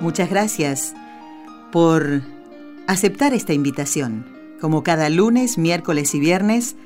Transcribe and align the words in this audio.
Muchas 0.00 0.28
gracias 0.28 0.94
por 1.72 2.22
aceptar 2.86 3.32
esta 3.32 3.54
invitación. 3.54 4.26
Como 4.60 4.82
cada 4.82 5.08
lunes, 5.08 5.58
miércoles 5.58 6.14
y 6.14 6.20
viernes, 6.20 6.76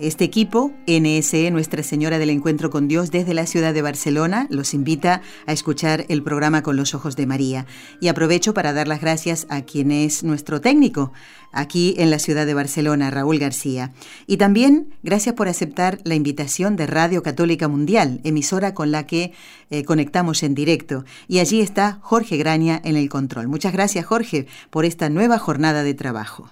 este 0.00 0.24
equipo, 0.24 0.72
NSE 0.86 1.50
Nuestra 1.50 1.82
Señora 1.82 2.18
del 2.18 2.30
Encuentro 2.30 2.70
con 2.70 2.88
Dios 2.88 3.10
desde 3.10 3.34
la 3.34 3.46
ciudad 3.46 3.74
de 3.74 3.82
Barcelona, 3.82 4.46
los 4.50 4.74
invita 4.74 5.22
a 5.46 5.52
escuchar 5.52 6.06
el 6.08 6.22
programa 6.22 6.62
Con 6.62 6.76
los 6.76 6.94
Ojos 6.94 7.16
de 7.16 7.26
María. 7.26 7.66
Y 8.00 8.08
aprovecho 8.08 8.54
para 8.54 8.72
dar 8.72 8.88
las 8.88 9.00
gracias 9.00 9.46
a 9.50 9.62
quien 9.62 9.90
es 9.90 10.24
nuestro 10.24 10.60
técnico 10.60 11.12
aquí 11.52 11.94
en 11.98 12.10
la 12.10 12.18
ciudad 12.18 12.46
de 12.46 12.54
Barcelona, 12.54 13.10
Raúl 13.10 13.38
García. 13.38 13.92
Y 14.26 14.38
también 14.38 14.94
gracias 15.02 15.34
por 15.34 15.48
aceptar 15.48 15.98
la 16.04 16.14
invitación 16.14 16.76
de 16.76 16.86
Radio 16.86 17.22
Católica 17.22 17.68
Mundial, 17.68 18.20
emisora 18.24 18.74
con 18.74 18.90
la 18.90 19.06
que 19.06 19.32
eh, 19.70 19.84
conectamos 19.84 20.42
en 20.42 20.54
directo. 20.54 21.04
Y 21.28 21.38
allí 21.38 21.60
está 21.60 21.98
Jorge 22.02 22.36
Graña 22.36 22.80
en 22.84 22.96
el 22.96 23.08
control. 23.08 23.48
Muchas 23.48 23.72
gracias, 23.72 24.06
Jorge, 24.06 24.46
por 24.70 24.84
esta 24.84 25.10
nueva 25.10 25.38
jornada 25.38 25.82
de 25.82 25.94
trabajo. 25.94 26.50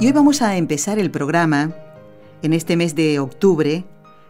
Y 0.00 0.06
hoy 0.06 0.12
vamos 0.12 0.42
a 0.42 0.56
empezar 0.56 1.00
el 1.00 1.10
programa 1.10 1.74
en 2.42 2.52
este 2.52 2.76
mes 2.76 2.94
de 2.94 3.18
octubre 3.18 3.84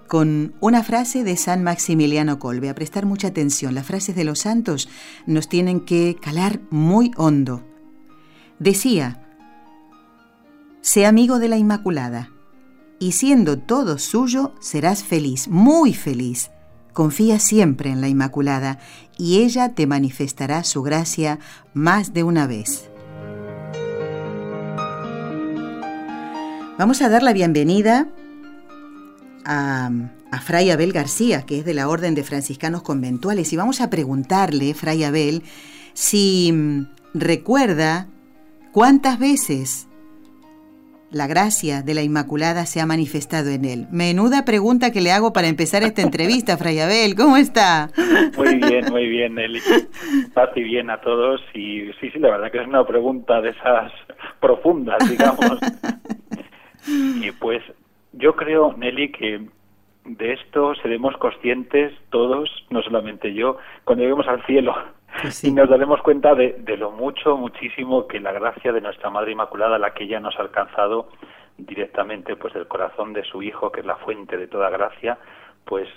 con 0.07 0.55
una 0.61 0.83
frase 0.83 1.25
de 1.25 1.37
San 1.37 1.63
Maximiliano 1.63 2.39
Colbe. 2.39 2.71
A 2.71 2.75
prestar 2.75 3.05
mucha 3.05 3.29
atención, 3.29 3.75
las 3.75 3.85
frases 3.85 4.17
de 4.17 4.25
los 4.25 4.39
santos 4.39 4.89
nos 5.27 5.47
tienen 5.47 5.81
que 5.81 6.17
calar 6.23 6.61
muy 6.71 7.11
hondo. 7.19 7.67
Decía, 8.59 9.37
sé 10.81 11.05
amigo 11.05 11.39
de 11.39 11.49
la 11.49 11.59
Inmaculada, 11.59 12.31
y 12.99 13.13
siendo 13.13 13.59
todo 13.59 13.99
suyo 13.99 14.55
serás 14.61 15.05
feliz, 15.05 15.49
muy 15.49 15.93
feliz. 15.93 16.51
Confía 16.95 17.39
siempre 17.39 17.91
en 17.91 18.01
la 18.01 18.09
Inmaculada, 18.09 18.79
y 19.19 19.43
ella 19.43 19.75
te 19.75 19.87
manifestará 19.87 20.65
su 20.65 20.83
gracia 20.83 21.39
más 21.75 22.15
de 22.15 22.23
una 22.23 22.47
vez. 22.47 22.89
Vamos 26.79 27.03
a 27.03 27.09
dar 27.09 27.25
la 27.25 27.33
bienvenida 27.33 28.07
a, 29.45 29.91
Fray 30.47 30.71
Abel 30.71 30.93
García, 30.93 31.43
que 31.45 31.59
es 31.59 31.65
de 31.65 31.75
la 31.75 31.89
Orden 31.89 32.15
de 32.15 32.23
Franciscanos 32.23 32.85
Conventuales, 32.85 33.53
y 33.53 33.57
vamos 33.57 33.81
a 33.81 33.91
preguntarle, 33.91 34.75
Fray 34.75 35.03
Abel, 35.03 35.43
si 35.93 36.53
mm, 36.53 36.87
recuerda 37.15 38.07
cuántas 38.71 39.19
veces 39.19 39.89
la 41.11 41.27
gracia 41.27 41.83
de 41.83 41.95
la 41.95 42.03
Inmaculada 42.03 42.65
se 42.65 42.81
ha 42.81 42.87
manifestado 42.87 43.51
en 43.51 43.65
él. 43.65 43.87
Menuda 43.91 44.45
pregunta 44.45 44.93
que 44.93 45.01
le 45.01 45.11
hago 45.11 45.33
para 45.33 45.49
empezar 45.49 45.83
esta 45.83 46.03
entrevista, 46.03 46.57
Fray 46.59 46.79
Abel. 46.79 47.17
¿Cómo 47.17 47.37
está? 47.37 47.91
Muy 48.37 48.55
bien, 48.55 48.85
muy 48.93 49.09
bien, 49.09 49.35
Nelly. 49.35 49.61
Paz 50.33 50.51
y 50.55 50.63
bien 50.63 50.91
a 50.91 51.01
todos. 51.01 51.41
Y 51.55 51.91
sí, 52.01 52.11
sí, 52.13 52.21
la 52.21 52.31
verdad 52.31 52.53
que 52.53 52.61
es 52.61 52.69
una 52.69 52.87
pregunta 52.87 53.41
de 53.41 53.51
esas 53.51 53.91
profundas, 54.39 54.99
digamos. 55.11 55.59
Y 56.89 57.31
pues 57.33 57.63
yo 58.13 58.35
creo, 58.37 58.73
Nelly, 58.77 59.13
que 59.13 59.47
de 60.05 60.33
esto 60.33 60.75
seremos 60.77 61.17
conscientes 61.19 61.93
todos, 62.11 62.51
no 62.71 62.83
solamente 62.83 63.35
yo, 63.35 63.59
cuando 63.85 64.03
lleguemos 64.03 64.27
al 64.27 64.45
cielo 64.47 64.75
pues 65.21 65.43
y 65.45 65.53
nos 65.53 65.69
daremos 65.69 66.01
cuenta 66.03 66.35
de, 66.35 66.57
de, 66.61 66.77
lo 66.77 66.91
mucho, 66.91 67.37
muchísimo 67.37 68.07
que 68.07 68.21
la 68.21 68.33
gracia 68.33 68.73
de 68.73 68.81
nuestra 68.81 69.11
Madre 69.11 69.33
Inmaculada, 69.33 69.79
la 69.79 69.93
que 69.93 70.05
ella 70.05 70.21
nos 70.21 70.37
ha 70.39 70.43
alcanzado 70.43 71.09
directamente 71.57 72.37
pues 72.37 72.55
del 72.55 72.69
corazón 72.69 73.13
de 73.13 73.25
su 73.25 73.43
Hijo, 73.43 73.73
que 73.73 73.81
es 73.81 73.87
la 73.87 73.97
fuente 73.97 74.37
de 74.37 74.47
toda 74.47 74.71
gracia, 74.71 75.19
pues 75.65 75.89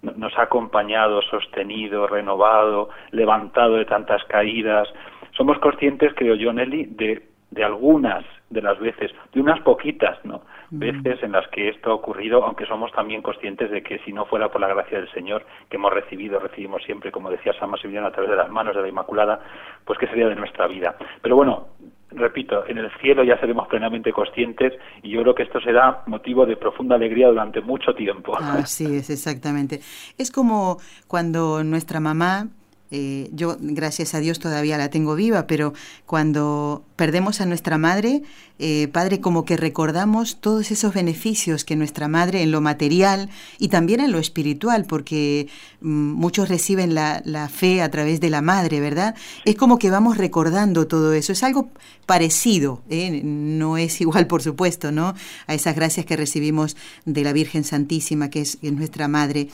nos 0.00 0.36
ha 0.38 0.42
acompañado, 0.42 1.20
sostenido, 1.22 2.06
renovado, 2.06 2.88
levantado 3.10 3.76
de 3.76 3.84
tantas 3.84 4.24
caídas. 4.24 4.88
Somos 5.36 5.58
conscientes, 5.58 6.12
creo 6.14 6.34
yo, 6.34 6.52
Nelly, 6.52 6.86
de, 6.86 7.22
de 7.50 7.64
algunas 7.64 8.24
de 8.52 8.62
las 8.62 8.78
veces, 8.78 9.10
de 9.32 9.40
unas 9.40 9.60
poquitas, 9.60 10.18
¿no? 10.24 10.42
veces 10.70 11.22
en 11.22 11.32
las 11.32 11.46
que 11.48 11.68
esto 11.68 11.90
ha 11.90 11.94
ocurrido, 11.94 12.44
aunque 12.44 12.64
somos 12.64 12.90
también 12.92 13.20
conscientes 13.20 13.70
de 13.70 13.82
que 13.82 13.98
si 14.00 14.12
no 14.12 14.24
fuera 14.24 14.50
por 14.50 14.60
la 14.60 14.68
gracia 14.68 14.98
del 14.98 15.10
Señor 15.12 15.44
que 15.68 15.76
hemos 15.76 15.92
recibido, 15.92 16.38
recibimos 16.38 16.82
siempre, 16.84 17.12
como 17.12 17.30
decía 17.30 17.52
San 17.58 17.70
Maximiliano, 17.70 18.06
a 18.06 18.10
través 18.12 18.30
de 18.30 18.36
las 18.36 18.50
manos 18.50 18.74
de 18.74 18.80
la 18.80 18.88
Inmaculada, 18.88 19.40
pues 19.84 19.98
qué 19.98 20.06
sería 20.06 20.28
de 20.28 20.34
nuestra 20.34 20.66
vida. 20.66 20.96
Pero 21.20 21.36
bueno, 21.36 21.68
repito, 22.10 22.66
en 22.66 22.78
el 22.78 22.90
cielo 23.00 23.22
ya 23.22 23.38
seremos 23.38 23.68
plenamente 23.68 24.12
conscientes 24.12 24.72
y 25.02 25.10
yo 25.10 25.22
creo 25.22 25.34
que 25.34 25.42
esto 25.42 25.60
será 25.60 26.02
motivo 26.06 26.46
de 26.46 26.56
profunda 26.56 26.96
alegría 26.96 27.28
durante 27.28 27.60
mucho 27.60 27.94
tiempo. 27.94 28.36
Así 28.36 28.96
es, 28.96 29.10
exactamente. 29.10 29.80
Es 30.18 30.30
como 30.30 30.78
cuando 31.06 31.62
nuestra 31.64 32.00
mamá 32.00 32.48
eh, 32.94 33.30
yo, 33.32 33.56
gracias 33.58 34.12
a 34.12 34.20
Dios, 34.20 34.38
todavía 34.38 34.76
la 34.76 34.90
tengo 34.90 35.14
viva, 35.14 35.46
pero 35.46 35.72
cuando 36.04 36.84
perdemos 36.94 37.40
a 37.40 37.46
nuestra 37.46 37.78
madre, 37.78 38.22
eh, 38.58 38.86
Padre, 38.92 39.18
como 39.18 39.46
que 39.46 39.56
recordamos 39.56 40.36
todos 40.42 40.70
esos 40.70 40.92
beneficios 40.92 41.64
que 41.64 41.74
nuestra 41.74 42.06
madre 42.06 42.42
en 42.42 42.50
lo 42.50 42.60
material 42.60 43.30
y 43.58 43.68
también 43.68 44.00
en 44.00 44.12
lo 44.12 44.18
espiritual, 44.18 44.84
porque 44.84 45.48
mm, 45.80 45.88
muchos 45.88 46.50
reciben 46.50 46.94
la, 46.94 47.22
fe 47.50 47.80
a 47.80 47.90
través 47.90 48.20
de 48.20 48.28
la 48.28 48.42
madre, 48.42 48.78
¿verdad? 48.80 49.14
Es 49.46 49.54
como 49.56 49.78
que 49.78 49.88
vamos 49.88 50.18
recordando 50.18 50.86
todo 50.86 51.14
eso. 51.14 51.32
Es 51.32 51.42
algo 51.42 51.70
parecido, 52.04 52.82
¿eh? 52.90 53.22
no 53.24 53.78
es 53.78 54.02
igual, 54.02 54.26
por 54.26 54.42
supuesto, 54.42 54.92
¿no? 54.92 55.14
A 55.46 55.54
esas 55.54 55.74
gracias 55.74 56.04
que 56.04 56.18
recibimos 56.18 56.76
de 57.06 57.24
la 57.24 57.32
Virgen 57.32 57.64
Santísima, 57.64 58.28
que 58.28 58.42
es, 58.42 58.62
nuestra 58.62 59.08
madre. 59.08 59.48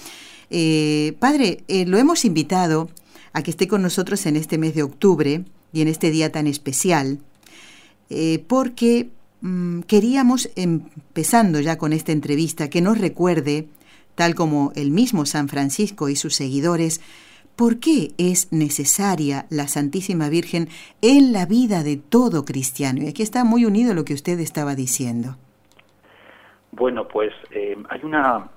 padre, 1.21 1.63
lo 1.87 1.99
hemos 1.99 2.25
invitado 2.25 2.89
a 3.33 3.43
que 3.43 3.51
esté 3.51 3.69
con 3.69 3.83
nosotros 3.83 4.27
en 4.27 4.37
este 4.37 4.59
mes 4.59 4.75
de 4.75 4.83
octubre 4.83 5.45
y 5.73 5.83
en 5.83 5.89
este 5.89 6.11
día 6.11 6.33
tan 6.33 6.47
especial, 6.47 7.19
eh, 8.11 8.45
porque 8.47 9.09
mm, 9.41 9.81
queríamos, 9.81 10.51
empezando 10.57 11.61
ya 11.61 11.79
con 11.79 11.93
esta 11.93 12.13
entrevista, 12.13 12.71
que 12.71 12.81
nos 12.81 12.99
recuerde, 12.99 13.69
tal 14.15 14.35
como 14.35 14.73
el 14.75 14.91
mismo 14.91 15.27
San 15.27 15.49
Francisco 15.49 16.09
y 16.09 16.17
sus 16.17 16.35
seguidores, 16.35 17.01
¿Por 17.59 17.81
qué 17.81 18.13
es 18.19 18.53
necesaria 18.53 19.47
la 19.51 19.67
Santísima 19.67 20.29
Virgen 20.29 20.69
en 21.03 21.33
la 21.33 21.45
vida 21.45 21.83
de 21.83 21.97
todo 21.97 22.45
cristiano? 22.45 23.03
Y 23.03 23.09
aquí 23.09 23.25
está 23.25 23.43
muy 23.43 23.65
unido 23.65 23.95
lo 23.95 24.05
que 24.05 24.15
usted 24.15 24.39
estaba 24.39 24.77
diciendo. 24.77 25.35
Bueno, 26.71 27.09
pues 27.09 27.33
eh, 27.51 27.77
hay 27.89 28.01
una 28.05 28.49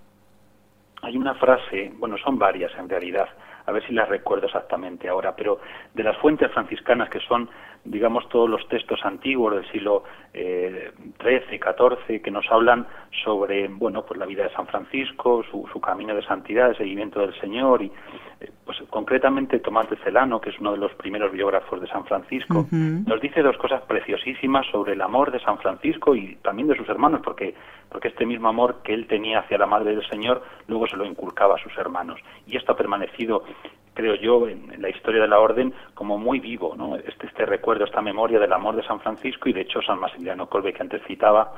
hay 1.01 1.17
una 1.17 1.33
frase, 1.33 1.91
bueno, 1.97 2.15
son 2.23 2.37
varias 2.37 2.71
en 2.77 2.87
realidad, 2.87 3.25
a 3.65 3.71
ver 3.71 3.85
si 3.85 3.93
las 3.93 4.09
recuerdo 4.09 4.47
exactamente 4.47 5.07
ahora, 5.07 5.35
pero 5.35 5.59
de 5.93 6.03
las 6.03 6.17
fuentes 6.17 6.51
franciscanas 6.51 7.09
que 7.09 7.19
son, 7.19 7.49
digamos, 7.83 8.27
todos 8.29 8.49
los 8.49 8.67
textos 8.67 8.99
antiguos 9.03 9.55
del 9.55 9.71
siglo 9.71 10.03
eh, 10.33 10.91
XIII, 11.21 11.59
XIV, 11.59 12.21
que 12.21 12.31
nos 12.31 12.45
hablan 12.51 12.87
sobre, 13.23 13.67
bueno, 13.67 14.05
pues 14.05 14.19
la 14.19 14.25
vida 14.25 14.43
de 14.43 14.53
San 14.53 14.67
Francisco, 14.67 15.43
su, 15.49 15.67
su 15.71 15.81
camino 15.81 16.15
de 16.15 16.23
santidad, 16.23 16.69
el 16.69 16.77
seguimiento 16.77 17.19
del 17.19 17.33
Señor 17.39 17.81
y, 17.81 17.91
eh, 18.39 18.51
pues 18.65 18.77
concretamente 18.89 19.59
Tomás 19.59 19.89
de 19.89 19.97
Celano, 19.97 20.39
que 20.39 20.51
es 20.51 20.59
uno 20.59 20.71
de 20.71 20.77
los 20.77 20.93
primeros 20.93 21.31
biógrafos 21.31 21.81
de 21.81 21.87
San 21.87 22.05
Francisco, 22.05 22.67
nos 22.71 23.21
dice 23.21 23.41
dos 23.41 23.57
cosas 23.57 23.81
preciosísimas 23.83 24.65
sobre 24.71 24.93
el 24.93 25.01
amor 25.01 25.31
de 25.31 25.39
San 25.39 25.57
Francisco 25.57 26.15
y 26.15 26.37
también 26.37 26.67
de 26.67 26.77
sus 26.77 26.87
hermanos, 26.87 27.21
porque 27.23 27.53
porque 27.91 28.07
este 28.07 28.25
mismo 28.25 28.47
amor 28.47 28.77
que 28.83 28.93
él 28.93 29.05
tenía 29.05 29.39
hacia 29.39 29.57
la 29.57 29.65
Madre 29.65 29.93
del 29.93 30.07
Señor 30.07 30.41
luego 30.67 30.87
se 30.87 30.95
lo 30.95 31.05
inculcaba 31.05 31.55
a 31.55 31.57
sus 31.61 31.77
hermanos. 31.77 32.21
Y 32.47 32.55
esto 32.55 32.71
ha 32.71 32.77
permanecido, 32.77 33.43
creo 33.93 34.15
yo, 34.15 34.47
en, 34.47 34.81
la 34.81 34.89
historia 34.89 35.21
de 35.21 35.27
la 35.27 35.39
Orden 35.39 35.73
como 35.93 36.17
muy 36.17 36.39
vivo, 36.39 36.73
¿no? 36.77 36.95
Este, 36.95 37.27
este 37.27 37.45
recuerdo, 37.45 37.70
esta 37.79 38.01
memoria 38.01 38.39
del 38.39 38.51
amor 38.53 38.75
de 38.75 38.83
San 38.83 38.99
Francisco 38.99 39.49
y 39.49 39.53
de 39.53 39.61
hecho 39.61 39.81
San 39.81 39.99
Maximiliano 39.99 40.47
Colbe, 40.47 40.73
que 40.73 40.81
antes 40.81 41.01
citaba, 41.05 41.53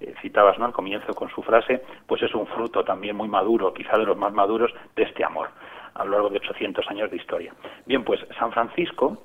eh, 0.00 0.14
citabas 0.22 0.58
¿no? 0.58 0.66
al 0.66 0.72
comienzo 0.72 1.12
con 1.14 1.28
su 1.30 1.42
frase, 1.42 1.82
pues 2.06 2.22
es 2.22 2.34
un 2.34 2.46
fruto 2.46 2.84
también 2.84 3.16
muy 3.16 3.28
maduro, 3.28 3.74
quizá 3.74 3.98
de 3.98 4.04
los 4.04 4.16
más 4.16 4.32
maduros, 4.32 4.72
de 4.94 5.02
este 5.02 5.24
amor 5.24 5.48
a 5.94 6.04
lo 6.04 6.12
largo 6.12 6.30
de 6.30 6.36
800 6.36 6.88
años 6.90 7.10
de 7.10 7.16
historia. 7.16 7.52
Bien, 7.84 8.04
pues 8.04 8.20
San 8.38 8.52
Francisco, 8.52 9.18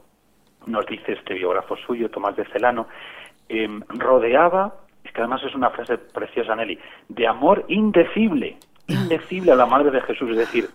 nos 0.65 0.85
dice 0.87 1.13
este 1.13 1.35
biógrafo 1.35 1.75
suyo, 1.77 2.09
Tomás 2.09 2.35
de 2.35 2.45
Celano, 2.45 2.87
em, 3.47 3.81
rodeaba 3.89 4.73
es 5.03 5.11
que 5.11 5.21
además 5.21 5.43
es 5.43 5.53
una 5.53 5.69
frase 5.69 5.97
preciosa, 5.97 6.55
Nelly, 6.55 6.79
de 7.09 7.27
amor 7.27 7.65
indecible, 7.67 8.57
indecible 8.87 9.51
a 9.51 9.55
la 9.55 9.65
Madre 9.65 9.91
de 9.91 10.01
Jesús, 10.01 10.29
es 10.31 10.37
decir, 10.37 10.69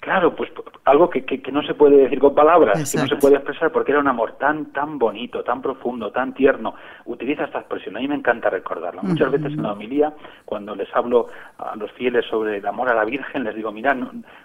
Claro, 0.00 0.34
pues 0.34 0.50
algo 0.84 1.10
que, 1.10 1.26
que, 1.26 1.52
no 1.52 1.62
se 1.62 1.74
puede 1.74 1.98
decir 1.98 2.18
con 2.18 2.34
palabras, 2.34 2.90
que 2.90 2.98
no 2.98 3.06
se 3.06 3.16
puede 3.16 3.36
expresar 3.36 3.70
porque 3.70 3.92
era 3.92 4.00
un 4.00 4.08
amor 4.08 4.32
tan 4.38 4.72
tan 4.72 4.98
bonito, 4.98 5.44
tan 5.44 5.60
profundo, 5.60 6.10
tan 6.10 6.32
tierno. 6.32 6.74
Utiliza 7.04 7.44
esta 7.44 7.58
expresión, 7.58 7.98
a 7.98 8.00
mí 8.00 8.08
me 8.08 8.14
encanta 8.14 8.48
recordarla. 8.48 9.02
Muchas 9.02 9.30
veces 9.30 9.52
en 9.52 9.62
la 9.62 9.72
homilía, 9.72 10.14
cuando 10.46 10.74
les 10.74 10.88
hablo 10.96 11.28
a 11.58 11.76
los 11.76 11.92
fieles 11.92 12.24
sobre 12.30 12.56
el 12.56 12.66
amor 12.66 12.88
a 12.88 12.94
la 12.94 13.04
Virgen, 13.04 13.44
les 13.44 13.54
digo, 13.54 13.72
mira, 13.72 13.94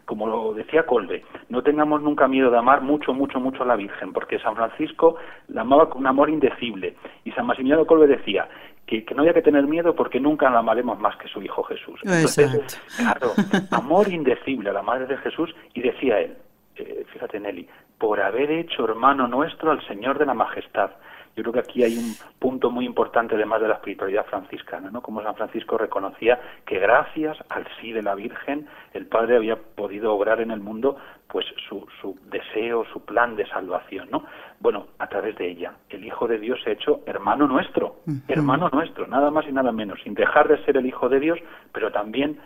como 0.03 0.27
lo 0.27 0.53
decía 0.53 0.85
Colbe, 0.85 1.23
no 1.47 1.63
tengamos 1.63 2.01
nunca 2.01 2.27
miedo 2.27 2.51
de 2.51 2.57
amar 2.57 2.81
mucho, 2.81 3.13
mucho, 3.13 3.39
mucho 3.39 3.63
a 3.63 3.65
la 3.65 3.77
Virgen, 3.77 4.11
porque 4.11 4.39
San 4.39 4.57
Francisco 4.57 5.15
la 5.47 5.61
amaba 5.61 5.89
con 5.89 6.01
un 6.01 6.07
amor 6.07 6.29
indecible. 6.29 6.97
Y 7.23 7.31
San 7.31 7.45
Maximiliano 7.45 7.85
Colbe 7.85 8.07
decía, 8.07 8.49
que, 8.85 9.05
no 9.15 9.23
haya 9.23 9.33
que 9.33 9.41
tener 9.41 9.65
miedo 9.65 9.95
porque 9.95 10.19
nunca 10.19 10.49
la 10.49 10.59
amaremos 10.59 10.99
más 10.99 11.17
que 11.17 11.27
su 11.27 11.41
Hijo 11.41 11.63
Jesús. 11.63 11.99
Entonces, 12.03 12.81
claro, 12.97 13.33
amor 13.71 14.07
indecible 14.09 14.69
a 14.69 14.73
la 14.73 14.81
Madre 14.81 15.07
de 15.07 15.17
Jesús 15.17 15.53
y 15.73 15.81
decía 15.81 16.19
él, 16.19 16.37
eh, 16.75 17.05
fíjate 17.11 17.39
Nelly, 17.39 17.67
por 17.97 18.21
haber 18.21 18.51
hecho 18.51 18.85
hermano 18.85 19.27
nuestro 19.27 19.71
al 19.71 19.85
Señor 19.87 20.19
de 20.19 20.25
la 20.25 20.33
Majestad. 20.33 20.91
Yo 21.35 21.43
creo 21.43 21.53
que 21.53 21.59
aquí 21.59 21.83
hay 21.83 21.97
un 21.97 22.15
punto 22.39 22.71
muy 22.71 22.85
importante 22.85 23.35
además 23.35 23.61
de 23.61 23.67
la 23.67 23.75
espiritualidad 23.75 24.25
franciscana, 24.25 24.89
¿no? 24.89 25.01
Como 25.01 25.21
San 25.21 25.35
Francisco 25.35 25.77
reconocía 25.77 26.39
que 26.65 26.79
gracias 26.79 27.37
al 27.49 27.67
sí 27.81 27.91
de 27.91 28.01
la 28.01 28.15
Virgen 28.15 28.67
el 28.93 29.05
Padre 29.05 29.35
había 29.35 29.57
podido 29.57 30.13
obrar 30.13 30.39
en 30.39 30.51
el 30.51 30.61
mundo 30.61 30.97
pues 31.27 31.45
su, 31.67 31.85
su 31.99 32.17
deseo, 32.31 32.85
su 32.93 33.03
plan 33.03 33.35
de 33.35 33.45
salvación, 33.47 34.07
¿no? 34.11 34.23
Bueno, 34.61 34.87
a 34.99 35.07
través 35.07 35.35
de 35.35 35.49
ella, 35.49 35.73
el 35.89 36.05
Hijo 36.05 36.27
de 36.27 36.39
Dios 36.39 36.59
se 36.63 36.69
ha 36.69 36.73
hecho 36.73 37.01
hermano 37.05 37.47
nuestro, 37.47 37.97
hermano 38.29 38.69
nuestro, 38.71 39.05
nada 39.05 39.29
más 39.29 39.45
y 39.45 39.51
nada 39.51 39.73
menos, 39.73 39.99
sin 40.03 40.13
dejar 40.13 40.47
de 40.47 40.63
ser 40.63 40.77
el 40.77 40.85
Hijo 40.85 41.09
de 41.09 41.19
Dios, 41.19 41.39
pero 41.73 41.91
también 41.91 42.39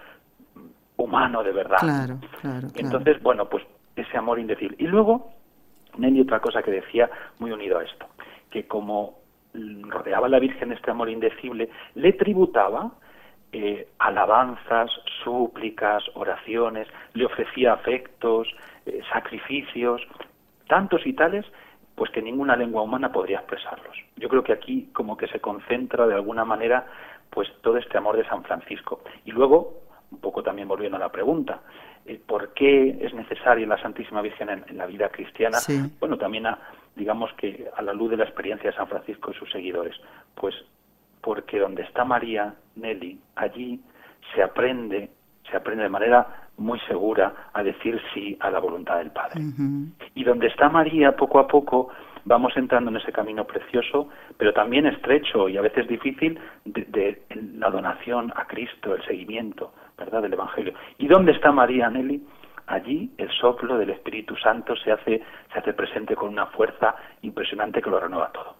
humano 0.97 1.43
de 1.43 1.51
verdad. 1.51 1.77
Claro, 1.79 2.19
claro, 2.41 2.67
Entonces, 2.75 3.21
bueno, 3.21 3.47
pues 3.47 3.63
ese 3.95 4.17
amor 4.17 4.39
indecible. 4.39 4.75
Y 4.79 4.87
luego, 4.87 5.31
Nelly, 5.97 6.21
otra 6.21 6.39
cosa 6.39 6.61
que 6.61 6.71
decía 6.71 7.09
muy 7.39 7.51
unido 7.51 7.77
a 7.79 7.83
esto, 7.83 8.07
que 8.49 8.67
como 8.67 9.19
rodeaba 9.81 10.27
a 10.27 10.29
la 10.29 10.39
Virgen 10.39 10.71
este 10.71 10.91
amor 10.91 11.09
indecible, 11.09 11.69
le 11.95 12.13
tributaba 12.13 12.91
eh, 13.51 13.87
alabanzas, 13.97 14.91
súplicas, 15.23 16.03
oraciones, 16.13 16.87
le 17.13 17.25
ofrecía 17.25 17.73
afectos, 17.73 18.47
eh, 18.85 19.01
sacrificios, 19.11 20.01
tantos 20.67 21.05
y 21.05 21.13
tales, 21.13 21.45
pues 21.95 22.11
que 22.11 22.21
ninguna 22.21 22.55
lengua 22.55 22.83
humana 22.83 23.11
podría 23.11 23.39
expresarlos. 23.39 23.97
Yo 24.17 24.29
creo 24.29 24.43
que 24.43 24.53
aquí 24.53 24.89
como 24.93 25.17
que 25.17 25.27
se 25.27 25.39
concentra 25.39 26.05
de 26.07 26.13
alguna 26.13 26.45
manera 26.45 26.85
pues 27.29 27.49
todo 27.61 27.77
este 27.77 27.97
amor 27.97 28.17
de 28.17 28.25
San 28.25 28.43
Francisco. 28.43 29.01
Y 29.25 29.31
luego, 29.31 29.81
un 30.11 30.19
poco 30.19 30.43
también 30.43 30.67
volviendo 30.67 30.97
a 30.97 30.99
la 30.99 31.11
pregunta, 31.11 31.61
eh, 32.05 32.19
¿por 32.25 32.53
qué 32.53 32.97
es 33.01 33.13
necesaria 33.13 33.67
la 33.67 33.81
Santísima 33.81 34.21
Virgen 34.21 34.49
en, 34.49 34.77
la 34.77 34.85
vida 34.85 35.09
cristiana? 35.09 35.57
Bueno, 35.99 36.17
también 36.17 36.45
a, 36.47 36.57
digamos 36.99 37.31
que 37.33 37.69
a 37.75 37.81
la 37.81 37.93
luz 37.93 38.11
de 38.11 38.17
la 38.17 38.25
experiencia 38.25 38.69
de 38.69 38.75
San 38.75 38.87
Francisco 38.87 39.31
y 39.31 39.33
sus 39.35 39.49
seguidores, 39.49 39.95
pues 40.35 40.53
porque 41.21 41.59
donde 41.59 41.83
está 41.83 42.03
María, 42.03 42.53
Nelly, 42.75 43.19
allí 43.35 43.79
se 44.33 44.43
aprende, 44.43 45.09
se 45.49 45.55
aprende 45.57 45.83
de 45.83 45.89
manera 45.89 46.49
muy 46.57 46.79
segura 46.81 47.49
a 47.53 47.63
decir 47.63 47.99
sí 48.13 48.37
a 48.41 48.49
la 48.51 48.59
voluntad 48.59 48.97
del 48.97 49.11
Padre. 49.11 49.41
Y 50.13 50.23
donde 50.23 50.47
está 50.47 50.69
María, 50.69 51.15
poco 51.15 51.39
a 51.39 51.47
poco 51.47 51.89
vamos 52.25 52.55
entrando 52.57 52.91
en 52.91 52.97
ese 52.97 53.13
camino 53.13 53.45
precioso, 53.45 54.09
pero 54.37 54.53
también 54.53 54.85
estrecho 54.85 55.47
y 55.47 55.57
a 55.57 55.61
veces 55.61 55.87
difícil 55.87 56.37
de, 56.65 56.83
de 56.83 57.21
la 57.57 57.69
donación 57.69 58.31
a 58.35 58.45
Cristo, 58.45 58.93
el 58.93 59.03
seguimiento, 59.05 59.73
¿verdad?, 59.97 60.21
del 60.21 60.33
Evangelio. 60.33 60.73
¿Y 60.97 61.07
dónde 61.07 61.31
está 61.31 61.51
María, 61.51 61.89
Nelly? 61.89 62.21
Allí 62.69 63.11
el 63.17 63.29
soplo 63.31 63.77
del 63.77 63.89
Espíritu 63.89 64.35
Santo 64.37 64.75
se 64.75 64.91
hace, 64.91 65.21
se 65.51 65.59
hace 65.59 65.73
presente 65.73 66.15
con 66.15 66.29
una 66.29 66.45
fuerza 66.47 66.95
impresionante 67.21 67.81
que 67.81 67.89
lo 67.89 67.99
renueva 67.99 68.31
todo. 68.31 68.55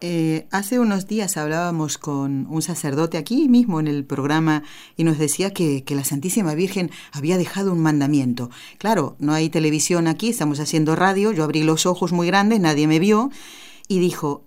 Eh, 0.00 0.46
hace 0.50 0.80
unos 0.80 1.06
días 1.06 1.36
hablábamos 1.36 1.98
con 1.98 2.46
un 2.48 2.62
sacerdote 2.62 3.16
aquí 3.16 3.48
mismo 3.48 3.80
en 3.80 3.86
el 3.86 4.04
programa 4.04 4.62
y 4.96 5.04
nos 5.04 5.18
decía 5.18 5.52
que, 5.54 5.84
que, 5.84 5.94
la 5.94 6.04
Santísima 6.04 6.54
Virgen 6.54 6.90
había 7.12 7.38
dejado 7.38 7.72
un 7.72 7.80
mandamiento. 7.80 8.50
Claro, 8.78 9.16
no 9.18 9.32
hay 9.32 9.48
televisión 9.48 10.06
aquí, 10.06 10.30
estamos 10.30 10.60
haciendo 10.60 10.96
radio, 10.96 11.32
yo 11.32 11.44
abrí 11.44 11.62
los 11.62 11.86
ojos 11.86 12.12
muy 12.12 12.26
grandes, 12.26 12.60
nadie 12.60 12.86
me 12.86 12.98
vio 12.98 13.30
y 13.88 13.98
dijo, 14.00 14.44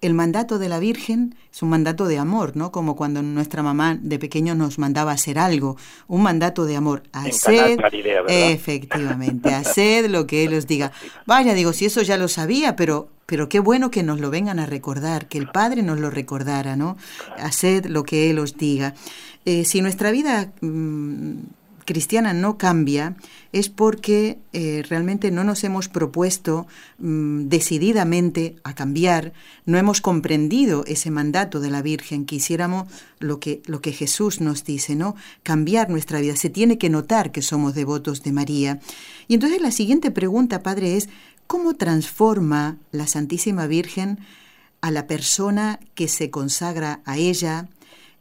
el 0.00 0.14
mandato 0.14 0.58
de 0.58 0.68
la 0.68 0.78
Virgen 0.78 1.34
es 1.52 1.62
un 1.62 1.70
mandato 1.70 2.06
de 2.06 2.18
amor, 2.18 2.56
¿no? 2.56 2.70
Como 2.70 2.94
cuando 2.94 3.22
nuestra 3.22 3.62
mamá 3.62 3.98
de 4.00 4.18
pequeño 4.18 4.54
nos 4.54 4.78
mandaba 4.78 5.12
hacer 5.12 5.38
algo, 5.38 5.76
un 6.06 6.22
mandato 6.22 6.66
de 6.66 6.76
amor. 6.76 7.02
Haced, 7.12 7.78
efectivamente, 8.28 9.52
haced 9.54 10.08
lo 10.08 10.26
que 10.26 10.44
Él 10.44 10.54
os 10.54 10.66
diga. 10.66 10.92
Vaya, 11.26 11.54
digo, 11.54 11.72
si 11.72 11.86
eso 11.86 12.02
ya 12.02 12.16
lo 12.16 12.28
sabía, 12.28 12.76
pero, 12.76 13.08
pero 13.26 13.48
qué 13.48 13.58
bueno 13.58 13.90
que 13.90 14.02
nos 14.02 14.20
lo 14.20 14.30
vengan 14.30 14.60
a 14.60 14.66
recordar, 14.66 15.26
que 15.26 15.38
el 15.38 15.48
Padre 15.48 15.82
nos 15.82 15.98
lo 15.98 16.10
recordara, 16.10 16.76
¿no? 16.76 16.96
Haced 17.38 17.86
lo 17.86 18.04
que 18.04 18.30
Él 18.30 18.38
os 18.38 18.56
diga. 18.56 18.94
Eh, 19.44 19.64
si 19.64 19.80
nuestra 19.80 20.10
vida 20.10 20.52
mm, 20.60 21.38
cristiana 21.88 22.34
no 22.34 22.58
cambia 22.58 23.16
es 23.52 23.70
porque 23.70 24.38
eh, 24.52 24.84
realmente 24.86 25.30
no 25.30 25.42
nos 25.42 25.64
hemos 25.64 25.88
propuesto 25.88 26.66
mm, 26.98 27.48
decididamente 27.48 28.56
a 28.62 28.74
cambiar, 28.74 29.32
no 29.64 29.78
hemos 29.78 30.02
comprendido 30.02 30.84
ese 30.86 31.10
mandato 31.10 31.60
de 31.60 31.70
la 31.70 31.80
Virgen, 31.80 32.26
quisiéramos 32.26 32.88
lo 33.20 33.40
que, 33.40 33.62
lo 33.64 33.80
que 33.80 33.92
Jesús 33.92 34.42
nos 34.42 34.64
dice, 34.64 34.96
¿no? 34.96 35.16
Cambiar 35.42 35.88
nuestra 35.88 36.20
vida. 36.20 36.36
Se 36.36 36.50
tiene 36.50 36.76
que 36.76 36.90
notar 36.90 37.32
que 37.32 37.40
somos 37.40 37.74
devotos 37.74 38.22
de 38.22 38.32
María. 38.32 38.80
Y 39.26 39.32
entonces 39.32 39.62
la 39.62 39.70
siguiente 39.70 40.10
pregunta, 40.10 40.62
Padre, 40.62 40.98
es 40.98 41.08
¿cómo 41.46 41.72
transforma 41.72 42.76
la 42.92 43.06
Santísima 43.06 43.66
Virgen 43.66 44.18
a 44.82 44.90
la 44.90 45.06
persona 45.06 45.80
que 45.94 46.06
se 46.06 46.28
consagra 46.28 47.00
a 47.06 47.16
ella, 47.16 47.66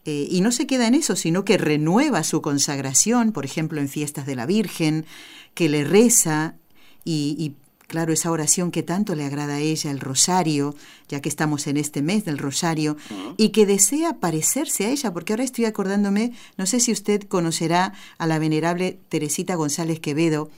eh, 0.08 0.26
y 0.32 0.40
no 0.40 0.54
se 0.54 0.68
queda 0.68 0.88
en 0.88 0.96
eso, 0.96 1.18
sino 1.18 1.44
que 1.44 1.58
renueva 1.58 2.24
su 2.24 2.42
consagración, 2.42 3.34
por 3.34 3.44
ejemplo, 3.44 3.82
en 3.82 3.90
fiestas 3.90 4.26
de 4.26 4.36
la 4.36 4.46
Virgen, 4.46 5.06
que 5.54 5.68
le 5.68 5.84
reza 5.84 6.56
y, 7.04 7.56
claro, 7.88 8.14
esa 8.14 8.32
oración 8.32 8.72
que 8.72 8.84
tanto 8.84 9.16
le 9.16 9.26
agrada 9.26 9.56
a 9.56 9.60
ella, 9.60 9.92
el 9.92 10.00
rosario, 10.00 10.76
ya 11.10 11.20
que 11.20 11.28
estamos 11.28 11.68
en 11.68 11.76
este 11.76 12.02
mes 12.02 12.24
del 12.24 12.38
rosario, 12.38 12.96
y 13.36 13.50
que 13.50 13.66
desea 13.66 14.20
parecerse 14.22 14.86
a 14.86 14.92
ella, 14.92 15.12
porque 15.12 15.34
ahora 15.34 15.44
estoy 15.44 15.66
acordándome, 15.66 16.32
no 16.58 16.66
sé 16.66 16.80
si 16.80 16.94
usted 16.94 17.24
conocerá 17.24 17.92
a 18.18 18.28
la 18.28 18.40
venerable 18.40 19.00
Teresita 19.10 19.56
González 19.56 20.00
Quevedo, 20.00 20.50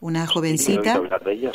una 0.00 0.26
jovencita 0.26 1.02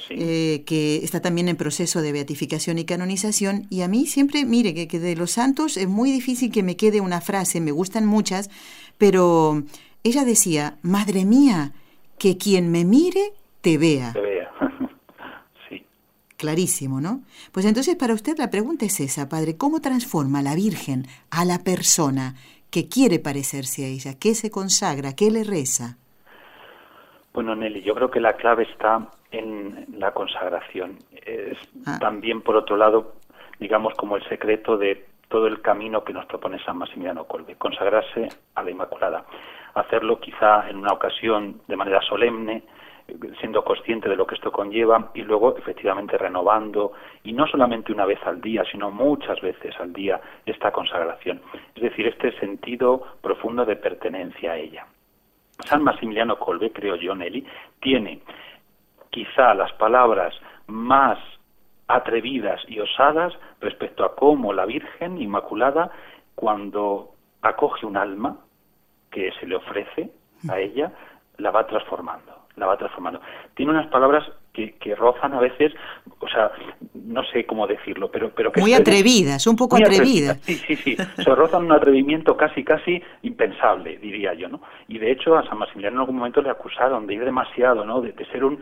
eh, 0.09 0.63
que 0.65 0.97
está 0.97 1.21
también 1.21 1.47
en 1.47 1.55
proceso 1.55 2.01
de 2.01 2.11
beatificación 2.11 2.77
y 2.77 2.85
canonización. 2.85 3.65
Y 3.69 3.81
a 3.81 3.87
mí 3.87 4.05
siempre, 4.05 4.45
mire, 4.45 4.87
que, 4.87 4.99
de 4.99 5.15
los 5.15 5.31
santos 5.31 5.77
es 5.77 5.87
muy 5.87 6.11
difícil 6.11 6.51
que 6.51 6.63
me 6.63 6.77
quede 6.77 7.01
una 7.01 7.21
frase, 7.21 7.59
me 7.59 7.71
gustan 7.71 8.05
muchas, 8.05 8.49
pero 8.97 9.63
ella 10.03 10.25
decía, 10.25 10.77
Madre 10.83 11.25
mía, 11.25 11.73
que 12.19 12.37
quien 12.37 12.71
me 12.71 12.85
mire 12.85 13.33
te 13.61 13.77
vea. 13.77 14.13
Te 14.13 14.21
vea. 14.21 14.51
sí. 15.69 15.83
Clarísimo, 16.37 17.01
¿no? 17.01 17.23
Pues 17.51 17.65
entonces 17.65 17.95
para 17.95 18.13
usted 18.13 18.37
la 18.37 18.51
pregunta 18.51 18.85
es 18.85 18.99
esa, 18.99 19.27
Padre, 19.27 19.57
¿cómo 19.57 19.81
transforma 19.81 20.43
la 20.43 20.53
Virgen 20.53 21.07
a 21.31 21.45
la 21.45 21.63
persona 21.63 22.35
que 22.69 22.87
quiere 22.87 23.19
parecerse 23.19 23.85
a 23.85 23.87
ella, 23.87 24.13
que 24.13 24.35
se 24.35 24.51
consagra, 24.51 25.13
que 25.15 25.31
le 25.31 25.43
reza? 25.43 25.97
Bueno, 27.35 27.53
Nelly, 27.53 27.81
yo 27.81 27.93
creo 27.93 28.09
que 28.09 28.21
la 28.21 28.37
clave 28.37 28.63
está 28.63 29.09
en 29.29 29.87
la 29.97 30.11
consagración. 30.11 30.99
Es 31.11 31.57
ah. 31.85 31.97
también, 31.99 32.41
por 32.41 32.55
otro 32.55 32.77
lado, 32.77 33.15
digamos, 33.59 33.93
como 33.95 34.15
el 34.15 34.23
secreto 34.29 34.77
de 34.77 35.05
todo 35.27 35.47
el 35.47 35.61
camino 35.61 36.05
que 36.05 36.13
nos 36.13 36.25
propone 36.27 36.63
San 36.63 36.77
Maximiliano 36.77 37.25
Colbe, 37.25 37.55
consagrarse 37.55 38.29
a 38.55 38.63
la 38.63 38.71
Inmaculada, 38.71 39.25
hacerlo 39.73 40.21
quizá 40.21 40.69
en 40.69 40.77
una 40.77 40.93
ocasión 40.93 41.59
de 41.67 41.75
manera 41.75 42.01
solemne, 42.03 42.63
siendo 43.41 43.65
consciente 43.65 44.07
de 44.07 44.15
lo 44.15 44.25
que 44.25 44.35
esto 44.35 44.53
conlleva 44.53 45.11
y 45.13 45.21
luego 45.23 45.57
efectivamente 45.57 46.17
renovando 46.17 46.93
y 47.25 47.33
no 47.33 47.47
solamente 47.47 47.91
una 47.91 48.05
vez 48.05 48.19
al 48.25 48.39
día, 48.39 48.63
sino 48.71 48.91
muchas 48.91 49.41
veces 49.41 49.75
al 49.77 49.91
día 49.91 50.21
esta 50.45 50.71
consagración. 50.71 51.41
Es 51.75 51.83
decir, 51.83 52.07
este 52.07 52.31
sentido 52.39 53.03
profundo 53.21 53.65
de 53.65 53.75
pertenencia 53.75 54.53
a 54.53 54.57
ella. 54.57 54.87
San 55.63 55.83
Maximiliano 55.83 56.37
Colbe, 56.37 56.71
creo 56.71 56.95
yo, 56.95 57.15
Nelly, 57.15 57.45
tiene 57.81 58.21
quizá 59.09 59.53
las 59.53 59.71
palabras 59.73 60.33
más 60.67 61.17
atrevidas 61.87 62.61
y 62.67 62.79
osadas 62.79 63.33
respecto 63.61 64.03
a 64.03 64.15
cómo 64.15 64.53
la 64.53 64.65
Virgen 64.65 65.21
Inmaculada, 65.21 65.91
cuando 66.35 67.11
acoge 67.41 67.85
un 67.85 67.95
alma 67.95 68.37
que 69.11 69.31
se 69.39 69.47
le 69.47 69.55
ofrece 69.55 70.11
a 70.49 70.59
ella, 70.59 70.91
la 71.37 71.51
va 71.51 71.65
transformando, 71.67 72.47
la 72.55 72.65
va 72.65 72.77
transformando. 72.77 73.21
Tiene 73.53 73.71
unas 73.71 73.87
palabras 73.87 74.29
que, 74.55 74.95
rozan 74.95 75.33
a 75.33 75.39
veces, 75.39 75.73
o 76.19 76.27
sea, 76.27 76.51
no 76.93 77.23
sé 77.25 77.45
cómo 77.45 77.67
decirlo, 77.67 78.09
pero... 78.09 78.29
pero 78.29 78.51
que 78.51 78.61
muy 78.61 78.73
atrevidas, 78.73 79.45
un 79.47 79.55
poco 79.55 79.75
atrevidas. 79.75 80.37
Sí, 80.41 80.55
sí, 80.55 80.75
sí, 80.75 80.95
se 80.95 81.35
rozan 81.35 81.65
un 81.65 81.73
atrevimiento 81.73 82.37
casi, 82.37 82.63
casi 82.63 83.01
impensable, 83.23 83.97
diría 83.97 84.33
yo, 84.33 84.47
¿no? 84.47 84.61
Y 84.87 84.97
de 84.97 85.11
hecho 85.11 85.37
a 85.37 85.45
San 85.47 85.57
Maximiliano 85.57 85.97
en 85.97 85.99
algún 86.01 86.17
momento 86.17 86.41
le 86.41 86.49
acusaron 86.49 87.05
de 87.07 87.15
ir 87.15 87.25
demasiado, 87.25 87.85
¿no? 87.85 88.01
De, 88.01 88.13
ser 88.31 88.43
un, 88.43 88.59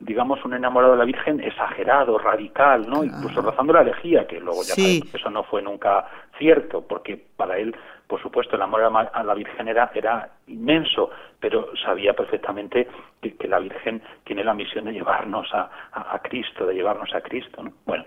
digamos, 0.00 0.44
un 0.44 0.54
enamorado 0.54 0.94
de 0.94 0.98
la 0.98 1.04
Virgen 1.04 1.40
exagerado, 1.40 2.18
radical, 2.18 2.88
¿no? 2.88 3.04
Incluso 3.04 3.42
rozando 3.42 3.72
la 3.72 3.82
herejía, 3.82 4.26
que 4.26 4.40
luego 4.40 4.62
ya 4.62 4.74
sabemos 4.74 5.10
que 5.10 5.16
eso 5.16 5.30
no 5.30 5.44
fue 5.44 5.62
nunca 5.62 6.06
cierto, 6.38 6.86
porque 6.86 7.24
para 7.36 7.58
él 7.58 7.74
por 8.06 8.20
supuesto, 8.20 8.56
el 8.56 8.62
amor 8.62 8.82
a 8.82 9.22
la 9.22 9.34
Virgen 9.34 9.66
era, 9.66 9.90
era 9.94 10.28
inmenso, 10.46 11.10
pero 11.40 11.74
sabía 11.76 12.12
perfectamente 12.12 12.86
que, 13.20 13.48
la 13.48 13.58
Virgen 13.58 14.02
tiene 14.24 14.44
la 14.44 14.52
misión 14.52 14.84
de 14.84 14.92
llevarnos 14.92 15.48
a, 15.54 15.70
a, 15.92 16.18
Cristo, 16.20 16.66
de 16.66 16.74
llevarnos 16.74 17.14
a 17.14 17.22
Cristo. 17.22 17.62
¿no? 17.62 17.72
Bueno, 17.86 18.04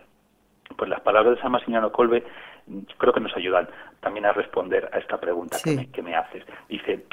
pues 0.76 0.90
las 0.90 1.02
palabras 1.02 1.36
de 1.36 1.42
San 1.42 1.52
Maximiliano 1.52 1.92
Colbe 1.92 2.24
creo 2.98 3.12
que 3.12 3.20
nos 3.20 3.36
ayudan 3.36 3.68
también 4.00 4.28
a 4.28 4.34
responder 4.34 4.88
a 4.94 5.00
esta 5.00 5.20
pregunta 5.20 5.58
que, 5.64 5.76
me, 5.76 5.92
que 5.92 6.02
me 6.04 6.16
haces. 6.16 6.46
Dice 6.70 7.06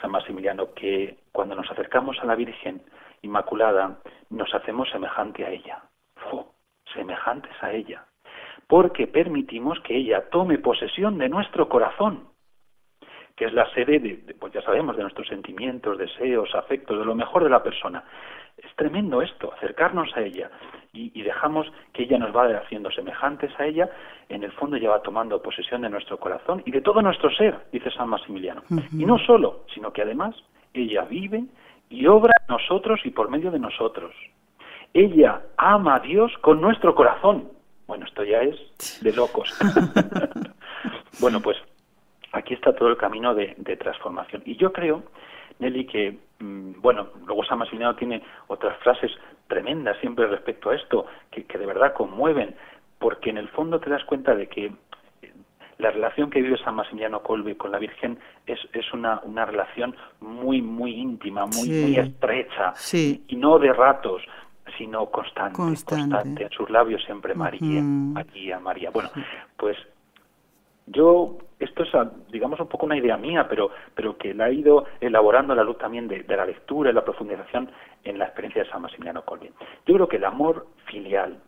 San 0.00 0.10
Maximiliano 0.10 0.74
que 0.74 1.18
cuando 1.30 1.54
nos 1.54 1.70
acercamos 1.70 2.18
a 2.20 2.26
la 2.26 2.34
Virgen 2.34 2.82
Inmaculada 3.22 3.98
nos 4.30 4.52
hacemos 4.52 4.90
semejante 4.90 5.46
a 5.46 5.50
ella, 5.50 5.80
semejantes 6.92 7.52
a 7.62 7.70
ella, 7.72 8.04
porque 8.72 9.06
permitimos 9.06 9.78
que 9.80 9.94
ella 9.94 10.30
tome 10.30 10.56
posesión 10.56 11.18
de 11.18 11.28
nuestro 11.28 11.68
corazón 11.68 12.28
que 13.36 13.44
es 13.44 13.52
la 13.52 13.70
sede 13.74 13.98
de, 13.98 14.34
pues 14.40 14.50
ya 14.54 14.62
sabemos, 14.62 14.96
de 14.96 15.02
nuestros 15.02 15.28
sentimientos, 15.28 15.98
deseos, 15.98 16.54
afectos, 16.54 16.98
de 16.98 17.04
lo 17.04 17.14
mejor 17.14 17.44
de 17.44 17.50
la 17.50 17.62
persona. 17.62 18.02
Es 18.56 18.74
tremendo 18.76 19.20
esto, 19.20 19.52
acercarnos 19.52 20.16
a 20.16 20.22
ella 20.22 20.50
y, 20.92 21.20
dejamos 21.22 21.70
que 21.92 22.04
ella 22.04 22.16
nos 22.18 22.34
va 22.34 22.46
haciendo 22.56 22.90
semejantes 22.90 23.50
a 23.58 23.66
ella, 23.66 23.90
en 24.30 24.42
el 24.42 24.52
fondo 24.52 24.76
ella 24.76 24.90
va 24.90 25.02
tomando 25.02 25.42
posesión 25.42 25.82
de 25.82 25.90
nuestro 25.90 26.18
corazón 26.18 26.62
y 26.64 26.70
de 26.70 26.80
todo 26.80 27.02
nuestro 27.02 27.30
ser, 27.30 27.58
dice 27.72 27.90
San 27.90 28.08
Maximiliano. 28.08 28.62
Y 28.90 29.04
no 29.04 29.18
solo, 29.18 29.64
sino 29.74 29.92
que 29.92 30.00
además 30.00 30.34
ella 30.72 31.02
vive 31.04 31.44
y 31.90 32.06
obra 32.06 32.32
en 32.40 32.54
nosotros 32.54 33.00
y 33.04 33.10
por 33.10 33.28
medio 33.28 33.50
de 33.50 33.58
nosotros. 33.58 34.14
Ella 34.94 35.42
ama 35.58 35.96
a 35.96 36.00
Dios 36.00 36.32
con 36.40 36.60
nuestro 36.60 36.94
corazón. 36.94 37.50
Bueno, 37.86 38.06
esto 38.06 38.24
ya 38.24 38.42
es 38.42 39.00
de 39.02 39.12
locos. 39.12 39.52
bueno, 41.20 41.40
pues 41.40 41.56
aquí 42.32 42.54
está 42.54 42.74
todo 42.74 42.88
el 42.88 42.96
camino 42.96 43.34
de, 43.34 43.54
transformación. 43.78 44.42
Y 44.44 44.56
yo 44.56 44.72
creo, 44.72 45.02
Nelly, 45.58 45.86
que, 45.86 46.18
mm, 46.40 46.80
bueno, 46.80 47.08
luego 47.26 47.44
San 47.44 47.58
Maximiliano 47.58 47.96
tiene 47.96 48.22
otras 48.48 48.78
frases 48.78 49.12
tremendas 49.48 49.96
siempre 50.00 50.26
respecto 50.26 50.70
a 50.70 50.76
esto, 50.76 51.06
que, 51.30 51.44
de 51.58 51.66
verdad 51.66 51.92
conmueven, 51.92 52.54
porque 52.98 53.30
en 53.30 53.38
el 53.38 53.48
fondo 53.48 53.80
te 53.80 53.90
das 53.90 54.04
cuenta 54.04 54.34
de 54.34 54.46
que 54.48 54.66
eh, 55.22 55.32
la 55.78 55.90
relación 55.90 56.30
que 56.30 56.40
vive 56.40 56.56
San 56.58 56.76
Maximiliano 56.76 57.22
Colbe 57.22 57.56
con 57.56 57.72
la 57.72 57.78
Virgen 57.78 58.18
es, 58.46 58.60
es 58.72 58.92
una, 58.92 59.20
una 59.24 59.44
relación 59.44 59.94
muy, 60.20 60.62
muy 60.62 60.94
íntima, 60.94 61.46
muy, 61.46 61.68
muy 61.68 61.96
estrecha, 61.96 62.72
y 62.92 63.36
no 63.36 63.58
de 63.58 63.72
ratos, 63.72 64.22
sino 64.78 65.06
constante, 65.06 65.56
constante, 65.56 66.44
En 66.44 66.50
sus 66.50 66.68
labios 66.70 67.02
siempre 67.04 67.34
María, 67.34 67.82
María, 67.82 68.58
María. 68.58 68.90
Bueno, 68.90 69.10
pues 69.56 69.76
yo, 70.86 71.38
esto 71.58 71.84
es, 71.84 71.90
digamos, 72.30 72.58
un 72.60 72.68
poco 72.68 72.86
una 72.86 72.96
idea 72.96 73.16
mía, 73.16 73.46
pero, 73.48 73.70
pero 73.94 74.16
que 74.16 74.34
la 74.34 74.48
he 74.48 74.54
ido 74.54 74.84
elaborando 75.00 75.52
a 75.52 75.56
la 75.56 75.64
luz 75.64 75.78
también 75.78 76.08
de, 76.08 76.24
la 76.28 76.44
lectura 76.44 76.90
y 76.90 76.92
la 76.92 77.04
profundización 77.04 77.70
en 78.04 78.18
la 78.18 78.26
experiencia 78.26 78.64
de 78.64 78.70
San 78.70 78.82
Maximiliano 78.82 79.24
Colvin. 79.24 79.52
Yo 79.86 79.94
creo 79.94 80.08
que 80.08 80.16
el 80.16 80.24
amor 80.24 80.66
filial, 80.86 81.38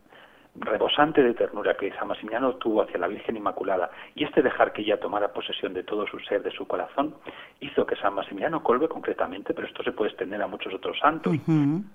rebosante 0.57 1.21
de 1.21 1.33
ternura 1.33 1.75
que 1.75 1.91
San 1.93 2.07
Maximiliano 2.07 2.55
tuvo 2.55 2.81
hacia 2.81 2.97
la 2.97 3.07
Virgen 3.07 3.35
Inmaculada 3.35 3.89
y 4.15 4.23
este 4.23 4.41
dejar 4.41 4.71
que 4.71 4.83
ella 4.83 4.99
tomara 5.01 5.33
posesión 5.33 5.73
de 5.73 5.83
todo 5.83 6.07
su 6.07 6.17
ser, 6.19 6.43
de 6.43 6.51
su 6.51 6.65
corazón, 6.65 7.15
hizo 7.59 7.85
que 7.85 7.97
San 7.97 8.13
Maximiliano 8.13 8.63
Colbe 8.63 8.87
concretamente, 8.87 9.53
pero 9.53 9.67
esto 9.67 9.83
se 9.83 9.91
puede 9.91 10.11
extender 10.11 10.41
a 10.41 10.47
muchos 10.47 10.73
otros 10.73 10.97
santos, 10.97 11.35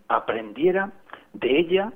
aprendiera 0.08 0.92
de 1.32 1.58
ella 1.58 1.92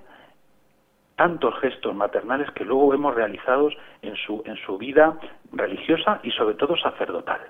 tantos 1.17 1.55
gestos 1.61 1.95
maternales 1.95 2.51
que 2.53 2.65
luego 2.65 2.89
vemos 2.89 3.15
realizados 3.15 3.75
en 4.03 4.17
su, 4.17 4.43
en 4.47 4.57
su 4.67 4.79
vida 4.79 5.19
religiosa 5.53 6.21
y 6.23 6.31
sobre 6.33 6.55
todo 6.57 6.77
sacerdotal. 6.77 7.41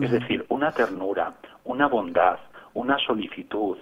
Es 0.00 0.12
decir, 0.12 0.46
una 0.48 0.70
ternura, 0.70 1.34
una 1.64 1.88
bondad, 1.88 2.38
una 2.74 2.96
solicitud, 2.98 3.76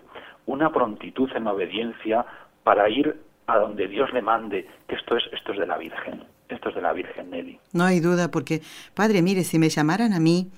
una 0.46 0.72
prontitud 0.72 1.30
en 1.34 1.46
obediencia 1.46 2.24
para 2.64 2.88
ir 2.88 3.14
a 3.46 3.58
donde 3.58 3.88
Dios 3.88 4.12
le 4.12 4.22
mande, 4.22 4.66
que 4.86 4.94
esto 4.94 5.16
es, 5.16 5.24
esto 5.32 5.52
es 5.52 5.58
de 5.58 5.66
la 5.66 5.76
Virgen, 5.76 6.24
esto 6.48 6.70
es 6.70 6.74
de 6.74 6.80
la 6.80 6.92
Virgen 6.94 7.30
Nelly. 7.30 7.58
No 7.74 7.84
hay 7.84 8.00
duda, 8.00 8.30
porque, 8.30 8.62
Padre, 8.94 9.20
mire, 9.20 9.44
si 9.44 9.58
me 9.58 9.68
llamaran 9.68 10.14
a 10.14 10.20
mí 10.20 10.50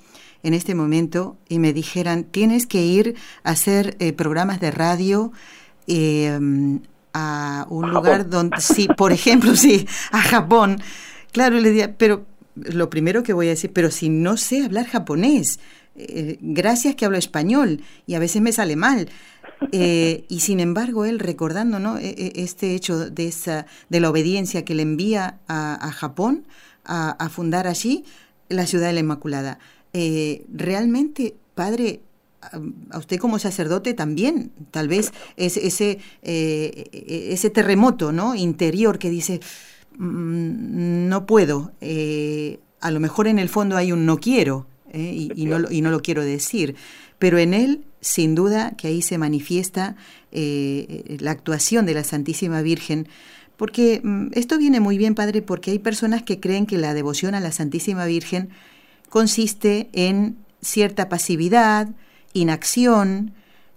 en 0.42 0.54
este 0.54 0.74
momento 0.74 1.36
y 1.48 1.58
me 1.58 1.72
dijeran, 1.72 2.24
tienes 2.24 2.66
que 2.66 2.78
ir 2.78 3.14
a 3.44 3.50
hacer 3.50 3.96
eh, 3.98 4.12
programas 4.12 4.60
de 4.60 4.70
radio 4.70 5.32
eh, 5.86 6.38
a 7.12 7.66
un 7.68 7.90
lugar 7.90 8.28
donde, 8.28 8.60
sí, 8.60 8.88
por 8.96 9.12
ejemplo, 9.12 9.56
sí, 9.56 9.86
a 10.12 10.22
Japón, 10.22 10.80
claro, 11.32 11.58
le 11.58 11.70
diría, 11.70 11.96
pero 11.96 12.26
lo 12.54 12.90
primero 12.90 13.22
que 13.22 13.32
voy 13.32 13.46
a 13.46 13.50
decir, 13.50 13.72
pero 13.72 13.90
si 13.90 14.08
no 14.08 14.36
sé 14.36 14.64
hablar 14.64 14.86
japonés, 14.86 15.58
eh, 15.96 16.38
gracias 16.40 16.94
que 16.94 17.04
hablo 17.04 17.18
español 17.18 17.82
y 18.06 18.14
a 18.14 18.18
veces 18.18 18.42
me 18.42 18.52
sale 18.52 18.76
mal. 18.76 19.08
Eh, 19.72 20.24
y 20.28 20.40
sin 20.40 20.60
embargo, 20.60 21.04
él 21.04 21.18
recordando 21.18 21.78
¿no? 21.78 21.98
E, 21.98 22.08
e, 22.08 22.32
este 22.36 22.74
hecho 22.74 23.10
de, 23.10 23.28
esa, 23.28 23.66
de 23.90 24.00
la 24.00 24.08
obediencia 24.08 24.64
que 24.64 24.74
le 24.74 24.82
envía 24.82 25.40
a, 25.48 25.90
Japón 25.92 26.46
a, 26.84 27.28
fundar 27.28 27.66
allí 27.66 28.04
la 28.48 28.66
ciudad 28.66 28.86
de 28.86 28.94
la 28.94 29.00
Inmaculada. 29.00 29.58
Eh, 29.92 30.46
realmente, 30.52 31.36
padre, 31.54 32.00
a 32.90 32.98
usted 32.98 33.18
como 33.18 33.38
sacerdote 33.38 33.94
también, 33.94 34.52
tal 34.70 34.88
vez 34.88 35.12
es 35.36 35.56
ese, 35.56 35.98
eh, 36.22 37.28
ese 37.30 37.50
terremoto 37.50 38.12
¿no? 38.12 38.34
interior 38.34 38.98
que 38.98 39.10
dice, 39.10 39.40
mm, 39.98 41.08
no 41.08 41.26
puedo, 41.26 41.72
eh, 41.80 42.60
a 42.80 42.90
lo 42.90 43.00
mejor 43.00 43.28
en 43.28 43.38
el 43.38 43.48
fondo 43.48 43.76
hay 43.76 43.92
un 43.92 44.06
no 44.06 44.18
quiero 44.18 44.66
eh, 44.92 45.28
y, 45.34 45.44
no, 45.44 45.70
y, 45.70 45.82
no, 45.82 45.90
lo 45.90 46.00
quiero 46.00 46.24
decir, 46.24 46.74
pero 47.18 47.38
en 47.38 47.54
él 47.54 47.84
sin 48.00 48.34
duda 48.34 48.72
que 48.76 48.88
ahí 48.88 49.02
se 49.02 49.18
manifiesta 49.18 49.96
la 50.32 51.30
actuación 51.32 51.84
de 51.86 51.94
la 51.94 52.04
Santísima 52.04 52.62
Virgen, 52.62 53.08
porque 53.58 54.00
mm, 54.02 54.28
esto 54.32 54.56
viene 54.56 54.80
muy 54.80 54.96
bien, 54.96 55.14
Padre, 55.14 55.42
porque 55.42 55.72
hay 55.72 55.78
personas 55.78 56.22
que 56.22 56.40
creen 56.40 56.64
que 56.64 56.78
la 56.78 56.94
devoción 56.94 57.34
a 57.34 57.40
la 57.40 57.52
Santísima 57.52 58.06
Virgen 58.06 58.48
consiste 59.10 59.90
en 59.92 60.38
cierta 60.62 61.08
pasividad, 61.08 61.90
inacción, 62.32 63.32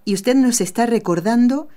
y 0.06 0.14
usted 0.14 0.36
nos 0.36 0.62
está 0.62 0.86
recordando 0.86 1.68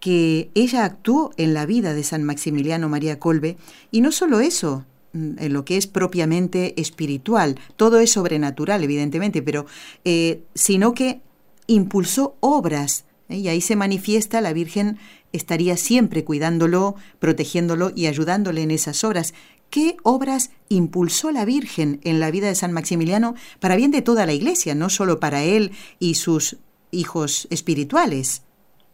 que 0.00 0.50
ella 0.54 0.84
actuó 0.84 1.32
en 1.36 1.52
la 1.52 1.66
vida 1.66 1.92
de 1.92 2.02
San 2.02 2.24
Maximiliano 2.24 2.88
María 2.88 3.18
Colbe, 3.18 3.56
y 3.90 4.00
no 4.00 4.12
solo 4.12 4.40
eso, 4.40 4.86
mm, 5.12 5.38
en 5.38 5.52
lo 5.52 5.64
que 5.64 5.76
es 5.76 5.86
propiamente 5.86 6.80
espiritual, 6.80 7.58
todo 7.76 8.00
es 8.00 8.12
sobrenatural, 8.12 8.82
evidentemente, 8.82 9.42
pero 9.42 9.66
eh, 10.04 10.42
sino 10.54 10.94
que 10.94 11.20
impulsó 11.66 12.36
obras, 12.40 13.04
¿eh? 13.28 13.36
y 13.36 13.48
ahí 13.48 13.60
se 13.60 13.76
manifiesta 13.76 14.40
la 14.40 14.52
Virgen 14.52 14.98
estaría 15.32 15.76
siempre 15.76 16.24
cuidándolo, 16.24 16.96
protegiéndolo 17.18 17.92
y 17.94 18.06
ayudándole 18.06 18.62
en 18.62 18.70
esas 18.70 19.04
obras. 19.04 19.34
¿Qué 19.70 19.96
obras 20.02 20.50
impulsó 20.68 21.30
la 21.30 21.44
Virgen 21.44 22.00
en 22.04 22.18
la 22.18 22.30
vida 22.30 22.48
de 22.48 22.56
San 22.56 22.72
Maximiliano 22.72 23.34
para 23.60 23.76
bien 23.76 23.92
de 23.92 24.02
toda 24.02 24.26
la 24.26 24.32
Iglesia, 24.32 24.74
no 24.74 24.88
solo 24.88 25.20
para 25.20 25.42
él 25.42 25.70
y 26.00 26.14
sus 26.14 26.58
hijos 26.90 27.46
espirituales? 27.50 28.44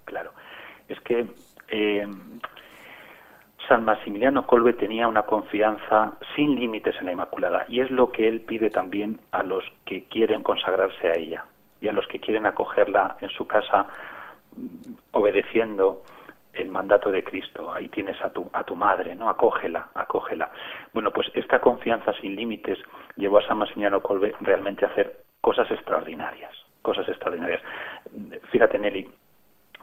Claro, 0.04 0.33
es 0.88 1.00
que 1.00 1.26
eh, 1.68 2.06
San 3.68 3.85
Maximiliano 3.85 4.47
Colbe 4.47 4.75
tenía 4.75 5.09
una 5.09 5.23
confianza 5.23 6.12
sin 6.35 6.54
límites 6.54 6.95
en 7.00 7.06
la 7.06 7.12
Inmaculada 7.12 7.64
y 7.68 7.80
es 7.80 7.90
lo 7.90 8.12
que 8.12 8.28
él 8.28 8.42
pide 8.42 8.71
también 8.71 9.18
a 9.33 9.42
los 9.42 9.64
que 9.85 10.04
quieren 10.04 10.42
consagrarse 10.42 11.09
a 11.09 11.14
ella 11.14 11.47
y 11.80 11.88
a 11.88 11.92
los 11.92 12.06
que 12.06 12.21
quieren 12.21 12.47
acogerla 12.47 13.16
en 13.21 13.30
su 13.30 13.47
casa 13.47 13.87
obedeciendo 15.12 16.02
el 16.57 16.69
mandato 16.69 17.11
de 17.11 17.23
Cristo, 17.23 17.73
ahí 17.73 17.89
tienes 17.89 18.21
a 18.23 18.31
tu, 18.31 18.49
a 18.53 18.65
tu 18.65 18.75
madre, 18.77 19.15
¿no? 19.15 19.29
Acógela, 19.29 19.89
acógela. 19.95 20.51
Bueno, 20.93 21.11
pues 21.11 21.29
esta 21.35 21.61
confianza 21.61 22.13
sin 22.21 22.35
límites 22.37 22.79
llevó 23.17 23.39
a 23.39 23.47
San 23.47 23.59
Maximiliano 23.59 24.01
Colbe 24.01 24.35
realmente 24.41 24.85
a 24.85 24.89
hacer 24.89 25.25
cosas 25.41 25.71
extraordinarias, 25.71 26.53
cosas 26.83 27.09
extraordinarias. 27.09 27.63
Fíjate, 28.51 28.79
Nelly, 28.79 29.09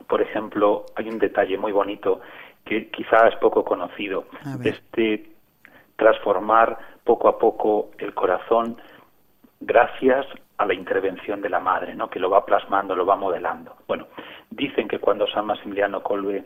por 0.08 0.22
ejemplo, 0.22 0.86
hay 0.96 1.10
un 1.10 1.20
detalle 1.20 1.58
muy 1.58 1.72
bonito 1.72 2.22
que 2.66 2.90
quizás 2.90 3.34
es 3.34 3.40
poco 3.40 3.64
conocido, 3.64 4.26
este 4.64 5.30
transformar 5.96 6.78
poco 7.04 7.28
a 7.28 7.38
poco 7.38 7.92
el 7.98 8.14
corazón 8.14 8.78
gracias 9.60 10.26
a 10.58 10.66
la 10.66 10.74
intervención 10.74 11.42
de 11.42 11.50
la 11.50 11.60
madre, 11.60 11.96
¿no? 11.96 12.10
que 12.10 12.20
lo 12.20 12.30
va 12.30 12.46
plasmando, 12.46 12.96
lo 12.96 13.06
va 13.06 13.16
modelando. 13.16 13.76
Bueno, 13.88 14.08
Dicen 14.56 14.88
que 14.88 15.00
cuando 15.00 15.26
San 15.28 15.48
Maximiliano 15.48 16.04
Colbe 16.04 16.44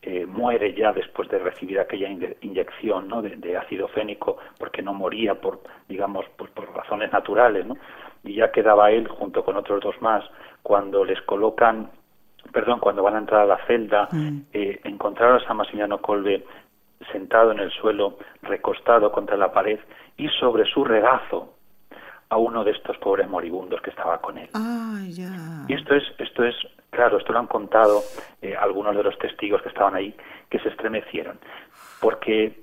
eh, 0.00 0.24
muere 0.24 0.72
ya 0.72 0.92
después 0.94 1.28
de 1.28 1.38
recibir 1.38 1.78
aquella 1.78 2.08
inyección 2.40 3.06
¿no? 3.06 3.20
de, 3.20 3.56
ácido 3.56 3.86
fénico, 3.88 4.38
porque 4.58 4.80
no 4.80 4.94
moría 4.94 5.34
por, 5.34 5.60
digamos, 5.86 6.24
por, 6.38 6.50
por 6.52 6.74
razones 6.74 7.12
naturales, 7.12 7.66
¿no? 7.66 7.76
y 8.24 8.36
ya 8.36 8.50
quedaba 8.50 8.90
él 8.90 9.08
junto 9.08 9.44
con 9.44 9.56
otros 9.56 9.82
dos 9.82 10.00
más, 10.00 10.24
cuando 10.62 11.04
les 11.04 11.20
colocan, 11.22 11.90
perdón, 12.50 12.80
cuando 12.80 13.02
van 13.02 13.16
a 13.16 13.18
entrar 13.18 13.42
a 13.42 13.46
la 13.46 13.66
celda, 13.66 14.08
mm. 14.10 14.38
eh, 14.54 14.80
encontraron 14.84 15.36
a 15.36 15.46
San 15.46 15.58
Maximiliano 15.58 15.98
Colbe 15.98 16.46
sentado 17.12 17.52
en 17.52 17.58
el 17.58 17.70
suelo, 17.72 18.16
recostado 18.42 19.12
contra 19.12 19.36
la 19.36 19.52
pared, 19.52 19.80
y 20.16 20.28
sobre 20.28 20.64
su 20.64 20.82
regazo 20.82 21.56
a 22.30 22.36
uno 22.36 22.62
de 22.64 22.70
estos 22.70 22.96
pobres 22.98 23.28
moribundos 23.28 23.82
que 23.82 23.90
estaba 23.90 24.18
con 24.20 24.38
él. 24.38 24.48
Y 25.68 25.74
esto 25.74 25.94
es, 25.94 26.04
esto 26.18 26.44
es, 26.44 26.54
claro, 26.90 27.18
esto 27.18 27.32
lo 27.32 27.40
han 27.40 27.48
contado 27.48 28.02
eh, 28.40 28.56
algunos 28.56 28.96
de 28.96 29.02
los 29.02 29.18
testigos 29.18 29.60
que 29.62 29.68
estaban 29.68 29.96
ahí, 29.96 30.14
que 30.48 30.60
se 30.60 30.68
estremecieron, 30.68 31.38
porque 32.00 32.60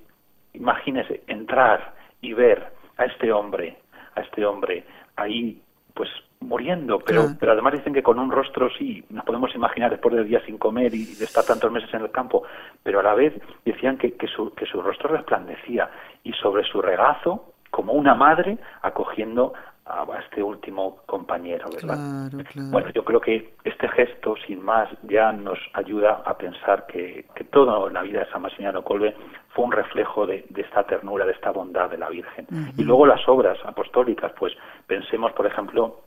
imagínese 0.54 1.22
entrar 1.28 1.94
y 2.22 2.34
ver 2.34 2.72
a 2.98 3.06
este 3.06 3.32
hombre, 3.32 3.78
a 4.16 4.22
este 4.22 4.46
hombre 4.46 4.86
ahí, 5.18 5.62
pues 5.94 6.10
muriendo, 6.40 7.00
pero, 7.00 7.26
pero 7.40 7.52
además 7.52 7.74
dicen 7.74 7.94
que 7.94 8.04
con 8.04 8.20
un 8.20 8.32
rostro 8.32 8.70
sí, 8.78 9.04
nos 9.10 9.26
podemos 9.26 9.54
imaginar 9.54 9.92
después 9.92 10.16
del 10.16 10.28
día 10.28 10.40
sin 10.46 10.58
comer 10.58 10.94
y 10.94 11.16
de 11.16 11.26
estar 11.26 11.44
tantos 11.44 11.72
meses 11.72 11.94
en 11.94 12.02
el 12.02 12.12
campo, 12.12 12.44
pero 12.84 13.00
a 13.02 13.04
la 13.04 13.16
vez 13.16 13.34
decían 13.66 13.98
que, 13.98 14.14
que, 14.14 14.28
su, 14.28 14.54
que 14.54 14.66
su 14.66 14.82
rostro 14.82 15.10
resplandecía 15.10 15.90
y 16.24 16.32
sobre 16.34 16.64
su 16.64 16.82
regazo 16.82 17.47
como 17.72 17.94
una 17.94 18.16
madre 18.16 18.58
acogiendo 18.82 19.54
a 19.90 20.06
este 20.20 20.44
último 20.44 20.98
compañero, 21.06 21.70
¿verdad? 21.74 22.30
Bueno, 22.72 22.90
yo 22.90 23.06
creo 23.06 23.22
que 23.22 23.54
este 23.64 23.88
gesto, 23.90 24.36
sin 24.46 24.62
más, 24.62 24.90
ya 25.04 25.32
nos 25.32 25.58
ayuda 25.74 26.24
a 26.26 26.38
pensar 26.38 26.86
que, 26.88 27.26
que 27.34 27.46
toda 27.46 27.90
la 27.90 28.02
vida 28.02 28.20
de 28.20 28.30
San 28.30 28.42
Maximiliano 28.42 28.84
Colbe 28.84 29.16
fue 29.50 29.64
un 29.64 29.72
reflejo 29.72 30.28
de, 30.28 30.46
esta 30.56 30.84
ternura, 30.84 31.26
de 31.26 31.32
esta 31.32 31.52
bondad 31.52 31.90
de 31.90 31.98
la 31.98 32.10
Virgen. 32.10 32.48
Y 32.76 32.84
luego 32.84 33.06
las 33.06 33.26
obras 33.30 33.58
apostólicas, 33.64 34.34
pues 34.38 34.54
pensemos, 34.88 35.32
por 35.32 35.46
ejemplo, 35.46 36.02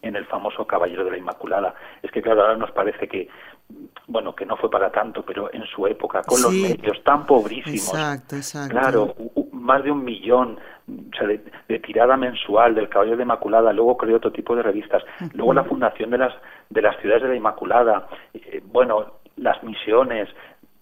en 0.00 0.14
el 0.14 0.24
famoso 0.26 0.66
Caballero 0.66 1.04
de 1.04 1.12
la 1.12 1.18
Inmaculada. 1.18 1.74
Es 2.02 2.10
que 2.12 2.22
claro, 2.22 2.42
ahora 2.42 2.56
nos 2.56 2.70
parece 2.70 3.08
que 3.08 3.28
bueno, 4.06 4.34
que 4.34 4.44
no 4.44 4.56
fue 4.56 4.70
para 4.70 4.90
tanto, 4.90 5.24
pero 5.24 5.52
en 5.52 5.64
su 5.66 5.86
época, 5.86 6.22
con 6.22 6.42
los 6.42 6.52
medios 6.52 7.02
tan 7.04 7.24
pobrísimos, 7.24 7.88
exacto, 7.88 8.36
exacto. 8.36 8.70
claro, 8.70 9.14
más 9.52 9.82
de 9.82 9.90
un 9.90 10.04
millón 10.04 10.58
o 11.12 11.16
sea, 11.16 11.26
de, 11.26 11.78
tirada 11.78 12.16
mensual 12.16 12.74
del 12.74 12.88
Caballero 12.88 13.16
de 13.16 13.24
la 13.24 13.34
Inmaculada, 13.34 13.72
luego 13.72 13.96
creó 13.96 14.16
otro 14.16 14.32
tipo 14.32 14.54
de 14.54 14.62
revistas, 14.62 15.02
luego 15.34 15.54
la 15.54 15.64
fundación 15.64 16.10
de 16.10 16.18
las 16.18 16.34
de 16.70 16.82
las 16.82 16.96
ciudades 17.00 17.22
de 17.22 17.28
la 17.30 17.36
Inmaculada, 17.36 18.06
eh, 18.34 18.62
bueno, 18.64 19.20
las 19.36 19.62
misiones, 19.62 20.28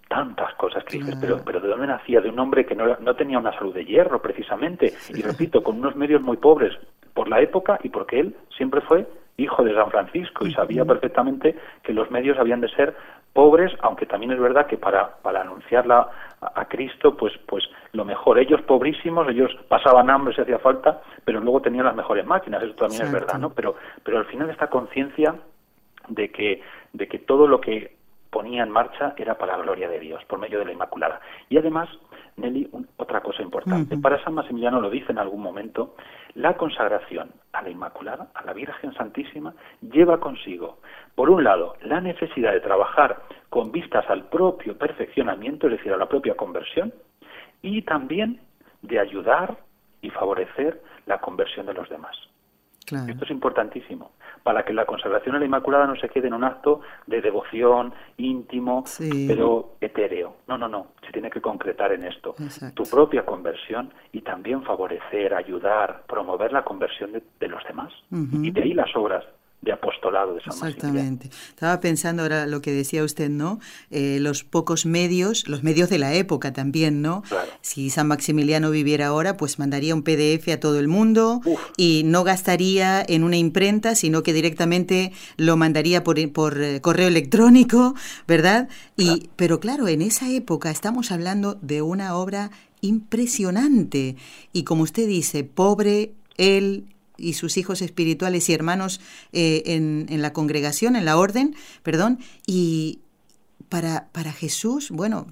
tantas 0.07 0.53
cosas 0.55 0.83
que 0.83 0.97
dices, 0.97 1.15
pero, 1.19 1.41
pero 1.45 1.59
¿de 1.59 1.69
dónde 1.69 1.87
nacía? 1.87 2.19
De 2.21 2.29
un 2.29 2.39
hombre 2.39 2.65
que 2.65 2.75
no, 2.75 2.97
no 2.99 3.15
tenía 3.15 3.39
una 3.39 3.53
salud 3.53 3.73
de 3.73 3.85
hierro, 3.85 4.21
precisamente, 4.21 4.93
y 5.09 5.21
repito, 5.21 5.63
con 5.63 5.77
unos 5.77 5.95
medios 5.95 6.21
muy 6.21 6.37
pobres 6.37 6.73
por 7.13 7.29
la 7.29 7.41
época 7.41 7.79
y 7.83 7.89
porque 7.89 8.19
él 8.19 8.35
siempre 8.55 8.81
fue 8.81 9.07
hijo 9.37 9.63
de 9.63 9.73
San 9.73 9.89
Francisco 9.89 10.45
y 10.45 10.53
sabía 10.53 10.85
perfectamente 10.85 11.55
que 11.83 11.93
los 11.93 12.11
medios 12.11 12.37
habían 12.37 12.61
de 12.61 12.69
ser 12.69 12.95
pobres, 13.33 13.71
aunque 13.81 14.05
también 14.05 14.33
es 14.33 14.39
verdad 14.39 14.67
que 14.67 14.77
para, 14.77 15.15
para 15.21 15.41
anunciarla 15.41 16.09
a, 16.41 16.65
Cristo, 16.65 17.15
pues, 17.15 17.33
pues 17.45 17.63
lo 17.93 18.03
mejor, 18.03 18.39
ellos 18.39 18.61
pobrísimos, 18.63 19.27
ellos 19.29 19.51
pasaban 19.67 20.09
hambre 20.09 20.33
si 20.33 20.41
hacía 20.41 20.57
falta, 20.57 21.01
pero 21.23 21.39
luego 21.39 21.61
tenían 21.61 21.85
las 21.85 21.95
mejores 21.95 22.25
máquinas, 22.25 22.63
eso 22.63 22.73
también 22.73 23.03
es 23.03 23.11
verdad, 23.11 23.37
¿no? 23.37 23.51
Pero, 23.51 23.75
pero 24.03 24.17
al 24.17 24.25
final 24.25 24.49
esta 24.49 24.67
conciencia 24.67 25.35
de 26.07 26.31
que, 26.31 26.61
de 26.93 27.07
que 27.07 27.19
todo 27.19 27.47
lo 27.47 27.61
que 27.61 27.95
ponía 28.31 28.63
en 28.63 28.71
marcha 28.71 29.13
era 29.17 29.37
para 29.37 29.55
la 29.55 29.63
gloria 29.63 29.87
de 29.87 29.99
Dios, 29.99 30.23
por 30.25 30.39
medio 30.39 30.57
de 30.59 30.65
la 30.65 30.71
Inmaculada. 30.71 31.21
Y 31.49 31.57
además, 31.57 31.89
Nelly, 32.41 32.69
otra 32.97 33.21
cosa 33.21 33.41
importante, 33.41 33.97
para 33.97 34.21
San 34.23 34.33
Maximiliano 34.33 34.81
lo 34.81 34.89
dice 34.89 35.11
en 35.11 35.19
algún 35.19 35.41
momento, 35.41 35.95
la 36.33 36.57
consagración 36.57 37.31
a 37.53 37.61
la 37.61 37.69
Inmaculada, 37.69 38.31
a 38.33 38.43
la 38.43 38.53
Virgen 38.53 38.93
Santísima, 38.93 39.53
lleva 39.81 40.19
consigo, 40.19 40.79
por 41.15 41.29
un 41.29 41.43
lado, 41.43 41.75
la 41.83 42.01
necesidad 42.01 42.51
de 42.51 42.59
trabajar 42.59 43.21
con 43.49 43.71
vistas 43.71 44.05
al 44.09 44.25
propio 44.25 44.77
perfeccionamiento, 44.77 45.67
es 45.67 45.73
decir, 45.73 45.93
a 45.93 45.97
la 45.97 46.09
propia 46.09 46.35
conversión, 46.35 46.93
y 47.61 47.83
también 47.83 48.41
de 48.81 48.99
ayudar 48.99 49.57
y 50.01 50.09
favorecer 50.09 50.81
la 51.05 51.19
conversión 51.19 51.65
de 51.65 51.73
los 51.73 51.87
demás. 51.89 52.17
Esto 52.91 53.25
es 53.25 53.31
importantísimo, 53.31 54.11
para 54.43 54.63
que 54.63 54.73
la 54.73 54.85
consagración 54.85 55.35
a 55.35 55.39
la 55.39 55.45
Inmaculada 55.45 55.87
no 55.87 55.95
se 55.95 56.09
quede 56.09 56.27
en 56.27 56.33
un 56.33 56.43
acto 56.43 56.81
de 57.07 57.21
devoción 57.21 57.93
íntimo, 58.17 58.83
pero 59.27 59.75
etéreo. 59.79 60.35
No, 60.47 60.57
no, 60.57 60.67
no, 60.67 60.87
se 61.05 61.11
tiene 61.11 61.29
que 61.29 61.41
concretar 61.41 61.91
en 61.93 62.03
esto. 62.03 62.35
Tu 62.73 62.83
propia 62.83 63.25
conversión 63.25 63.93
y 64.11 64.21
también 64.21 64.63
favorecer, 64.63 65.33
ayudar, 65.33 66.03
promover 66.07 66.51
la 66.51 66.63
conversión 66.63 67.11
de, 67.11 67.47
los 67.47 67.63
demás. 67.65 67.91
Y 68.11 68.51
de 68.51 68.61
ahí 68.61 68.73
las 68.73 68.95
obras 68.95 69.25
de 69.61 69.71
apostolado 69.71 70.33
de 70.33 70.41
San 70.41 70.53
Exactamente. 70.53 71.29
Estaba 71.49 71.79
pensando 71.79 72.23
ahora 72.23 72.47
lo 72.47 72.61
que 72.61 72.71
decía 72.71 73.03
usted, 73.03 73.29
¿no? 73.29 73.59
Eh, 73.91 74.17
los 74.19 74.43
pocos 74.43 74.87
medios, 74.87 75.47
los 75.47 75.61
medios 75.61 75.89
de 75.89 75.99
la 75.99 76.13
época 76.15 76.51
también, 76.51 77.01
¿no? 77.01 77.23
Si 77.61 77.91
San 77.91 78.07
Maximiliano 78.07 78.71
viviera 78.71 79.07
ahora, 79.07 79.37
pues 79.37 79.59
mandaría 79.59 79.93
un 79.93 80.01
PDF 80.01 80.47
a 80.51 80.59
todo 80.59 80.79
el 80.79 80.87
mundo 80.87 81.41
y 81.77 82.01
no 82.05 82.23
gastaría 82.23 83.03
en 83.07 83.23
una 83.23 83.37
imprenta, 83.37 83.93
sino 83.93 84.23
que 84.23 84.33
directamente 84.33 85.11
lo 85.37 85.57
mandaría 85.57 86.03
por, 86.03 86.17
por 86.31 86.61
eh, 86.61 86.81
correo 86.81 87.07
electrónico, 87.07 87.93
¿verdad? 88.27 88.67
Y, 88.97 89.29
Pero 89.35 89.59
claro, 89.59 89.87
en 89.87 90.01
esa 90.01 90.29
época 90.29 90.71
estamos 90.71 91.11
hablando 91.11 91.55
de 91.61 91.83
una 91.83 92.15
obra 92.15 92.49
impresionante 92.81 94.15
y 94.53 94.63
como 94.63 94.81
usted 94.83 95.07
dice, 95.07 95.43
pobre 95.43 96.13
él 96.37 96.85
y 97.21 97.33
sus 97.33 97.57
hijos 97.57 97.81
espirituales 97.81 98.49
y 98.49 98.53
hermanos 98.53 98.99
eh, 99.31 99.63
en, 99.67 100.07
en, 100.09 100.21
la 100.21 100.33
congregación, 100.33 100.95
en 100.95 101.05
la 101.05 101.17
orden, 101.17 101.55
perdón, 101.83 102.19
y 102.45 102.99
para, 103.69 104.09
para 104.11 104.33
Jesús, 104.33 104.89
bueno, 104.91 105.27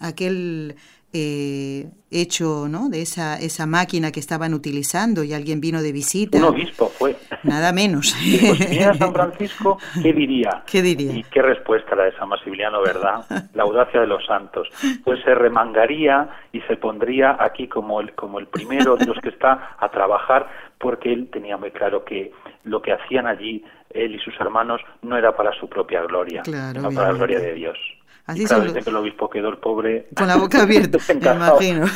aquel 0.00 0.76
eh, 1.12 1.88
hecho 2.10 2.66
¿no? 2.68 2.88
de 2.88 3.00
esa, 3.00 3.38
esa 3.38 3.64
máquina 3.64 4.10
que 4.12 4.20
estaban 4.20 4.52
utilizando 4.54 5.24
y 5.24 5.32
alguien 5.32 5.60
vino 5.60 5.80
de 5.80 5.92
visita. 5.92 6.36
Un 6.36 6.44
obispo 6.44 6.92
fue. 6.98 7.15
Nada 7.46 7.72
menos. 7.72 8.14
Pues 8.40 8.98
San 8.98 9.12
Francisco, 9.12 9.78
¿qué 10.02 10.12
diría? 10.12 10.62
¿Qué 10.66 10.82
diría? 10.82 11.12
Y 11.12 11.22
qué 11.24 11.42
respuesta 11.42 11.94
la 11.94 12.04
de 12.04 12.12
San 12.16 12.28
Maximiliano, 12.28 12.82
¿verdad? 12.82 13.24
La 13.54 13.62
audacia 13.62 14.00
de 14.00 14.06
los 14.06 14.24
santos. 14.26 14.68
Pues 15.04 15.22
se 15.24 15.34
remangaría 15.34 16.28
y 16.52 16.60
se 16.62 16.76
pondría 16.76 17.36
aquí 17.38 17.68
como 17.68 18.00
el, 18.00 18.12
como 18.14 18.38
el 18.38 18.46
primero 18.46 18.96
de 18.96 19.06
los 19.06 19.18
que 19.20 19.28
está 19.28 19.76
a 19.78 19.88
trabajar 19.88 20.48
porque 20.78 21.12
él 21.12 21.28
tenía 21.32 21.56
muy 21.56 21.70
claro 21.70 22.04
que 22.04 22.32
lo 22.64 22.82
que 22.82 22.92
hacían 22.92 23.26
allí 23.26 23.64
él 23.90 24.14
y 24.14 24.18
sus 24.18 24.38
hermanos 24.40 24.80
no 25.02 25.16
era 25.16 25.34
para 25.34 25.52
su 25.52 25.68
propia 25.68 26.02
gloria, 26.02 26.42
sino 26.44 26.90
para 26.90 27.12
la 27.12 27.12
gloria 27.12 27.40
de 27.40 27.54
Dios. 27.54 27.78
Así 28.26 28.44
claro, 28.44 28.72
que 28.72 28.90
el 28.90 28.96
obispo 28.96 29.30
quedó 29.30 29.48
el 29.48 29.58
pobre... 29.58 30.08
Con 30.16 30.26
la 30.26 30.36
boca 30.36 30.62
abierta, 30.62 30.98
me 31.08 31.20
imagino. 31.20 31.86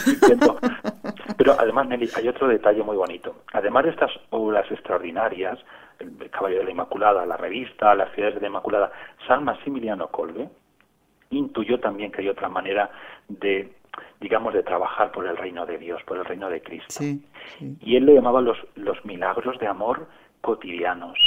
Pero 1.36 1.56
además, 1.58 1.88
Nelly, 1.88 2.08
hay 2.16 2.28
otro 2.28 2.46
detalle 2.46 2.82
muy 2.82 2.96
bonito. 2.96 3.42
Además 3.52 3.84
de 3.84 3.90
estas 3.90 4.10
obras 4.30 4.70
extraordinarias, 4.70 5.58
el 5.98 6.30
Caballero 6.30 6.60
de 6.60 6.66
la 6.66 6.70
Inmaculada, 6.70 7.26
la 7.26 7.36
revista, 7.36 7.94
las 7.94 8.12
ciudades 8.14 8.36
de 8.36 8.42
la 8.42 8.46
Inmaculada, 8.46 8.92
San 9.26 9.44
Maximiliano 9.44 10.08
Colbe 10.08 10.48
intuyó 11.30 11.78
también 11.78 12.10
que 12.10 12.22
hay 12.22 12.28
otra 12.28 12.48
manera 12.48 12.90
de 13.28 13.72
digamos, 14.20 14.54
de 14.54 14.62
trabajar 14.62 15.10
por 15.12 15.26
el 15.26 15.36
reino 15.36 15.66
de 15.66 15.78
Dios, 15.78 16.02
por 16.04 16.18
el 16.18 16.24
reino 16.24 16.48
de 16.48 16.62
Cristo. 16.62 17.02
Y 17.80 17.96
él 17.96 18.06
le 18.06 18.14
llamaba 18.14 18.40
los, 18.40 18.58
los 18.76 19.04
milagros 19.04 19.58
de 19.58 19.66
amor 19.66 20.06
cotidianos. 20.40 21.18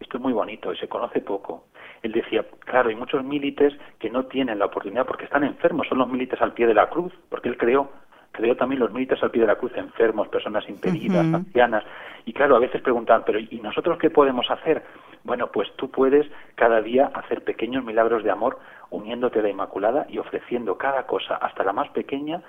Esto 0.00 0.16
es 0.16 0.22
muy 0.22 0.32
bonito 0.32 0.72
y 0.72 0.78
se 0.78 0.88
conoce 0.88 1.20
poco. 1.20 1.66
Él 2.02 2.12
decía, 2.12 2.44
claro, 2.60 2.88
hay 2.88 2.96
muchos 2.96 3.24
milites 3.24 3.74
que 3.98 4.10
no 4.10 4.24
tienen 4.26 4.58
la 4.58 4.66
oportunidad 4.66 5.06
porque 5.06 5.24
están 5.24 5.44
enfermos, 5.44 5.86
son 5.88 5.98
los 5.98 6.08
milites 6.08 6.40
al 6.40 6.52
pie 6.52 6.66
de 6.66 6.74
la 6.74 6.88
cruz, 6.88 7.12
porque 7.28 7.48
él 7.48 7.56
creó, 7.56 7.90
creó 8.32 8.56
también 8.56 8.80
los 8.80 8.92
milites 8.92 9.22
al 9.22 9.30
pie 9.30 9.42
de 9.42 9.46
la 9.46 9.56
cruz, 9.56 9.72
enfermos, 9.76 10.28
personas 10.28 10.68
impedidas, 10.68 11.24
ancianas. 11.32 11.84
Y 12.24 12.32
claro, 12.32 12.56
a 12.56 12.60
veces 12.60 12.82
preguntan, 12.82 13.22
pero 13.24 13.38
¿y 13.38 13.60
nosotros 13.62 13.98
qué 13.98 14.10
podemos 14.10 14.50
hacer? 14.50 14.82
Bueno, 15.24 15.48
pues 15.52 15.68
tú 15.76 15.90
puedes 15.90 16.26
cada 16.56 16.80
día 16.80 17.10
hacer 17.14 17.44
pequeños 17.44 17.84
milagros 17.84 18.24
de 18.24 18.30
amor 18.30 18.58
uniéndote 18.90 19.38
a 19.38 19.42
la 19.42 19.50
Inmaculada 19.50 20.06
y 20.08 20.18
ofreciendo 20.18 20.76
cada 20.76 21.06
cosa, 21.06 21.36
hasta 21.36 21.62
la 21.64 21.72
más 21.72 21.88
pequeña, 21.90 22.42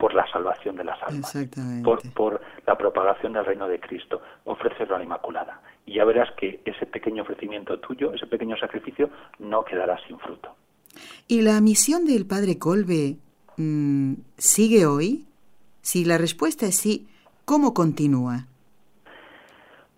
por 0.00 0.14
la 0.14 0.26
salvación 0.32 0.76
de 0.76 0.84
las 0.84 1.00
almas, 1.02 1.36
por, 1.84 2.00
por 2.14 2.40
la 2.66 2.76
propagación 2.76 3.34
del 3.34 3.44
reino 3.44 3.68
de 3.68 3.78
Cristo, 3.78 4.22
ofrecerlo 4.44 4.94
a 4.96 4.98
la 4.98 5.04
Inmaculada. 5.04 5.60
Y 5.84 5.94
ya 5.94 6.04
verás 6.06 6.30
que 6.38 6.62
ese 6.64 6.86
pequeño 6.86 7.22
ofrecimiento 7.22 7.78
tuyo, 7.80 8.14
ese 8.14 8.26
pequeño 8.26 8.56
sacrificio, 8.56 9.10
no 9.38 9.62
quedará 9.62 9.98
sin 10.06 10.18
fruto. 10.18 10.56
¿Y 11.28 11.42
la 11.42 11.60
misión 11.60 12.06
del 12.06 12.26
Padre 12.26 12.58
Colbe 12.58 13.16
mm, 13.58 14.14
sigue 14.38 14.86
hoy? 14.86 15.26
Si 15.82 16.06
la 16.06 16.16
respuesta 16.16 16.64
es 16.64 16.76
sí, 16.76 17.06
¿cómo 17.44 17.74
continúa? 17.74 18.46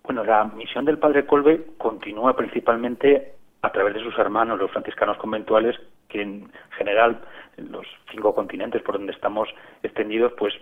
Bueno, 0.03 0.25
la 0.25 0.45
misión 0.45 0.85
del 0.85 0.99
Padre 0.99 1.27
Colbe 1.27 1.65
continúa 1.79 2.35
principalmente 2.35 3.37
a 3.63 3.71
través 3.71 3.95
de 3.95 4.03
sus 4.03 4.19
hermanos, 4.19 4.59
los 4.59 4.71
franciscanos 4.73 5.17
conventuales, 5.19 5.77
que 6.13 6.23
en 6.23 6.53
general 6.77 7.21
en 7.57 7.73
los 7.73 7.87
cinco 8.11 8.35
continentes 8.35 8.83
por 8.83 8.97
donde 8.97 9.13
estamos 9.13 9.49
extendidos, 9.83 10.33
pues 10.39 10.55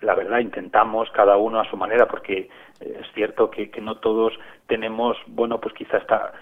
la 0.00 0.14
verdad 0.14 0.40
intentamos 0.40 1.10
cada 1.10 1.36
uno 1.36 1.60
a 1.60 1.70
su 1.70 1.76
manera, 1.76 2.08
porque 2.08 2.48
es 2.80 3.06
cierto 3.14 3.50
que, 3.50 3.70
que 3.70 3.80
no 3.80 3.96
todos 3.96 4.32
tenemos, 4.66 5.16
bueno, 5.26 5.60
pues 5.60 5.74
quizá 5.74 5.98
esta, 5.98 6.32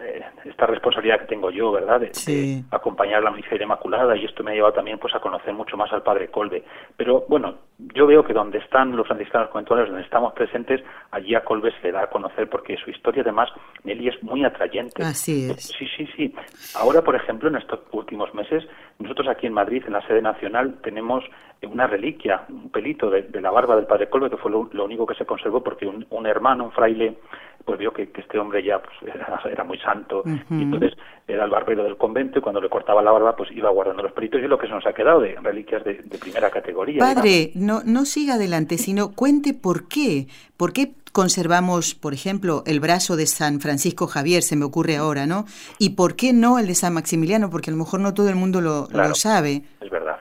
eh, 0.00 0.22
esta 0.44 0.66
responsabilidad 0.66 1.20
que 1.20 1.26
tengo 1.26 1.50
yo, 1.50 1.72
¿verdad? 1.72 2.00
De, 2.00 2.62
acompañar 2.70 3.22
la 3.22 3.30
misa 3.30 3.54
inmaculada 3.54 4.16
y 4.16 4.24
esto 4.24 4.42
me 4.42 4.52
ha 4.52 4.54
llevado 4.54 4.74
también 4.74 4.98
pues 4.98 5.14
a 5.14 5.20
conocer 5.20 5.52
mucho 5.52 5.76
más 5.76 5.92
al 5.92 6.02
Padre 6.02 6.28
Colbe. 6.28 6.62
Pero 6.96 7.24
bueno, 7.28 7.56
yo 7.94 8.06
veo 8.06 8.24
que 8.24 8.32
donde 8.32 8.58
están 8.58 8.96
los 8.96 9.06
franciscanos 9.06 9.48
conventuales, 9.50 9.88
donde 9.88 10.04
estamos 10.04 10.32
presentes, 10.32 10.82
allí 11.10 11.34
a 11.34 11.44
Colbe 11.44 11.72
se 11.72 11.88
le 11.88 11.92
da 11.92 12.04
a 12.04 12.10
conocer 12.10 12.48
porque 12.48 12.76
su 12.76 12.90
historia 12.90 13.22
además, 13.22 13.50
Nelly, 13.84 14.08
es 14.08 14.22
muy 14.22 14.44
atrayente. 14.44 15.02
Así 15.02 15.50
es. 15.50 15.62
Sí, 15.62 15.86
sí, 15.96 16.06
sí. 16.16 16.34
Ahora, 16.76 17.02
por 17.02 17.16
ejemplo, 17.16 17.48
en 17.48 17.56
estos 17.56 17.80
últimos 17.92 18.32
meses, 18.34 18.64
nosotros 18.98 19.28
aquí 19.28 19.46
en 19.46 19.54
Madrid, 19.54 19.82
en 19.86 19.94
la 19.94 20.06
sede 20.06 20.22
nacional, 20.22 20.76
tenemos 20.82 21.24
una 21.68 21.86
reliquia, 21.86 22.42
un 22.48 22.70
pelito 22.70 23.10
de, 23.10 23.28
la 23.40 23.50
barba 23.50 23.76
del 23.76 23.86
Padre 23.86 24.08
Colbe, 24.08 24.30
que 24.30 24.36
fue 24.36 24.50
lo, 24.50 24.84
único 24.84 25.06
que 25.06 25.14
se 25.14 25.26
conservó 25.26 25.62
porque 25.62 25.86
un, 25.86 26.26
hermano, 26.26 26.64
un 26.64 26.72
fraile, 26.72 27.18
pues 27.64 27.78
vio 27.78 27.92
que, 27.92 28.10
este 28.14 28.38
hombre 28.38 28.62
ya 28.62 28.80
pues, 28.80 29.14
era, 29.44 29.64
muy 29.64 29.78
santo 29.78 30.22
y 30.26 30.62
entonces 30.62 30.94
era 31.28 31.44
el 31.44 31.50
barbero 31.50 31.84
del 31.84 31.96
convento 31.96 32.38
y 32.38 32.42
cuando 32.42 32.60
le 32.60 32.68
cortaba 32.68 33.02
la 33.02 33.10
barba 33.10 33.36
pues 33.36 33.50
iba 33.52 33.70
guardando 33.70 34.02
los 34.02 34.12
pelitos 34.12 34.40
y 34.40 34.48
lo 34.48 34.58
que 34.58 34.66
se 34.66 34.72
nos 34.72 34.86
ha 34.86 34.92
quedado 34.92 35.20
de 35.20 35.36
reliquias 35.40 35.84
de, 35.84 35.94
primera 36.20 36.50
categoría. 36.50 36.98
Padre, 36.98 37.50
no, 37.54 37.80
no 37.84 38.04
siga 38.04 38.34
adelante, 38.34 38.78
sino 38.78 39.14
cuente 39.14 39.54
por 39.54 39.88
qué, 39.88 40.26
por 40.56 40.72
qué 40.72 40.92
conservamos, 41.12 41.94
por 41.94 42.14
ejemplo, 42.14 42.62
el 42.66 42.80
brazo 42.80 43.16
de 43.16 43.26
San 43.26 43.60
Francisco 43.60 44.06
Javier, 44.06 44.42
se 44.42 44.56
me 44.56 44.64
ocurre 44.64 44.96
ahora, 44.96 45.26
¿no? 45.26 45.44
¿Y 45.78 45.90
por 45.90 46.16
qué 46.16 46.32
no 46.32 46.58
el 46.58 46.66
de 46.66 46.74
San 46.74 46.94
Maximiliano? 46.94 47.50
Porque 47.50 47.70
a 47.70 47.72
lo 47.72 47.78
mejor 47.78 48.00
no 48.00 48.14
todo 48.14 48.28
el 48.28 48.36
mundo 48.36 48.60
lo, 48.60 48.86
lo 48.92 49.14
sabe. 49.14 49.62
Es 49.80 49.90
verdad. 49.90 50.18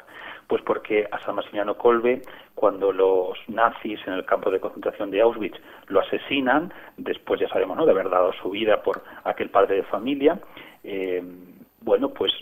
Pues 0.48 0.64
porque 0.64 1.08
a 1.12 1.20
San 1.24 1.36
Maximiliano 1.36 1.78
Kolbe, 1.78 2.24
cuando 2.60 2.92
los 2.92 3.38
nazis 3.48 4.06
en 4.06 4.16
el 4.16 4.26
campo 4.26 4.52
de 4.52 4.60
concentración 4.60 5.10
de 5.12 5.22
Auschwitz 5.22 5.58
lo 5.88 6.02
asesinan, 6.02 6.74
después 6.98 7.40
ya 7.40 7.48
sabemos, 7.48 7.78
¿no?, 7.78 7.86
de 7.86 7.92
haber 7.92 8.10
dado 8.10 8.34
su 8.34 8.50
vida 8.50 8.84
por 8.84 9.02
aquel 9.24 9.50
padre 9.50 9.78
de 9.78 9.84
familia, 9.84 10.38
eh, 10.84 11.24
bueno, 11.80 12.10
pues 12.10 12.34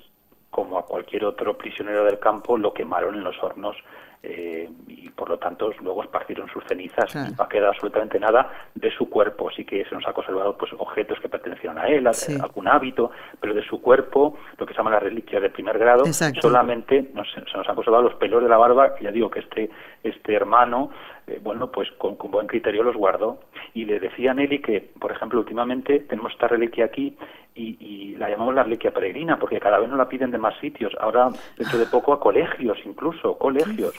como 0.49 0.80
a 0.80 0.86
cualquier 0.88 1.23
otro 1.23 1.56
prisionero 1.56 2.03
del 2.03 2.17
campo, 2.17 2.58
lo 2.58 2.73
quemaron 2.73 3.13
en 3.13 3.23
los 3.23 3.38
hornos 3.43 3.77
eh, 4.23 4.69
y 4.88 5.10
por 5.10 5.30
lo 5.30 5.38
tanto 5.38 5.71
luego 5.82 6.03
esparcieron 6.03 6.49
sus 6.49 6.63
cenizas 6.65 7.13
y 7.15 7.36
no 7.36 7.43
ha 7.43 7.47
quedado 7.49 7.69
absolutamente 7.69 8.19
nada 8.19 8.51
de 8.75 8.91
su 8.91 9.10
cuerpo. 9.10 9.49
Sí 9.51 9.63
que 9.63 9.86
se 9.86 9.95
nos 9.95 10.08
ha 10.08 10.13
conservado 10.13 10.58
pues 10.58 10.71
objetos 10.77 11.19
que 11.19 11.30
pertenecieron 11.30 11.77
a 11.77 11.88
él, 11.88 12.08
algún 12.41 12.67
hábito, 12.67 13.12
pero 13.39 13.53
de 13.53 13.63
su 13.63 13.82
cuerpo, 13.82 14.38
lo 14.58 14.65
que 14.65 14.73
se 14.73 14.77
llama 14.77 14.91
la 14.91 14.99
reliquia 14.99 15.39
de 15.39 15.49
primer 15.49 15.77
grado, 15.77 16.06
solamente 16.41 17.12
se 17.13 17.58
nos 17.58 17.69
han 17.69 17.75
conservado 17.75 18.03
los 18.03 18.15
pelos 18.15 18.41
de 18.43 18.49
la 18.49 18.58
barba, 18.58 18.95
ya 18.99 19.12
digo 19.12 19.30
que 19.30 19.39
este, 19.39 19.69
este 20.03 20.34
hermano, 20.34 20.91
eh, 21.27 21.39
bueno, 21.43 21.71
pues 21.71 21.89
con, 21.97 22.15
con, 22.15 22.31
buen 22.31 22.47
criterio 22.47 22.83
los 22.83 22.95
guardó. 22.95 23.39
Y 23.73 23.85
le 23.85 23.99
decía 23.99 24.31
a 24.31 24.33
Nelly 24.33 24.59
que, 24.59 24.81
por 24.99 25.11
ejemplo, 25.11 25.39
últimamente 25.39 25.99
tenemos 25.99 26.31
esta 26.31 26.47
reliquia 26.47 26.85
aquí 26.85 27.17
y, 27.57 28.15
la 28.17 28.29
llamamos 28.29 28.55
la 28.55 28.63
reliquia 28.63 28.91
peregrina 28.91 29.37
porque 29.37 29.59
cada 29.59 29.79
vez 29.79 29.89
nos 29.89 29.97
la 29.97 30.09
piden 30.09 30.31
de 30.31 30.37
más 30.37 30.57
sitios. 30.59 30.93
Ahora, 30.99 31.29
dentro 31.57 31.77
de 31.77 31.85
poco, 31.85 32.13
a 32.13 32.19
colegios 32.19 32.77
incluso, 32.85 33.37
colegios, 33.37 33.93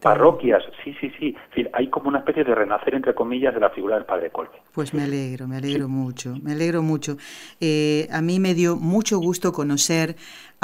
parroquias, 0.00 0.62
sí, 0.82 0.94
sí, 1.00 1.12
sí. 1.18 1.36
hay 1.72 1.88
como 1.88 2.08
una 2.08 2.20
especie 2.20 2.44
de 2.44 2.54
renacer, 2.54 2.94
entre 2.94 3.14
comillas, 3.14 3.54
de 3.54 3.60
la 3.60 3.70
figura 3.70 3.96
del 3.96 4.04
Padre 4.04 4.30
Colbe. 4.30 4.62
Pues 4.72 4.94
me 4.94 5.02
alegro, 5.02 5.46
me 5.46 5.56
alegro 5.56 5.88
mucho, 5.88 6.34
me 6.42 6.52
alegro 6.52 6.82
mucho. 6.82 7.16
Eh, 7.60 8.08
a 8.10 8.22
mí 8.22 8.40
me 8.40 8.54
dio 8.54 8.76
mucho 8.76 9.18
gusto 9.18 9.52
conocer 9.52 10.16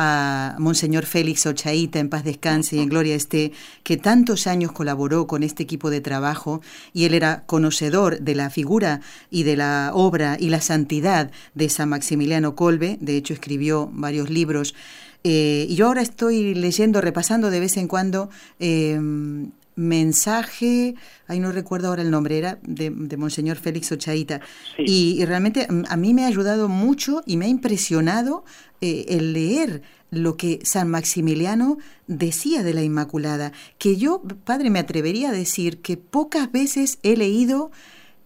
a 0.03 0.57
Monseñor 0.59 1.05
Félix 1.05 1.45
Ochaíta, 1.45 1.99
en 1.99 2.09
paz 2.09 2.25
descanse 2.25 2.77
y 2.77 2.79
en 2.79 2.89
gloria 2.89 3.15
esté, 3.15 3.53
que 3.83 3.99
tantos 3.99 4.47
años 4.47 4.73
colaboró 4.73 5.27
con 5.27 5.43
este 5.43 5.63
equipo 5.63 5.91
de 5.91 6.01
trabajo 6.01 6.63
y 6.95 7.05
él 7.05 7.13
era 7.13 7.45
conocedor 7.45 8.19
de 8.21 8.35
la 8.35 8.49
figura 8.49 9.03
y 9.31 9.43
de 9.43 9.59
la 9.59 9.91
obra 9.93 10.39
y 10.41 10.49
la 10.49 10.63
santidad 10.63 11.31
de 11.55 11.69
San 11.69 11.91
Maximiliano 11.91 12.55
Colbe, 12.55 12.97
de 13.03 13.19
hecho 13.19 13.35
escribió 13.35 13.91
varios 13.93 14.31
libros. 14.31 14.75
Eh, 15.23 15.67
y 15.69 15.75
yo 15.75 15.89
ahora 15.89 16.01
estoy 16.01 16.55
leyendo, 16.55 17.03
repasando 17.03 17.51
de 17.51 17.61
vez 17.61 17.77
en 17.77 17.87
cuando 17.87 18.31
em, 18.59 19.51
mensaje, 19.81 20.95
ahí 21.27 21.41
no 21.41 21.53
recuerdo 21.53 21.89
ahora 21.89 22.03
el 22.03 22.11
nombre, 22.11 22.39
era 22.39 22.59
de, 22.63 22.91
Monseñor 22.91 23.57
Félix 23.57 23.91
Ochaíta. 23.91 24.41
Y, 24.79 25.25
realmente 25.25 25.67
a 25.89 25.97
mí 25.97 26.15
me 26.15 26.25
ha 26.25 26.29
ayudado 26.29 26.69
mucho 26.69 27.23
y 27.27 27.37
me 27.37 27.47
ha 27.47 27.49
impresionado 27.49 28.45
eh, 28.81 29.07
el 29.09 29.33
leer 29.33 29.83
lo 30.11 30.37
que 30.37 30.61
San 30.65 30.89
Maximiliano 30.91 31.79
decía 32.07 32.63
de 32.63 32.75
la 32.75 32.83
Inmaculada, 32.83 33.53
que 33.79 33.97
yo, 33.97 34.23
padre, 34.45 34.71
me 34.71 34.81
atrevería 34.81 35.31
a 35.31 35.33
decir 35.33 35.81
que 35.81 35.97
pocas 35.97 36.51
veces 36.51 36.99
he 37.03 37.17
leído 37.17 37.71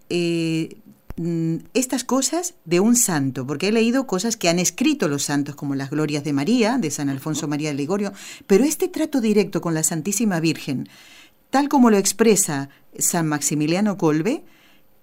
eh, 0.09 0.79
mm, 1.17 1.57
estas 1.75 2.05
cosas 2.05 2.55
de 2.65 2.81
un 2.81 2.97
santo, 2.97 3.47
porque 3.47 3.69
he 3.69 3.73
leído 3.73 4.07
cosas 4.07 4.37
que 4.37 4.49
han 4.49 4.59
escrito 4.59 5.09
los 5.09 5.25
santos, 5.25 5.55
como 5.55 5.75
las 5.75 5.91
glorias 5.91 6.25
de 6.25 6.33
María, 6.33 6.79
de 6.79 6.91
San 6.91 7.11
Alfonso 7.11 7.49
María 7.49 7.69
de 7.69 7.75
Ligorio, 7.75 8.13
pero 8.47 8.65
este 8.65 8.89
trato 8.89 9.21
directo 9.21 9.61
con 9.61 9.75
la 9.75 9.83
Santísima 9.83 10.41
Virgen, 10.41 10.89
tal 11.55 11.69
como 11.69 11.89
lo 11.89 11.99
expresa 11.99 12.69
San 12.99 13.29
Maximiliano 13.29 13.97
Colbe, 13.97 14.43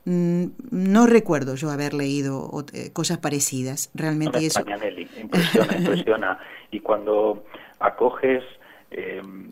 Mm, 0.04 0.46
no 0.72 1.06
recuerdo 1.06 1.56
yo 1.56 1.70
haber 1.70 1.94
leído 1.94 2.50
eh, 2.74 2.92
cosas 2.92 3.20
parecidas. 3.20 3.92
Realmente 3.94 4.40
no 4.40 4.48
eso. 4.48 4.60
impresiona, 5.20 5.78
impresiona. 5.78 6.40
y 6.72 6.80
cuando 6.80 7.44
acoges 7.80 8.44
em, 8.90 9.52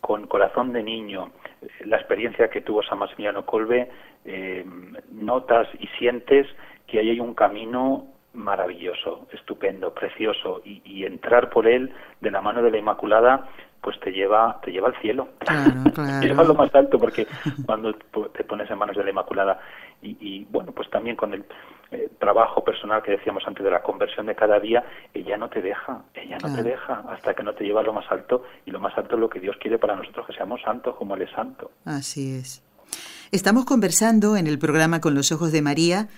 con 0.00 0.26
corazón 0.26 0.72
de 0.72 0.82
niño 0.82 1.30
eh, 1.62 1.68
la 1.84 1.98
experiencia 1.98 2.48
que 2.48 2.62
tuvo 2.62 2.82
San 2.82 2.98
Maximiliano 2.98 3.46
Colbe, 3.46 3.88
em, 4.24 4.94
notas 5.12 5.68
y 5.78 5.86
sientes 5.98 6.48
que 6.88 6.98
ahí 6.98 7.10
hay 7.10 7.20
un 7.20 7.34
camino 7.34 8.06
maravilloso, 8.32 9.28
estupendo, 9.32 9.94
precioso, 9.94 10.60
y, 10.64 10.82
y, 10.84 11.06
entrar 11.06 11.48
por 11.48 11.66
él 11.66 11.90
de 12.20 12.30
la 12.30 12.42
mano 12.42 12.60
de 12.62 12.70
la 12.70 12.76
Inmaculada 12.76 13.48
pues 13.80 13.98
te 14.00 14.10
lleva 14.10 14.60
te 14.62 14.72
lleva 14.72 14.88
al 14.88 15.00
cielo. 15.00 15.28
Te 16.20 16.28
lleva 16.28 16.42
a 16.42 16.46
lo 16.46 16.54
más 16.54 16.74
alto 16.74 16.98
porque 16.98 17.26
cuando 17.66 17.94
te 17.94 18.44
pones 18.44 18.70
en 18.70 18.78
manos 18.78 18.96
de 18.96 19.04
la 19.04 19.10
Inmaculada 19.10 19.60
y, 20.02 20.44
bueno 20.50 20.72
pues 20.72 20.90
también 20.90 21.16
con 21.16 21.32
el 21.32 21.44
eh, 21.90 22.10
trabajo 22.18 22.62
personal 22.62 23.02
que 23.02 23.12
decíamos 23.12 23.44
antes 23.46 23.64
de 23.64 23.70
la 23.70 23.82
conversión 23.82 24.26
de 24.26 24.34
cada 24.34 24.60
día 24.60 24.84
ella 25.14 25.36
no 25.36 25.48
te 25.48 25.62
deja 25.62 26.02
ella 26.14 26.36
no 26.42 26.54
te 26.54 26.62
deja 26.62 27.02
hasta 27.08 27.34
que 27.34 27.42
no 27.42 27.54
te 27.54 27.64
lleva 27.64 27.80
a 27.80 27.84
lo 27.84 27.92
más 27.92 28.04
alto 28.10 28.44
y 28.66 28.70
lo 28.70 28.78
más 28.78 28.96
alto 28.98 29.14
es 29.14 29.20
lo 29.20 29.28
que 29.28 29.40
Dios 29.40 29.56
quiere 29.60 29.78
para 29.78 29.96
nosotros 29.96 30.26
que 30.26 30.34
seamos 30.34 30.60
santos 30.62 30.96
como 30.96 31.14
él 31.14 31.22
es 31.22 31.30
santo. 31.30 31.70
Así 31.84 32.34
es. 32.36 32.62
Estamos 33.32 33.64
conversando 33.64 34.36
en 34.36 34.46
el 34.46 34.58
programa 34.58 35.00
con 35.00 35.14
los 35.14 35.32
ojos 35.32 35.50
de 35.50 35.62
María 35.62 36.08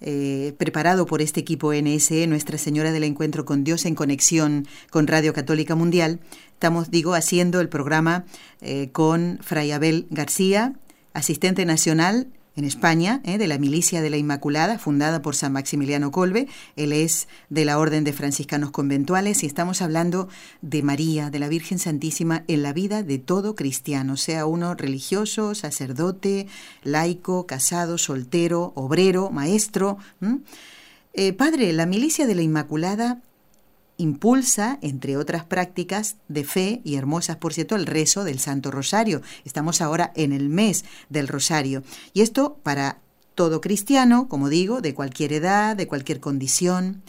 eh, 0.00 0.54
preparado 0.58 1.06
por 1.06 1.22
este 1.22 1.40
equipo 1.40 1.72
NSE, 1.72 2.26
Nuestra 2.26 2.58
Señora 2.58 2.92
del 2.92 3.04
Encuentro 3.04 3.44
con 3.44 3.64
Dios 3.64 3.86
en 3.86 3.94
conexión 3.94 4.66
con 4.90 5.06
Radio 5.06 5.32
Católica 5.32 5.74
Mundial. 5.74 6.20
Estamos, 6.52 6.90
digo, 6.90 7.14
haciendo 7.14 7.60
el 7.60 7.68
programa 7.68 8.24
eh, 8.60 8.90
con 8.92 9.38
Fray 9.42 9.72
Abel 9.72 10.06
García, 10.10 10.74
asistente 11.14 11.64
nacional 11.64 12.28
en 12.56 12.64
España, 12.64 13.20
¿eh? 13.24 13.38
de 13.38 13.46
la 13.46 13.58
Milicia 13.58 14.00
de 14.00 14.10
la 14.10 14.16
Inmaculada, 14.16 14.78
fundada 14.78 15.22
por 15.22 15.36
San 15.36 15.52
Maximiliano 15.52 16.10
Colbe. 16.10 16.48
Él 16.74 16.92
es 16.92 17.28
de 17.50 17.64
la 17.64 17.78
Orden 17.78 18.02
de 18.02 18.12
Franciscanos 18.12 18.70
Conventuales 18.70 19.42
y 19.42 19.46
estamos 19.46 19.82
hablando 19.82 20.28
de 20.62 20.82
María, 20.82 21.30
de 21.30 21.38
la 21.38 21.48
Virgen 21.48 21.78
Santísima, 21.78 22.44
en 22.48 22.62
la 22.62 22.72
vida 22.72 23.02
de 23.02 23.18
todo 23.18 23.54
cristiano, 23.54 24.16
sea 24.16 24.46
uno 24.46 24.74
religioso, 24.74 25.54
sacerdote, 25.54 26.46
laico, 26.82 27.46
casado, 27.46 27.98
soltero, 27.98 28.72
obrero, 28.74 29.30
maestro. 29.30 29.98
Eh, 31.12 31.32
padre, 31.34 31.72
la 31.72 31.86
Milicia 31.86 32.26
de 32.26 32.34
la 32.34 32.42
Inmaculada 32.42 33.20
impulsa, 33.98 34.78
entre 34.82 35.16
otras 35.16 35.44
prácticas 35.44 36.16
de 36.28 36.44
fe 36.44 36.80
y 36.84 36.96
hermosas, 36.96 37.36
por 37.36 37.52
cierto, 37.52 37.76
el 37.76 37.86
rezo 37.86 38.24
del 38.24 38.38
Santo 38.38 38.70
Rosario. 38.70 39.22
Estamos 39.44 39.80
ahora 39.80 40.12
en 40.16 40.32
el 40.32 40.48
mes 40.48 40.84
del 41.08 41.28
Rosario. 41.28 41.82
Y 42.12 42.22
esto 42.22 42.58
para 42.62 42.98
todo 43.34 43.60
cristiano, 43.60 44.28
como 44.28 44.48
digo, 44.48 44.80
de 44.80 44.94
cualquier 44.94 45.32
edad, 45.32 45.76
de 45.76 45.86
cualquier 45.86 46.20
condición. 46.20 47.02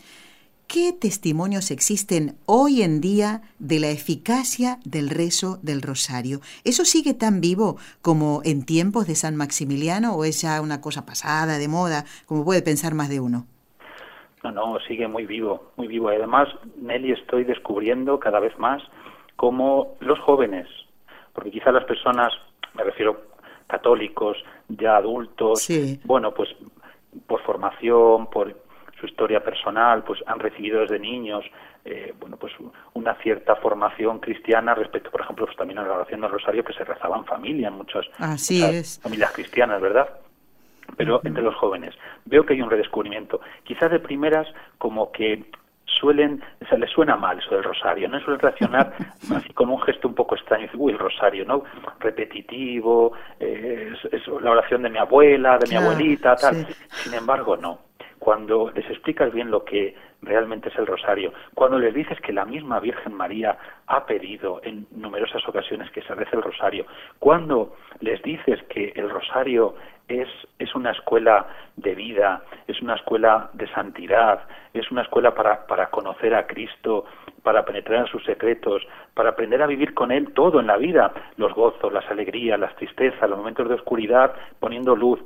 ¿Qué 0.67 0.91
testimonios 0.91 1.71
existen 1.71 2.38
hoy 2.45 2.82
en 2.82 3.00
día 3.00 3.41
de 3.58 3.80
la 3.80 3.89
eficacia 3.89 4.80
del 4.84 5.10
rezo 5.10 5.60
del 5.63 5.82
rosario? 5.82 6.41
¿Eso 6.65 6.84
sigue 6.84 7.13
tan 7.13 7.39
vivo 7.39 7.78
como 8.02 8.41
en 8.43 8.63
tiempos 8.63 9.08
de 9.08 9.15
San 9.15 9.38
Maximiliano 9.38 10.13
o 10.13 10.26
es 10.26 10.41
ya 10.41 10.60
una 10.60 10.82
cosa 10.82 11.06
pasada, 11.06 11.58
de 11.58 11.69
moda, 11.69 12.04
como 12.26 12.43
puede 12.43 12.62
pensar 12.62 12.93
más 12.93 13.08
de 13.08 13.21
uno? 13.21 13.47
No, 14.51 14.73
no, 14.73 14.79
sigue 14.81 15.07
muy 15.07 15.25
vivo, 15.25 15.71
muy 15.75 15.88
vivo. 15.88 16.12
Y 16.12 16.15
además, 16.15 16.47
Nelly, 16.77 17.12
estoy 17.12 17.43
descubriendo 17.43 18.19
cada 18.19 18.39
vez 18.39 18.57
más 18.57 18.81
cómo 19.36 19.95
los 19.99 20.19
jóvenes, 20.19 20.67
porque 21.33 21.51
quizá 21.51 21.71
las 21.71 21.86
personas, 21.86 22.33
me 22.73 22.83
refiero 22.83 23.21
católicos, 23.67 24.38
ya 24.69 24.97
adultos, 24.97 25.67
bueno, 26.05 26.33
pues 26.33 26.49
por 27.27 27.41
formación, 27.43 28.29
por 28.29 28.55
su 28.99 29.05
historia 29.05 29.43
personal, 29.43 30.03
pues 30.03 30.19
han 30.25 30.39
recibido 30.39 30.81
desde 30.81 30.99
niños, 30.99 31.45
eh, 31.86 32.13
bueno, 32.19 32.38
pues 32.38 32.53
una 32.93 33.15
cierta 33.15 33.55
formación 33.57 34.19
cristiana 34.19 34.73
respecto, 34.73 35.12
por 35.12 35.21
ejemplo, 35.21 35.45
pues 35.45 35.57
también 35.57 35.79
a 35.79 35.83
la 35.83 35.93
oración 35.93 36.21
del 36.21 36.31
rosario 36.31 36.63
que 36.63 36.73
se 36.73 36.83
rezaba 36.83 37.17
en 37.17 37.25
familia, 37.25 37.67
en 37.67 37.75
muchas, 37.75 38.05
Así 38.17 38.63
es. 38.63 38.99
familias 39.01 39.31
cristianas, 39.33 39.81
¿verdad? 39.81 40.10
Pero 40.95 41.21
entre 41.23 41.43
los 41.43 41.56
jóvenes 41.56 41.93
veo 42.26 42.45
que 42.45 42.54
hay 42.54 42.62
un 42.62 42.69
redescubrimiento. 42.69 43.41
Quizás 43.63 43.91
de 43.91 44.00
primeras 44.00 44.47
como 44.78 45.12
que 45.12 45.45
suelen, 46.00 46.43
se 46.69 46.78
les 46.78 46.89
suena 46.91 47.15
mal 47.15 47.39
eso 47.39 47.56
del 47.56 47.63
rosario, 47.63 48.08
no 48.08 48.19
suelen 48.19 48.39
reaccionar 48.39 48.93
así 49.36 49.54
con 49.54 49.69
un 49.69 49.82
gesto 49.82 50.08
un 50.08 50.15
poco 50.15 50.36
extraño, 50.36 50.67
uy, 50.76 50.93
el 50.93 51.00
rosario, 51.00 51.45
¿no? 51.45 51.63
Repetitivo, 52.00 53.13
eh, 53.39 53.93
es, 54.12 54.28
la 54.28 54.52
oración 54.52 54.84
de 54.84 54.89
mi 54.89 54.97
abuela, 54.97 55.58
de 55.58 55.69
mi 55.69 55.76
abuelita, 55.76 56.36
tal. 56.36 56.67
Sin 56.89 57.13
embargo, 57.13 57.58
no. 57.58 57.80
Cuando 58.19 58.71
les 58.71 58.89
explicas 58.89 59.32
bien 59.32 59.52
lo 59.52 59.63
que 59.63 59.95
realmente 60.21 60.69
es 60.69 60.76
el 60.78 60.88
rosario, 60.88 61.32
cuando 61.54 61.78
les 61.78 61.93
dices 61.93 62.19
que 62.19 62.34
la 62.34 62.45
misma 62.45 62.80
Virgen 62.80 63.13
María 63.13 63.58
ha 63.86 64.06
pedido 64.06 64.60
en 64.63 64.88
numerosas 64.91 65.47
ocasiones 65.47 65.91
que 65.91 66.02
se 66.02 66.15
rece 66.15 66.36
el 66.36 66.41
rosario, 66.41 66.88
cuando 67.19 67.76
les 68.00 68.21
dices 68.23 68.60
que 68.69 68.91
el 68.95 69.10
rosario 69.10 69.76
es, 70.07 70.27
es 70.59 70.73
una 70.75 70.91
escuela 70.91 71.47
de 71.75 71.95
vida, 71.95 72.41
es 72.67 72.81
una 72.81 72.95
escuela 72.95 73.49
de 73.53 73.67
santidad, 73.73 74.39
es 74.73 74.89
una 74.91 75.01
escuela 75.01 75.33
para, 75.35 75.65
para 75.67 75.89
conocer 75.89 76.33
a 76.33 76.47
Cristo, 76.47 77.05
para 77.43 77.65
penetrar 77.65 78.01
en 78.01 78.07
sus 78.07 78.23
secretos, 78.23 78.81
para 79.13 79.29
aprender 79.29 79.61
a 79.61 79.67
vivir 79.67 79.93
con 79.93 80.11
Él 80.11 80.33
todo 80.33 80.59
en 80.59 80.67
la 80.67 80.77
vida, 80.77 81.13
los 81.37 81.53
gozos, 81.53 81.91
las 81.91 82.09
alegrías, 82.09 82.59
las 82.59 82.75
tristezas, 82.75 83.29
los 83.29 83.37
momentos 83.37 83.67
de 83.67 83.75
oscuridad, 83.75 84.33
poniendo 84.59 84.95
luz. 84.95 85.19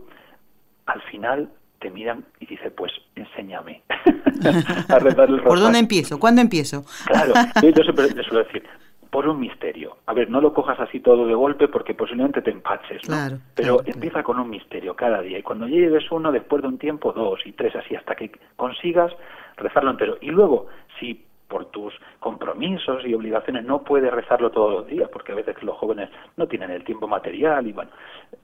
Al 0.86 1.02
final 1.04 1.50
te 1.80 1.90
miran 1.90 2.26
y 2.40 2.46
dice, 2.46 2.72
pues 2.72 2.92
enséñame 3.16 3.82
a 4.90 5.00
rezar 5.00 5.30
el 5.30 5.38
rosario. 5.38 5.44
¿Por 5.44 5.60
dónde 5.60 5.80
empiezo? 5.80 6.20
¿Cuándo 6.20 6.42
empiezo? 6.42 6.86
Claro, 7.08 7.34
yo 7.62 7.84
siempre 7.84 8.24
suelo 8.24 8.44
decir, 8.44 8.64
por 9.12 9.28
un 9.28 9.40
misterio. 9.40 9.98
A 10.06 10.14
ver, 10.14 10.30
no 10.30 10.40
lo 10.40 10.54
cojas 10.54 10.80
así 10.80 11.02
todo 11.02 11.28
de 11.28 11.36
golpe 11.36 11.68
porque 11.68 11.94
posiblemente 11.94 12.42
te 12.42 12.50
empaches, 12.50 13.08
¿no? 13.10 13.16
Claro, 13.16 13.38
Pero 13.54 13.82
empieza 13.86 14.24
con 14.24 14.40
un 14.40 14.50
misterio 14.50 14.96
cada 14.96 15.22
día 15.22 15.38
y 15.38 15.44
cuando 15.44 15.68
llegues 15.68 16.10
uno, 16.12 16.32
después 16.32 16.62
de 16.62 16.70
un 16.70 16.78
tiempo, 16.78 17.12
dos 17.12 17.42
y 17.46 17.52
tres, 17.52 17.76
así 17.76 17.94
hasta 17.94 18.16
que 18.16 18.32
consigas 18.56 19.12
rezarlo 19.58 19.92
entero. 19.92 20.18
Y 20.22 20.32
luego, 20.32 20.68
si 20.98 21.26
por 21.50 21.66
tus 21.66 21.94
compromisos 22.22 23.06
y 23.06 23.14
obligaciones 23.14 23.66
no 23.66 23.84
puedes 23.84 24.10
rezarlo 24.10 24.50
todos 24.50 24.72
los 24.72 24.88
días, 24.88 25.10
porque 25.12 25.34
a 25.34 25.36
veces 25.36 25.62
los 25.62 25.78
jóvenes 25.78 26.10
no 26.38 26.48
tienen 26.48 26.72
el 26.72 26.86
tiempo 26.86 27.06
material 27.06 27.68
y 27.68 27.74
bueno, 27.74 27.92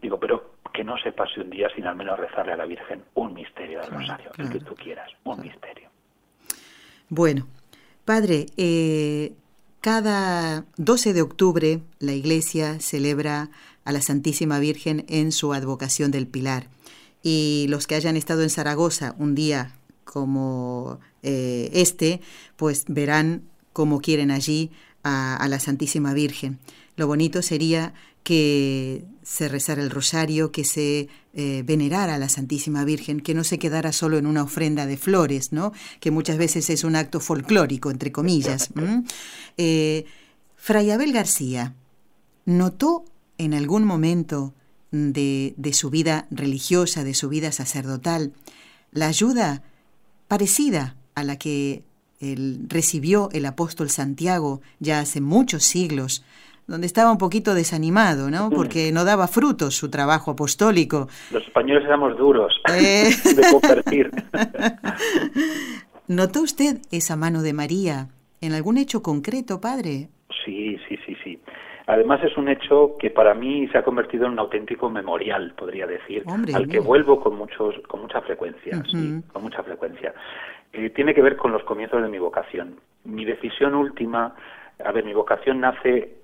digo, 0.01 0.19
pero 0.19 0.55
que 0.73 0.83
no 0.83 0.97
se 0.97 1.13
pase 1.13 1.39
un 1.39 1.49
día 1.49 1.69
sin 1.73 1.87
al 1.87 1.95
menos 1.95 2.19
rezarle 2.19 2.51
a 2.51 2.57
la 2.57 2.65
Virgen 2.65 3.03
un 3.13 3.33
misterio 3.33 3.79
del 3.79 3.91
rosario, 3.91 4.31
el 4.37 4.49
que 4.49 4.59
tú 4.59 4.75
quieras, 4.75 5.09
un 5.23 5.39
misterio. 5.39 5.87
Bueno, 7.07 7.47
Padre, 8.03 8.47
eh, 8.57 9.31
cada 9.81 10.65
12 10.77 11.13
de 11.13 11.21
octubre 11.21 11.81
la 11.99 12.13
Iglesia 12.13 12.79
celebra 12.79 13.51
a 13.85 13.91
la 13.91 14.01
Santísima 14.01 14.59
Virgen 14.59 15.05
en 15.07 15.31
su 15.31 15.53
advocación 15.53 16.11
del 16.11 16.27
Pilar. 16.27 16.69
Y 17.23 17.67
los 17.69 17.87
que 17.87 17.95
hayan 17.95 18.17
estado 18.17 18.43
en 18.43 18.49
Zaragoza 18.49 19.15
un 19.17 19.35
día 19.35 19.77
como 20.03 20.99
eh, 21.23 21.69
este, 21.73 22.21
pues 22.55 22.85
verán 22.87 23.43
cómo 23.73 24.01
quieren 24.01 24.31
allí 24.31 24.71
a, 25.03 25.45
la 25.49 25.59
Santísima 25.59 26.13
Virgen. 26.13 26.59
Lo 26.95 27.07
bonito 27.07 27.41
sería 27.41 27.93
que 28.27 29.05
se 29.23 29.47
rezara 29.47 29.81
el 29.81 29.89
rosario, 29.89 30.51
que 30.51 30.65
se 30.65 31.07
eh, 31.33 31.63
venerara 31.65 32.15
a 32.15 32.17
la 32.17 32.27
Santísima 32.27 32.83
Virgen, 32.83 33.21
que 33.21 33.33
no 33.33 33.45
se 33.45 33.57
quedara 33.57 33.93
solo 33.93 34.17
en 34.17 34.25
una 34.25 34.43
ofrenda 34.43 34.85
de 34.85 34.97
flores, 34.97 35.53
¿no? 35.53 35.71
que 36.01 36.11
muchas 36.11 36.37
veces 36.37 36.69
es 36.69 36.83
un 36.83 36.97
acto 36.97 37.21
folclórico, 37.21 37.89
entre 37.89 38.11
comillas. 38.11 38.69
Eh, 39.59 40.05
Fray 40.57 40.91
Abel 40.91 41.13
García, 41.13 41.73
¿notó 42.45 43.05
en 43.37 43.53
algún 43.53 43.85
momento 43.85 44.53
de, 44.91 45.55
de 45.57 45.73
su 45.73 45.89
vida 45.89 46.27
religiosa, 46.29 47.03
de 47.03 47.15
su 47.15 47.29
vida 47.29 47.51
sacerdotal, 47.51 48.33
la 48.91 49.07
ayuda 49.07 49.63
parecida 50.27 50.95
a 51.15 51.23
la 51.23 51.37
que 51.37 51.83
él 52.19 52.65
recibió 52.67 53.29
el 53.31 53.45
apóstol 53.45 53.89
Santiago 53.89 54.61
ya 54.79 54.99
hace 54.99 55.21
muchos 55.21 55.63
siglos, 55.63 56.23
donde 56.67 56.85
estaba 56.85 57.11
un 57.11 57.17
poquito 57.17 57.53
desanimado, 57.53 58.29
¿no? 58.29 58.49
Porque 58.49 58.91
no 58.91 59.05
daba 59.05 59.27
frutos 59.27 59.75
su 59.75 59.89
trabajo 59.89 60.31
apostólico. 60.31 61.07
Los 61.31 61.43
españoles 61.43 61.85
éramos 61.85 62.17
duros 62.17 62.61
eh. 62.69 63.09
de 63.35 63.51
convertir. 63.51 64.11
¿Notó 66.07 66.41
usted 66.41 66.77
esa 66.91 67.15
mano 67.15 67.41
de 67.41 67.53
María 67.53 68.07
en 68.41 68.53
algún 68.53 68.77
hecho 68.77 69.01
concreto, 69.01 69.59
padre? 69.59 70.09
Sí, 70.45 70.77
sí, 70.87 70.97
sí, 71.05 71.15
sí. 71.23 71.39
Además 71.87 72.21
es 72.23 72.35
un 72.37 72.49
hecho 72.49 72.95
que 72.99 73.09
para 73.09 73.33
mí 73.33 73.67
se 73.69 73.77
ha 73.77 73.83
convertido 73.83 74.25
en 74.25 74.33
un 74.33 74.39
auténtico 74.39 74.89
memorial, 74.89 75.53
podría 75.57 75.87
decir, 75.87 76.23
al 76.53 76.67
que 76.67 76.79
vuelvo 76.79 77.21
con 77.21 77.37
muchos, 77.37 77.75
con 77.87 78.01
mucha 78.01 78.19
frecuencia, 78.21 78.83
sí, 78.91 79.21
con 79.31 79.41
mucha 79.41 79.63
frecuencia. 79.63 80.13
Eh, 80.73 80.89
tiene 80.89 81.13
que 81.13 81.21
ver 81.21 81.37
con 81.37 81.53
los 81.53 81.63
comienzos 81.63 82.01
de 82.01 82.09
mi 82.09 82.19
vocación. 82.19 82.75
Mi 83.05 83.23
decisión 83.23 83.73
última, 83.73 84.35
a 84.83 84.91
ver, 84.91 85.05
mi 85.05 85.13
vocación 85.13 85.61
nace 85.61 86.17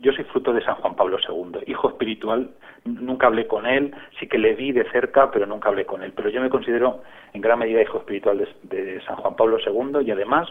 yo 0.00 0.12
soy 0.12 0.24
fruto 0.24 0.52
de 0.52 0.64
San 0.64 0.76
Juan 0.76 0.94
Pablo 0.96 1.18
II, 1.28 1.60
hijo 1.66 1.88
espiritual, 1.88 2.50
nunca 2.84 3.26
hablé 3.26 3.46
con 3.46 3.66
él, 3.66 3.94
sí 4.18 4.26
que 4.28 4.38
le 4.38 4.54
vi 4.54 4.72
de 4.72 4.88
cerca, 4.90 5.30
pero 5.30 5.46
nunca 5.46 5.68
hablé 5.68 5.86
con 5.86 6.02
él. 6.02 6.12
Pero 6.14 6.28
yo 6.28 6.40
me 6.40 6.50
considero 6.50 7.02
en 7.32 7.40
gran 7.40 7.58
medida 7.58 7.82
hijo 7.82 7.98
espiritual 7.98 8.46
de, 8.62 9.00
San 9.02 9.16
Juan 9.16 9.36
Pablo 9.36 9.58
II 9.58 10.06
y 10.06 10.10
además 10.10 10.48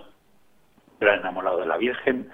gran 0.99 1.19
enamorado 1.19 1.59
de 1.59 1.65
la 1.65 1.77
Virgen, 1.77 2.29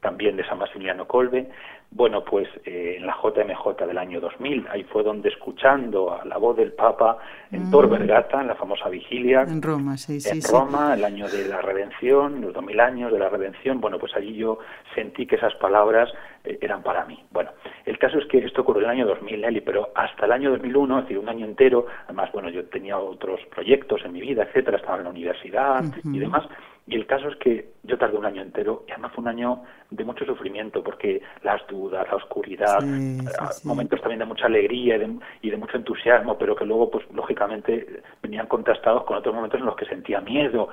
también 0.00 0.36
de 0.36 0.46
San 0.46 0.58
Maximiliano 0.58 1.06
Colbe. 1.06 1.50
Bueno, 1.94 2.24
pues 2.24 2.48
eh, 2.64 2.96
en 2.98 3.06
la 3.06 3.14
JMJ 3.22 3.86
del 3.86 3.98
año 3.98 4.20
2000, 4.20 4.66
ahí 4.68 4.82
fue 4.82 5.04
donde 5.04 5.28
escuchando 5.28 6.12
a 6.12 6.24
la 6.24 6.38
voz 6.38 6.56
del 6.56 6.72
Papa 6.72 7.18
en 7.52 7.68
mm. 7.68 7.70
Tor 7.70 7.88
Vergata, 7.88 8.40
en 8.40 8.48
la 8.48 8.56
famosa 8.56 8.88
vigilia. 8.88 9.42
En 9.42 9.62
Roma, 9.62 9.96
sí, 9.96 10.20
sí. 10.20 10.28
En 10.30 10.42
Roma, 10.42 10.94
el 10.94 11.04
año 11.04 11.28
de 11.28 11.46
la 11.46 11.62
redención, 11.62 12.40
los 12.40 12.52
2000 12.52 12.80
años 12.80 13.12
de 13.12 13.20
la 13.20 13.28
redención. 13.28 13.80
Bueno, 13.80 14.00
pues 14.00 14.12
allí 14.16 14.34
yo 14.34 14.58
sentí 14.92 15.24
que 15.24 15.36
esas 15.36 15.54
palabras 15.54 16.12
eh, 16.42 16.58
eran 16.60 16.82
para 16.82 17.04
mí. 17.04 17.22
Bueno, 17.30 17.52
el 17.84 17.96
caso 17.96 18.18
es 18.18 18.26
que 18.26 18.38
esto 18.38 18.62
ocurrió 18.62 18.82
en 18.82 18.90
el 18.90 18.96
año 18.96 19.06
2000, 19.06 19.40
Nelly, 19.42 19.60
pero 19.60 19.92
hasta 19.94 20.26
el 20.26 20.32
año 20.32 20.50
2001, 20.50 20.98
es 20.98 21.04
decir, 21.04 21.18
un 21.18 21.28
año 21.28 21.46
entero, 21.46 21.86
además, 22.06 22.28
bueno, 22.32 22.48
yo 22.48 22.64
tenía 22.64 22.98
otros 22.98 23.38
proyectos 23.54 24.04
en 24.04 24.14
mi 24.14 24.20
vida, 24.20 24.42
etcétera, 24.42 24.78
estaba 24.78 24.98
en 24.98 25.04
la 25.04 25.10
universidad 25.10 25.84
y 26.02 26.18
demás, 26.18 26.42
y 26.86 26.96
el 26.96 27.06
caso 27.06 27.28
es 27.28 27.36
que 27.36 27.70
yo 27.82 27.96
tardé 27.96 28.18
un 28.18 28.26
año 28.26 28.42
entero 28.42 28.84
y 28.86 28.92
además 28.92 29.12
fue 29.14 29.22
un 29.22 29.28
año 29.28 29.62
de 29.90 30.04
mucho 30.04 30.26
sufrimiento 30.26 30.82
porque 30.82 31.22
las 31.42 31.66
dudas, 31.66 32.06
la 32.10 32.16
oscuridad, 32.16 32.78
eh, 32.82 33.18
momentos 33.64 34.00
también 34.02 34.18
de 34.18 34.26
mucha 34.26 34.46
alegría 34.46 34.96
y 35.40 35.50
de, 35.50 35.56
mucho 35.56 35.78
entusiasmo, 35.78 36.36
pero 36.36 36.54
que 36.54 36.66
luego, 36.66 36.90
pues 36.90 37.10
lógicamente, 37.10 38.02
venían 38.22 38.46
contrastados 38.48 39.04
con 39.04 39.16
otros 39.16 39.34
momentos 39.34 39.60
en 39.60 39.66
los 39.66 39.76
que 39.76 39.86
sentía 39.86 40.20
miedo. 40.20 40.68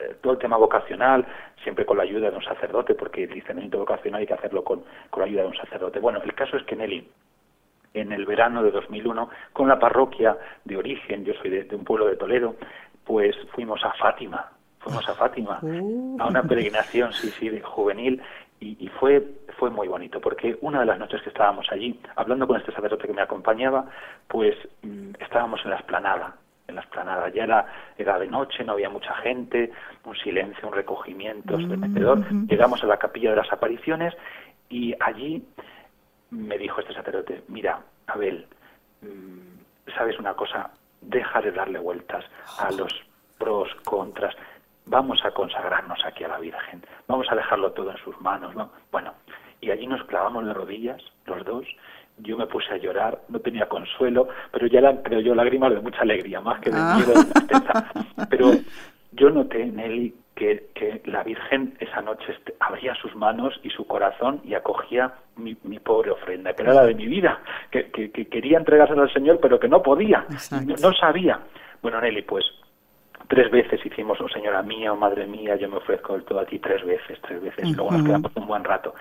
Eh, 0.00 0.16
todo 0.20 0.34
el 0.34 0.38
tema 0.38 0.58
vocacional, 0.58 1.26
siempre 1.62 1.86
con 1.86 1.96
la 1.96 2.02
ayuda 2.02 2.30
de 2.30 2.36
un 2.36 2.44
sacerdote, 2.44 2.94
porque 2.94 3.24
el 3.24 3.30
discernimiento 3.30 3.78
vocacional 3.78 4.20
hay 4.20 4.26
que 4.26 4.34
hacerlo 4.34 4.62
con, 4.62 4.84
con 5.08 5.22
la 5.22 5.28
ayuda 5.28 5.42
de 5.42 5.48
un 5.48 5.56
sacerdote. 5.56 5.98
Bueno, 5.98 6.20
el 6.22 6.34
caso 6.34 6.58
es 6.58 6.64
que 6.64 6.76
Nelly, 6.76 7.08
en 7.94 8.12
el 8.12 8.26
verano 8.26 8.62
de 8.62 8.70
2001, 8.70 9.30
con 9.54 9.66
la 9.66 9.78
parroquia 9.78 10.36
de 10.66 10.76
origen, 10.76 11.24
yo 11.24 11.32
soy 11.40 11.48
de 11.48 11.74
un 11.74 11.84
pueblo 11.84 12.06
de 12.06 12.16
Toledo, 12.16 12.56
pues 13.06 13.34
fuimos 13.54 13.82
a 13.82 13.94
Fátima, 13.94 14.52
fuimos 14.88 15.08
a 15.08 15.14
Fátima, 15.14 15.60
a 16.18 16.26
una 16.26 16.42
peregrinación, 16.42 17.12
sí, 17.12 17.30
sí, 17.38 17.60
juvenil, 17.62 18.22
y, 18.60 18.88
fue, 18.98 19.24
fue 19.56 19.70
muy 19.70 19.86
bonito, 19.86 20.20
porque 20.20 20.58
una 20.62 20.80
de 20.80 20.86
las 20.86 20.98
noches 20.98 21.22
que 21.22 21.28
estábamos 21.28 21.66
allí, 21.70 22.00
hablando 22.16 22.46
con 22.46 22.56
este 22.56 22.72
sacerdote 22.72 23.06
que 23.06 23.12
me 23.12 23.22
acompañaba, 23.22 23.86
pues 24.26 24.56
mm, 24.82 25.10
estábamos 25.20 25.60
en 25.64 25.70
la 25.70 25.76
esplanada, 25.76 26.34
en 26.66 26.74
la 26.74 26.80
esplanada, 26.80 27.28
ya 27.28 27.44
era, 27.44 27.66
era 27.96 28.18
de 28.18 28.26
noche, 28.26 28.64
no 28.64 28.72
había 28.72 28.90
mucha 28.90 29.14
gente, 29.16 29.70
un 30.04 30.16
silencio, 30.16 30.66
un 30.66 30.74
recogimiento 30.74 31.56
estremecedor, 31.56 32.24
llegamos 32.48 32.82
a 32.82 32.86
la 32.86 32.96
capilla 32.96 33.30
de 33.30 33.36
las 33.36 33.52
apariciones, 33.52 34.14
y 34.68 34.94
allí 34.98 35.44
me 36.30 36.58
dijo 36.58 36.80
este 36.80 36.94
sacerdote, 36.94 37.44
mira, 37.48 37.80
Abel, 38.08 38.46
mm, 39.02 39.92
sabes 39.96 40.18
una 40.18 40.34
cosa, 40.34 40.70
deja 41.00 41.40
de 41.42 41.52
darle 41.52 41.78
vueltas 41.78 42.24
a 42.58 42.72
los 42.72 42.92
pros, 43.38 43.68
contras, 43.84 44.34
vamos 44.88 45.24
a 45.24 45.30
consagrarnos 45.30 46.04
aquí 46.04 46.24
a 46.24 46.28
la 46.28 46.38
Virgen, 46.38 46.82
vamos 47.06 47.26
a 47.30 47.36
dejarlo 47.36 47.72
todo 47.72 47.90
en 47.90 47.98
sus 47.98 48.18
manos. 48.20 48.54
¿no? 48.54 48.70
Bueno, 48.90 49.12
y 49.60 49.70
allí 49.70 49.86
nos 49.86 50.02
clavamos 50.04 50.46
de 50.46 50.54
rodillas, 50.54 51.02
los 51.26 51.44
dos, 51.44 51.66
yo 52.18 52.36
me 52.36 52.46
puse 52.46 52.72
a 52.72 52.78
llorar, 52.78 53.20
no 53.28 53.38
tenía 53.40 53.68
consuelo, 53.68 54.28
pero 54.50 54.66
ya 54.66 54.80
eran, 54.80 55.02
creo 55.02 55.20
yo, 55.20 55.34
lágrimas 55.34 55.72
de 55.72 55.80
mucha 55.80 56.00
alegría, 56.00 56.40
más 56.40 56.60
que 56.60 56.70
de 56.70 56.78
ah. 56.78 56.96
miedo, 56.96 57.12
de 57.12 57.32
tristeza. 57.32 57.92
Pero 58.28 58.50
yo 59.12 59.30
noté, 59.30 59.66
Nelly, 59.66 60.14
que, 60.34 60.68
que 60.74 61.02
la 61.06 61.22
Virgen 61.22 61.74
esa 61.80 62.00
noche 62.00 62.36
abría 62.60 62.94
sus 62.94 63.14
manos 63.14 63.58
y 63.62 63.70
su 63.70 63.86
corazón 63.86 64.40
y 64.44 64.54
acogía 64.54 65.14
mi, 65.36 65.56
mi 65.64 65.78
pobre 65.78 66.10
ofrenda, 66.10 66.54
que 66.54 66.62
era 66.62 66.74
la 66.74 66.86
de 66.86 66.94
mi 66.94 67.06
vida, 67.06 67.40
que, 67.70 67.90
que, 67.90 68.10
quería 68.10 68.58
entregársela 68.58 69.02
al 69.02 69.12
Señor, 69.12 69.38
pero 69.40 69.58
que 69.58 69.68
no 69.68 69.82
podía, 69.82 70.26
no, 70.50 70.76
no 70.80 70.92
sabía. 70.94 71.40
Bueno, 71.82 72.00
Nelly, 72.00 72.22
pues 72.22 72.44
tres 73.26 73.50
veces 73.50 73.84
hicimos, 73.84 74.20
oh 74.20 74.28
Señora 74.28 74.62
mía, 74.62 74.92
oh 74.92 74.96
Madre 74.96 75.26
mía, 75.26 75.56
yo 75.56 75.68
me 75.68 75.76
ofrezco 75.76 76.14
del 76.14 76.24
todo 76.24 76.40
a 76.40 76.46
ti 76.46 76.58
tres 76.58 76.84
veces, 76.84 77.18
tres 77.22 77.42
veces, 77.42 77.68
y 77.68 77.74
luego 77.74 77.90
nos 77.92 78.04
quedamos 78.04 78.36
un 78.36 78.46
buen 78.46 78.64
rato. 78.64 78.94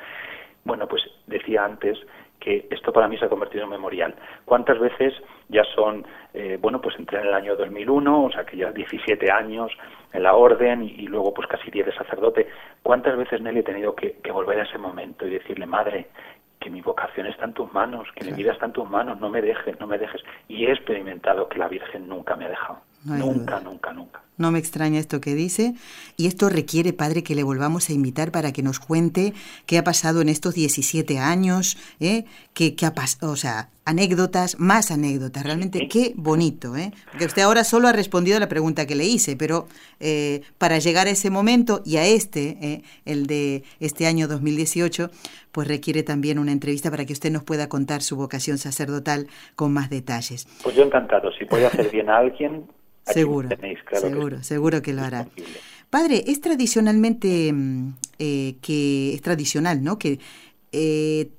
Bueno, 0.64 0.88
pues 0.88 1.04
decía 1.28 1.64
antes 1.64 1.98
que 2.40 2.68
esto 2.70 2.92
para 2.92 3.08
mí 3.08 3.18
se 3.18 3.26
ha 3.26 3.30
convertido 3.30 3.64
en 3.64 3.70
memorial. 3.70 4.16
¿Cuántas 4.46 4.80
veces 4.80 5.14
ya 5.50 5.64
son, 5.76 6.06
eh, 6.34 6.58
bueno, 6.60 6.82
pues 6.82 6.96
entré 6.98 7.20
en 7.20 7.28
el 7.28 7.34
año 7.34 7.56
2001, 7.56 8.26
o 8.26 8.32
sea 8.32 8.46
que 8.46 8.58
ya 8.58 8.72
17 8.72 9.32
años 9.32 9.72
en 10.14 10.24
la 10.24 10.34
orden 10.34 10.84
y, 10.84 11.08
luego 11.08 11.34
pues 11.34 11.48
casi 11.48 11.72
10 11.72 11.86
de 11.86 11.96
sacerdote, 11.96 12.48
¿cuántas 12.84 13.18
veces 13.18 13.42
Nelly 13.42 13.60
he 13.60 13.64
tenido 13.64 13.96
que, 13.96 14.18
que 14.24 14.32
volver 14.32 14.60
a 14.60 14.64
ese 14.64 14.78
momento 14.78 15.26
y 15.26 15.32
decirle, 15.32 15.66
madre, 15.66 16.08
que 16.60 16.70
mi 16.70 16.82
vocación 16.82 17.28
está 17.28 17.46
en 17.46 17.54
tus 17.54 17.72
manos, 17.74 18.08
que 18.16 18.26
mi 18.26 18.32
vida 18.32 18.52
está 18.52 18.66
en 18.66 18.74
tus 18.74 18.90
manos, 18.90 19.20
no 19.20 19.30
me 19.30 19.42
dejes, 19.42 19.80
no 19.80 19.88
me 19.88 19.98
dejes. 19.98 20.22
Y 20.48 20.66
he 20.66 20.72
experimentado 20.72 21.48
que 21.48 21.60
la 21.60 21.68
Virgen 21.68 22.08
nunca 22.08 22.36
me 22.36 22.46
ha 22.46 22.50
dejado. 22.50 22.80
Nunca, 23.16 23.60
nunca, 23.60 23.94
nunca. 23.94 24.22
No 24.38 24.52
me 24.52 24.60
extraña 24.60 25.00
esto 25.00 25.20
que 25.20 25.34
dice. 25.34 25.74
Y 26.16 26.28
esto 26.28 26.50
requiere, 26.50 26.94
Padre, 26.94 27.24
que 27.24 27.36
le 27.36 27.44
volvamos 27.44 27.90
a 27.90 27.94
invitar 27.94 28.32
para 28.32 28.52
que 28.54 28.62
nos 28.62 28.80
cuente 28.80 29.34
qué 29.66 29.78
ha 29.78 29.84
pasado 29.84 30.22
en 30.22 30.30
estos 30.30 30.54
17 30.54 31.18
años, 31.18 31.78
¿eh? 32.00 32.26
qué, 32.54 32.76
qué 32.76 32.86
ha 32.86 32.94
pasado, 32.94 33.32
o 33.32 33.36
sea, 33.36 33.70
anécdotas, 33.86 34.60
más 34.60 34.92
anécdotas. 34.92 35.44
Realmente 35.44 35.88
qué 35.88 36.14
bonito, 36.16 36.76
¿eh? 36.76 36.92
Porque 37.10 37.26
usted 37.26 37.42
ahora 37.42 37.64
solo 37.64 37.88
ha 37.88 37.94
respondido 37.94 38.38
a 38.38 38.40
la 38.40 38.50
pregunta 38.50 38.86
que 38.86 38.96
le 38.96 39.06
hice, 39.06 39.36
pero 39.36 39.68
eh, 40.00 40.42
para 40.58 40.78
llegar 40.78 41.08
a 41.08 41.12
ese 41.12 41.30
momento 41.30 41.82
y 41.86 41.98
a 41.98 42.06
este, 42.06 42.58
¿eh? 42.62 42.82
el 43.06 43.28
de 43.28 43.64
este 43.80 44.06
año 44.06 44.28
2018, 44.28 45.10
pues 45.52 45.68
requiere 45.68 46.04
también 46.04 46.38
una 46.38 46.52
entrevista 46.52 46.92
para 46.92 47.06
que 47.06 47.14
usted 47.14 47.32
nos 47.32 47.44
pueda 47.44 47.70
contar 47.70 48.02
su 48.02 48.18
vocación 48.18 48.58
sacerdotal 48.58 49.28
con 49.56 49.74
más 49.74 49.90
detalles. 49.90 50.48
Pues 50.64 50.76
yo 50.76 50.84
encantado. 50.84 51.32
Si 51.32 51.46
puede 51.46 51.66
hacer 51.66 51.90
bien 51.90 52.10
a 52.10 52.18
alguien, 52.18 52.66
seguro, 53.14 53.50
seguro, 53.94 54.44
seguro 54.44 54.82
que 54.82 54.94
lo 54.94 55.02
hará. 55.04 55.28
Padre, 55.90 56.24
es 56.28 56.42
tradicionalmente 56.42 57.52
mm, 57.54 57.94
eh, 58.20 58.56
que 58.62 59.14
es 59.14 59.22
tradicional, 59.22 59.84
¿no? 59.84 59.98
Que 59.98 60.20
eh, 60.74 61.30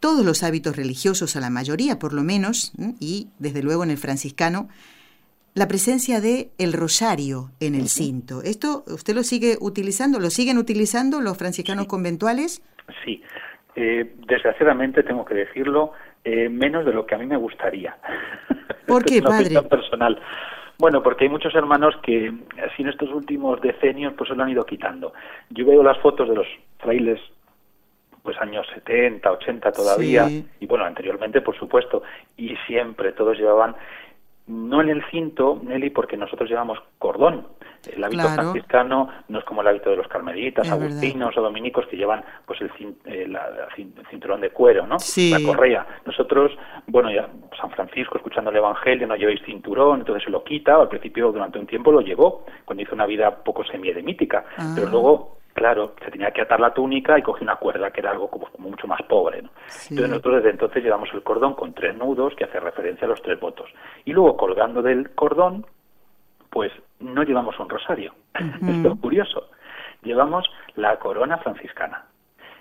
todos 0.00 0.24
los 0.24 0.42
hábitos 0.42 0.76
religiosos, 0.76 1.36
a 1.36 1.40
la 1.40 1.50
mayoría 1.50 1.98
por 1.98 2.12
lo 2.12 2.22
menos, 2.22 2.72
y 3.00 3.28
desde 3.38 3.62
luego 3.62 3.84
en 3.84 3.90
el 3.90 3.96
franciscano, 3.96 4.68
la 5.54 5.68
presencia 5.68 6.20
de 6.20 6.50
el 6.58 6.72
rosario 6.72 7.50
en 7.60 7.74
el 7.74 7.88
cinto. 7.88 8.42
¿Esto 8.42 8.84
usted 8.88 9.14
lo 9.14 9.22
sigue 9.22 9.56
utilizando? 9.60 10.18
¿Lo 10.20 10.30
siguen 10.30 10.58
utilizando 10.58 11.20
los 11.20 11.38
franciscanos 11.38 11.86
conventuales? 11.86 12.62
Sí. 13.04 13.22
Eh, 13.74 14.16
desgraciadamente 14.26 15.02
tengo 15.02 15.24
que 15.24 15.34
decirlo, 15.34 15.92
menos 16.50 16.84
de 16.84 16.92
lo 16.92 17.06
que 17.06 17.14
a 17.14 17.18
mí 17.18 17.26
me 17.26 17.36
gustaría. 17.36 17.96
¿Por 18.86 19.04
qué, 19.06 19.22
padre? 19.22 19.62
personal. 19.62 20.20
Bueno, 20.78 21.02
porque 21.02 21.24
hay 21.24 21.30
muchos 21.30 21.54
hermanos 21.54 21.94
que 22.02 22.32
así 22.62 22.82
en 22.82 22.88
estos 22.88 23.10
últimos 23.10 23.60
decenios 23.60 24.12
pues 24.16 24.28
se 24.28 24.36
lo 24.36 24.42
han 24.42 24.50
ido 24.50 24.64
quitando. 24.66 25.12
Yo 25.50 25.64
veo 25.64 25.82
las 25.82 25.98
fotos 25.98 26.28
de 26.28 26.34
los 26.34 26.46
frailes 26.78 27.20
pues 28.22 28.36
años 28.40 28.66
70, 28.74 29.30
80 29.30 29.70
todavía, 29.70 30.26
y 30.58 30.66
bueno, 30.66 30.84
anteriormente 30.84 31.40
por 31.42 31.56
supuesto, 31.56 32.02
y 32.36 32.56
siempre 32.66 33.12
todos 33.12 33.38
llevaban 33.38 33.76
no 34.46 34.80
en 34.80 34.90
el 34.90 35.04
cinto, 35.10 35.60
Nelly, 35.62 35.90
porque 35.90 36.16
nosotros 36.16 36.48
llevamos 36.48 36.78
cordón. 36.98 37.46
El 37.92 38.02
hábito 38.02 38.28
franciscano 38.28 39.08
no 39.28 39.38
es 39.38 39.44
como 39.44 39.60
el 39.60 39.68
hábito 39.68 39.90
de 39.90 39.96
los 39.96 40.08
carmelitas, 40.08 40.68
agustinos 40.70 41.36
o 41.36 41.42
dominicos 41.42 41.86
que 41.86 41.96
llevan 41.96 42.24
pues 42.44 42.60
el, 42.60 42.70
eh, 43.04 43.28
cinturón 44.10 44.40
de 44.40 44.50
cuero, 44.50 44.86
¿no? 44.86 44.96
La 44.98 45.40
correa. 45.44 45.86
Nosotros, 46.04 46.52
bueno, 46.86 47.10
ya 47.10 47.28
San 47.60 47.70
Francisco, 47.70 48.16
escuchando 48.16 48.50
el 48.50 48.56
Evangelio, 48.56 49.06
no 49.06 49.16
llevéis 49.16 49.42
cinturón, 49.44 50.00
entonces 50.00 50.24
se 50.24 50.30
lo 50.30 50.42
quita. 50.42 50.76
Al 50.76 50.88
principio, 50.88 51.30
durante 51.32 51.58
un 51.58 51.66
tiempo, 51.66 51.92
lo 51.92 52.00
llevó, 52.00 52.44
cuando 52.64 52.82
hizo 52.82 52.94
una 52.94 53.06
vida 53.06 53.42
poco 53.44 53.64
semiedemítica. 53.64 54.44
Ah. 54.56 54.72
Pero 54.74 54.90
luego 54.90 55.38
claro, 55.56 55.94
se 56.04 56.10
tenía 56.10 56.30
que 56.30 56.42
atar 56.42 56.60
la 56.60 56.72
túnica 56.72 57.18
y 57.18 57.22
cogía 57.22 57.44
una 57.44 57.56
cuerda, 57.56 57.90
que 57.90 58.00
era 58.00 58.12
algo 58.12 58.30
como, 58.30 58.48
mucho 58.58 58.86
más 58.86 59.02
pobre. 59.02 59.42
¿no? 59.42 59.50
Entonces 59.90 60.08
nosotros 60.08 60.36
desde 60.36 60.50
entonces 60.50 60.84
llevamos 60.84 61.08
el 61.12 61.22
cordón 61.22 61.54
con 61.54 61.72
tres 61.72 61.96
nudos 61.96 62.34
que 62.36 62.44
hace 62.44 62.60
referencia 62.60 63.06
a 63.06 63.08
los 63.08 63.22
tres 63.22 63.40
votos. 63.40 63.68
Y 64.04 64.12
luego 64.12 64.36
colgando 64.36 64.82
del 64.82 65.10
cordón, 65.14 65.66
pues 66.50 66.70
no 67.00 67.24
llevamos 67.24 67.58
un 67.58 67.68
rosario. 67.68 68.14
Esto 68.34 68.92
es 68.92 69.00
curioso. 69.00 69.48
Llevamos 70.02 70.48
la 70.76 70.96
corona 70.98 71.38
franciscana, 71.38 72.04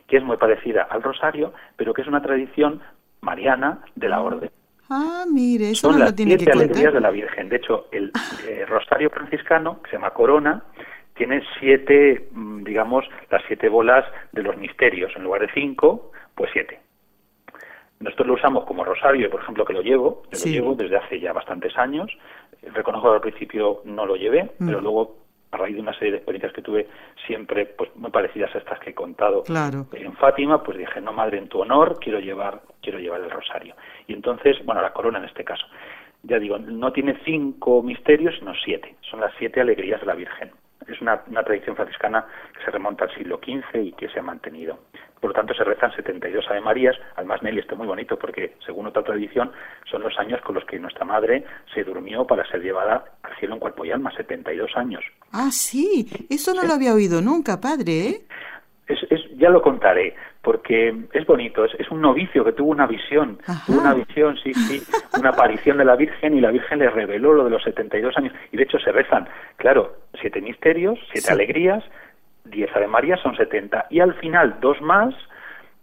que 0.07 0.17
es 0.17 0.23
muy 0.23 0.37
parecida 0.37 0.83
al 0.89 1.03
rosario, 1.03 1.53
pero 1.75 1.93
que 1.93 2.01
es 2.01 2.07
una 2.07 2.21
tradición 2.21 2.81
mariana 3.21 3.81
de 3.95 4.09
la 4.09 4.21
orden. 4.21 4.49
Ah, 4.89 5.25
mire, 5.31 5.71
eso 5.71 5.89
Son 5.89 5.99
no 5.99 6.05
las 6.05 6.15
tiene 6.15 6.37
siete 6.37 6.51
alegrías 6.51 6.93
de 6.93 7.01
la 7.01 7.09
Virgen. 7.09 7.49
De 7.49 7.57
hecho, 7.57 7.87
el 7.91 8.11
eh, 8.47 8.65
rosario 8.67 9.09
franciscano, 9.09 9.81
que 9.81 9.89
se 9.89 9.95
llama 9.97 10.11
corona, 10.11 10.63
tiene 11.15 11.41
siete, 11.59 12.27
mm, 12.31 12.63
digamos, 12.63 13.05
las 13.31 13.41
siete 13.47 13.69
bolas 13.69 14.05
de 14.31 14.43
los 14.43 14.57
misterios. 14.57 15.11
En 15.15 15.23
lugar 15.23 15.41
de 15.41 15.53
cinco, 15.53 16.11
pues 16.35 16.51
siete. 16.53 16.79
Nosotros 17.99 18.27
lo 18.27 18.33
usamos 18.33 18.65
como 18.65 18.83
rosario, 18.83 19.29
por 19.29 19.41
ejemplo, 19.41 19.65
que 19.65 19.73
lo 19.73 19.81
llevo, 19.81 20.23
yo 20.31 20.39
lo 20.45 20.51
llevo 20.51 20.75
desde 20.75 20.97
hace 20.97 21.19
ya 21.19 21.31
bastantes 21.31 21.77
años. 21.77 22.11
Reconozco 22.61 23.09
que 23.09 23.15
al 23.15 23.21
principio 23.21 23.81
no 23.85 24.05
lo 24.05 24.17
llevé, 24.17 24.43
mm. 24.59 24.67
pero 24.67 24.81
luego, 24.81 25.15
a 25.51 25.57
raíz 25.57 25.75
de 25.75 25.81
una 25.81 25.93
serie 25.93 26.11
de 26.11 26.17
experiencias 26.17 26.51
que 26.51 26.61
tuve, 26.61 26.87
siempre 27.25 27.65
pues 27.65 27.95
muy 27.95 28.11
parecidas 28.11 28.53
a 28.53 28.57
estas 28.57 28.79
que 28.79 28.89
he 28.89 28.93
contado 28.93 29.43
en 29.93 30.13
Fátima, 30.17 30.61
pues 30.61 30.77
dije, 30.77 30.99
no, 30.99 31.13
madre, 31.13 31.37
en 31.37 31.47
tu 31.47 31.61
honor 31.61 31.97
quiero 31.99 32.19
llevar, 32.19 32.61
quiero 32.81 32.99
llevar 32.99 33.21
el 33.21 33.31
rosario. 33.31 33.75
Y 34.07 34.13
entonces, 34.13 34.57
bueno, 34.65 34.81
la 34.81 34.91
corona 34.91 35.19
en 35.19 35.25
este 35.25 35.45
caso. 35.45 35.65
Ya 36.23 36.39
digo, 36.39 36.57
no 36.57 36.91
tiene 36.91 37.17
cinco 37.23 37.81
misterios, 37.81 38.35
sino 38.39 38.53
siete. 38.55 38.95
Son 39.09 39.21
las 39.21 39.31
siete 39.37 39.61
alegrías 39.61 40.01
de 40.01 40.07
la 40.07 40.15
Virgen 40.15 40.51
es 40.87 41.01
una, 41.01 41.23
tradición 41.43 41.75
franciscana 41.75 42.25
que 42.57 42.63
se 42.63 42.71
remonta 42.71 43.05
al 43.05 43.15
siglo 43.15 43.39
XV 43.43 43.81
y 43.81 43.91
que 43.93 44.09
se 44.09 44.19
ha 44.19 44.23
mantenido. 44.23 44.79
Por 45.19 45.31
lo 45.31 45.33
tanto, 45.33 45.53
se 45.53 45.63
rezan 45.63 45.91
72 45.95 46.45
Ave 46.49 46.61
Marías. 46.61 46.95
Además, 47.15 47.41
Nelly, 47.41 47.59
esto 47.59 47.73
es 47.73 47.77
muy 47.79 47.87
bonito 47.87 48.17
porque, 48.17 48.55
según 48.65 48.87
otra 48.87 49.03
tradición, 49.03 49.51
son 49.89 50.03
los 50.03 50.17
años 50.19 50.41
con 50.41 50.55
los 50.55 50.65
que 50.65 50.79
nuestra 50.79 51.05
madre 51.05 51.45
se 51.73 51.83
durmió 51.83 52.25
para 52.27 52.45
ser 52.45 52.61
llevada 52.61 53.05
al 53.23 53.35
cielo 53.37 53.55
en 53.55 53.59
cuerpo 53.59 53.85
y 53.85 53.91
alma, 53.91 54.11
72 54.15 54.71
años. 54.75 55.03
Ah, 55.31 55.49
sí, 55.51 56.07
eso 56.29 56.53
no 56.53 56.63
lo 56.63 56.73
había 56.73 56.93
oído 56.93 57.21
nunca, 57.21 57.59
padre. 57.59 58.07
¿eh? 58.07 58.25
Es, 58.87 58.99
ya 59.37 59.49
lo 59.49 59.61
contaré, 59.61 60.15
porque 60.45 60.95
es 61.11 61.25
bonito, 61.25 61.65
es, 61.65 61.89
un 61.89 62.01
novicio 62.01 62.45
que 62.45 62.51
tuvo 62.51 62.69
una 62.69 62.85
visión, 62.85 63.39
tuvo 63.65 63.81
una 63.81 63.95
visión, 63.95 64.37
sí, 64.37 64.53
sí, 64.53 64.79
una 65.17 65.29
aparición 65.29 65.79
de 65.79 65.85
la 65.85 65.95
Virgen 65.95 66.37
y 66.37 66.39
la 66.39 66.51
Virgen 66.51 66.77
le 66.77 66.89
reveló 66.91 67.33
lo 67.33 67.45
de 67.45 67.49
los 67.49 67.63
72 67.63 68.15
años. 68.15 68.31
Y 68.51 68.57
de 68.57 68.63
hecho 68.63 68.77
se 68.77 68.91
rezan, 68.91 69.27
claro, 69.57 69.95
siete 70.21 70.41
misterios, 70.41 70.99
siete 71.11 71.31
alegrías, 71.31 71.83
diez 72.43 72.69
Ave 72.75 72.85
María 72.85 73.17
son 73.17 73.35
70 73.35 73.87
y 73.89 74.01
al 74.01 74.13
final 74.19 74.57
dos 74.61 74.79
más 74.81 75.15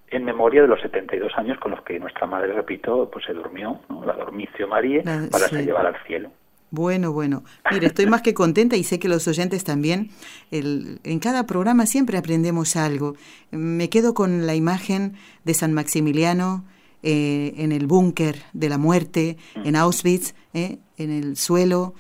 en 0.07 0.25
memoria 0.25 0.63
de 0.63 0.69
los 0.69 0.81
72 0.81 1.33
años 1.37 1.59
con 1.59 1.73
los 1.73 1.83
que 1.83 1.99
nuestra 1.99 2.29
madre, 2.29 2.53
repito, 2.53 3.11
pues 3.11 3.25
se 3.25 3.33
durmió, 3.33 3.81
la 4.07 4.13
dormicio 4.13 4.69
María, 4.69 5.03
para 5.33 5.49
ser 5.49 5.65
llevada 5.65 5.89
al 5.89 5.97
cielo. 6.07 6.31
Bueno, 6.73 7.13
bueno. 7.13 7.45
Mire, 7.71 7.89
estoy 7.89 8.07
más 8.07 8.23
que 8.23 8.33
contenta 8.33 8.77
y 8.77 8.83
sé 8.83 8.99
que 8.99 9.07
los 9.07 9.29
oyentes 9.29 9.63
también. 9.63 10.09
En 10.51 11.19
cada 11.21 11.45
programa 11.47 11.85
siempre 11.85 12.17
aprendemos 12.17 12.77
algo. 12.77 13.15
Me 13.51 13.91
quedo 13.91 14.15
con 14.15 14.47
la 14.47 14.55
imagen 14.55 15.13
de 15.45 15.53
San 15.53 15.75
Maximiliano 15.75 16.65
eh, 17.03 17.53
en 17.59 17.73
el 17.73 17.87
búnker 17.87 18.43
de 18.55 18.71
la 18.71 18.79
muerte, 18.79 19.37
en 19.55 19.77
Auschwitz, 19.77 20.33
eh, 20.55 20.79
en 20.97 21.11
el 21.11 21.37
suelo, 21.37 21.93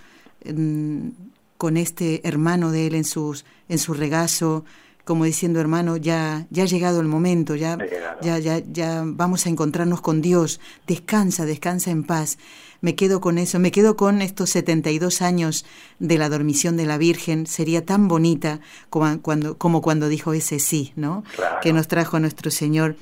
con 1.58 1.76
este 1.76 2.26
hermano 2.26 2.70
de 2.70 2.86
él 2.86 2.94
en, 2.94 3.04
sus, 3.04 3.44
en 3.68 3.78
su 3.78 3.92
regazo, 3.92 4.64
como 5.04 5.24
diciendo, 5.24 5.60
hermano, 5.60 5.96
ya, 5.96 6.46
ya 6.50 6.62
ha 6.64 6.66
llegado 6.66 7.00
el 7.00 7.08
momento, 7.08 7.54
ya, 7.54 7.76
ya, 8.20 8.38
ya, 8.38 8.60
ya 8.60 9.02
vamos 9.04 9.46
a 9.46 9.50
encontrarnos 9.50 10.00
con 10.00 10.22
Dios. 10.22 10.60
Descansa, 10.86 11.44
descansa 11.44 11.90
en 11.90 12.04
paz 12.04 12.38
me 12.82 12.96
quedo 12.96 13.20
con 13.20 13.38
eso, 13.38 13.58
me 13.58 13.70
quedo 13.70 13.96
con 13.96 14.20
estos 14.20 14.50
72 14.50 15.22
años 15.22 15.64
de 16.00 16.18
la 16.18 16.28
dormición 16.28 16.76
de 16.76 16.84
la 16.84 16.98
Virgen, 16.98 17.46
sería 17.46 17.86
tan 17.86 18.08
bonita 18.08 18.58
como 18.90 19.22
cuando, 19.22 19.56
como 19.56 19.80
cuando 19.80 20.08
dijo 20.08 20.34
ese 20.34 20.58
sí, 20.58 20.92
¿no? 20.96 21.22
Que 21.62 21.72
nos 21.72 21.88
trajo 21.88 22.18
nuestro 22.18 22.50
Señor. 22.50 22.96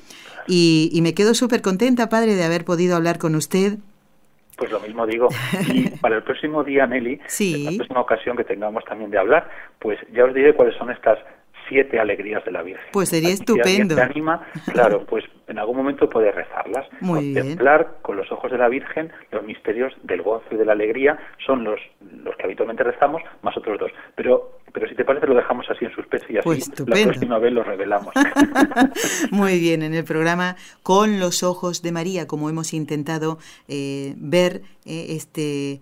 Y, 0.47 0.99
me 1.03 1.15
quedo 1.15 1.35
súper 1.35 1.63
contenta, 1.63 2.09
Padre, 2.09 2.35
de 2.35 2.45
haber 2.45 2.65
podido 2.65 2.95
hablar 2.95 3.19
con 3.19 3.35
usted. 3.35 3.79
Pues 4.57 4.71
lo 4.71 4.81
mismo 4.81 5.07
digo. 5.07 5.29
Y 5.69 5.89
para 6.01 6.17
el 6.17 6.23
próximo 6.25 6.63
día, 6.63 6.87
Nelly, 6.87 7.19
sí. 7.27 7.65
la 7.65 7.77
próxima 7.77 8.01
ocasión 8.01 8.37
que 8.37 8.45
tengamos 8.45 8.85
también 8.85 9.11
de 9.11 9.19
hablar, 9.19 9.49
pues 9.79 9.99
ya 10.13 10.25
os 10.25 10.35
diré 10.35 10.55
cuáles 10.55 10.77
son 10.77 10.91
estas 10.91 11.19
siete 11.71 11.99
alegrías 11.99 12.45
de 12.45 12.51
la 12.51 12.63
Virgen. 12.63 12.85
Pues 12.93 13.09
sería 13.09 13.31
estupendo. 13.31 13.95
Si 13.95 14.01
te 14.01 14.07
anima, 14.07 14.47
claro, 14.73 15.07
pues 15.07 15.25
en 15.47 15.59
algún 15.59 15.79
momento 15.79 16.11
puede 16.11 16.31
rezarlas. 16.31 16.87
Muy 17.01 17.33
Contemplar 17.33 17.97
con 18.03 18.19
los 18.19 18.31
ojos 18.31 18.51
de 18.53 18.59
la 18.59 18.69
Virgen 18.69 19.11
los 19.31 19.43
misterios 19.45 19.95
del 20.03 20.21
gozo 20.21 20.45
y 20.51 20.57
de 20.57 20.67
la 20.67 20.73
alegría 20.73 21.19
son 21.47 21.65
los, 21.65 21.81
los 22.23 22.37
que 22.37 22.45
habitualmente 22.45 22.85
rezamos, 22.85 23.23
más 23.41 23.57
otros 23.57 23.79
dos. 23.79 23.93
Pero 24.15 24.59
pero 24.73 24.89
si 24.89 24.95
te 24.95 25.05
parece 25.05 25.27
lo 25.27 25.35
dejamos 25.35 25.67
así 25.69 25.85
en 25.85 25.93
suspense 25.93 26.27
y 26.33 26.39
así 26.39 26.45
pues 26.45 26.69
la 26.87 27.05
próxima 27.05 27.39
vez 27.39 27.53
lo 27.53 27.65
revelamos. 27.65 28.15
Muy 29.33 29.59
bien, 29.59 29.83
en 29.83 29.95
el 29.95 30.05
programa 30.05 30.57
Con 30.83 31.19
los 31.19 31.43
ojos 31.43 31.83
de 31.83 31.93
María, 31.93 32.27
como 32.27 32.51
hemos 32.51 32.73
intentado 32.73 33.39
eh, 33.69 34.15
ver 34.17 34.63
eh, 34.85 35.07
este 35.17 35.81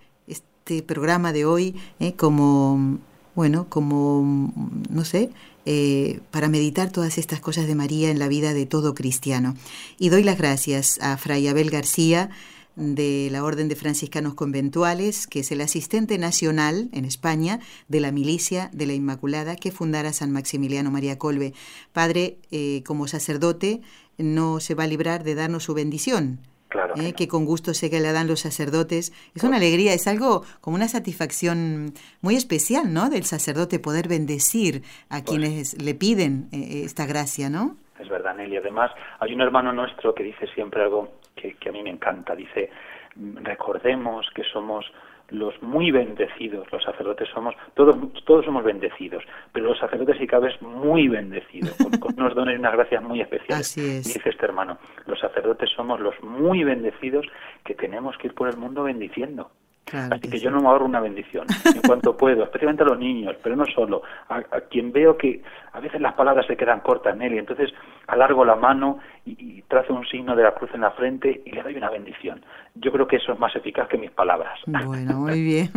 este 0.68 0.82
programa 0.82 1.32
de 1.32 1.46
hoy 1.46 1.74
eh, 1.98 2.12
como, 2.12 2.98
bueno, 3.34 3.66
como, 3.70 4.52
no 4.90 5.04
sé, 5.06 5.30
eh, 5.70 6.20
para 6.30 6.48
meditar 6.48 6.90
todas 6.90 7.18
estas 7.18 7.40
cosas 7.40 7.66
de 7.66 7.74
María 7.74 8.08
en 8.10 8.18
la 8.18 8.26
vida 8.26 8.54
de 8.54 8.64
todo 8.64 8.94
cristiano. 8.94 9.54
Y 9.98 10.08
doy 10.08 10.22
las 10.22 10.38
gracias 10.38 10.98
a 11.02 11.18
Fray 11.18 11.46
Abel 11.46 11.68
García, 11.68 12.30
de 12.74 13.28
la 13.30 13.44
Orden 13.44 13.68
de 13.68 13.76
Franciscanos 13.76 14.32
Conventuales, 14.32 15.26
que 15.26 15.40
es 15.40 15.52
el 15.52 15.60
asistente 15.60 16.16
nacional 16.16 16.88
en 16.92 17.04
España 17.04 17.60
de 17.86 18.00
la 18.00 18.12
Milicia 18.12 18.70
de 18.72 18.86
la 18.86 18.94
Inmaculada 18.94 19.56
que 19.56 19.70
fundara 19.70 20.14
San 20.14 20.30
Maximiliano 20.30 20.90
María 20.90 21.18
Colbe. 21.18 21.52
Padre, 21.92 22.38
eh, 22.50 22.82
como 22.86 23.06
sacerdote, 23.06 23.82
no 24.16 24.60
se 24.60 24.74
va 24.74 24.84
a 24.84 24.86
librar 24.86 25.22
de 25.22 25.34
darnos 25.34 25.64
su 25.64 25.74
bendición. 25.74 26.40
Claro. 26.68 26.94
Eh, 26.96 27.14
que, 27.14 27.28
con 27.28 27.46
gusto 27.46 27.72
sé 27.72 27.88
que 27.90 28.00
le 28.00 28.12
dan 28.12 28.28
los 28.28 28.40
sacerdotes. 28.40 29.12
Es 29.34 29.42
una 29.42 29.56
alegría, 29.56 29.94
es 29.94 30.06
algo 30.06 30.42
como 30.60 30.76
una 30.76 30.88
satisfacción 30.88 31.94
muy 32.20 32.36
especial, 32.36 32.92
¿no? 32.92 33.08
Del 33.08 33.24
sacerdote 33.24 33.78
poder 33.78 34.06
bendecir 34.08 34.82
a 35.08 35.20
pues 35.20 35.22
quienes 35.24 35.82
le 35.82 35.94
piden 35.94 36.48
eh, 36.52 36.82
esta 36.84 37.06
gracia, 37.06 37.48
¿no? 37.48 37.76
Es 37.98 38.08
verdad, 38.08 38.36
Nelly. 38.36 38.58
Además, 38.58 38.92
hay 39.18 39.32
un 39.32 39.40
hermano 39.40 39.72
nuestro 39.72 40.14
que 40.14 40.22
dice 40.22 40.46
siempre 40.54 40.82
algo 40.82 41.14
que, 41.34 41.56
a 41.68 41.72
mí 41.72 41.82
me 41.82 41.90
encanta. 41.90 42.34
Dice, 42.34 42.70
recordemos 43.16 44.26
que 44.34 44.42
somos 44.44 44.84
los 45.30 45.60
muy 45.62 45.90
bendecidos, 45.90 46.70
los 46.72 46.82
sacerdotes 46.82 47.28
somos, 47.28 47.54
todos, 47.74 47.96
todos 48.24 48.44
somos 48.44 48.64
bendecidos, 48.64 49.22
pero 49.52 49.66
los 49.66 49.78
sacerdotes 49.78 50.20
y 50.20 50.26
cabe 50.26 50.50
es 50.50 50.62
muy 50.62 51.08
bendecidos, 51.08 51.76
con, 51.76 52.14
unos 52.16 52.34
dones 52.34 52.56
y 52.56 52.58
unas 52.58 52.72
gracias 52.72 53.02
muy 53.02 53.20
especiales. 53.20 53.66
Así 53.66 53.80
es. 53.80 54.04
Dice 54.04 54.30
este 54.30 54.44
hermano, 54.44 54.78
los 55.06 55.18
sacerdotes 55.20 55.70
somos 55.70 56.00
los 56.00 56.14
muy 56.22 56.64
bendecidos 56.64 57.26
que 57.64 57.74
tenemos 57.74 58.16
que 58.18 58.28
ir 58.28 58.34
por 58.34 58.48
el 58.48 58.56
mundo 58.56 58.84
bendiciendo. 58.84 59.50
Así 59.92 60.28
que, 60.28 60.38
yo 60.38 60.50
no 60.50 60.60
me 60.60 60.68
ahorro 60.68 60.84
una 60.84 61.00
bendición 61.00 61.46
en 61.64 61.82
cuanto 61.82 62.16
puedo, 62.16 62.44
especialmente 62.44 62.82
a 62.82 62.86
los 62.86 62.98
niños, 62.98 63.36
pero 63.42 63.56
no 63.56 63.64
solo. 63.66 64.02
A, 64.28 64.42
quien 64.70 64.92
veo 64.92 65.16
que 65.16 65.42
a 65.72 65.80
veces 65.80 66.00
las 66.00 66.14
palabras 66.14 66.46
se 66.46 66.56
quedan 66.56 66.80
cortas, 66.80 67.16
Nelly, 67.16 67.38
entonces 67.38 67.70
alargo 68.06 68.44
la 68.44 68.56
mano 68.56 68.98
y, 69.24 69.62
trazo 69.62 69.92
un 69.92 70.06
signo 70.06 70.34
de 70.34 70.42
la 70.42 70.54
cruz 70.54 70.70
en 70.72 70.80
la 70.80 70.90
frente 70.92 71.42
y 71.44 71.50
le 71.50 71.62
doy 71.62 71.76
una 71.76 71.90
bendición. 71.90 72.42
Yo 72.74 72.90
creo 72.90 73.06
que 73.06 73.16
eso 73.16 73.32
es 73.32 73.38
más 73.38 73.54
eficaz 73.54 73.86
que 73.88 73.98
mis 73.98 74.10
palabras. 74.10 74.58
Bueno, 74.66 75.18
muy 75.18 75.42
bien. 75.42 75.70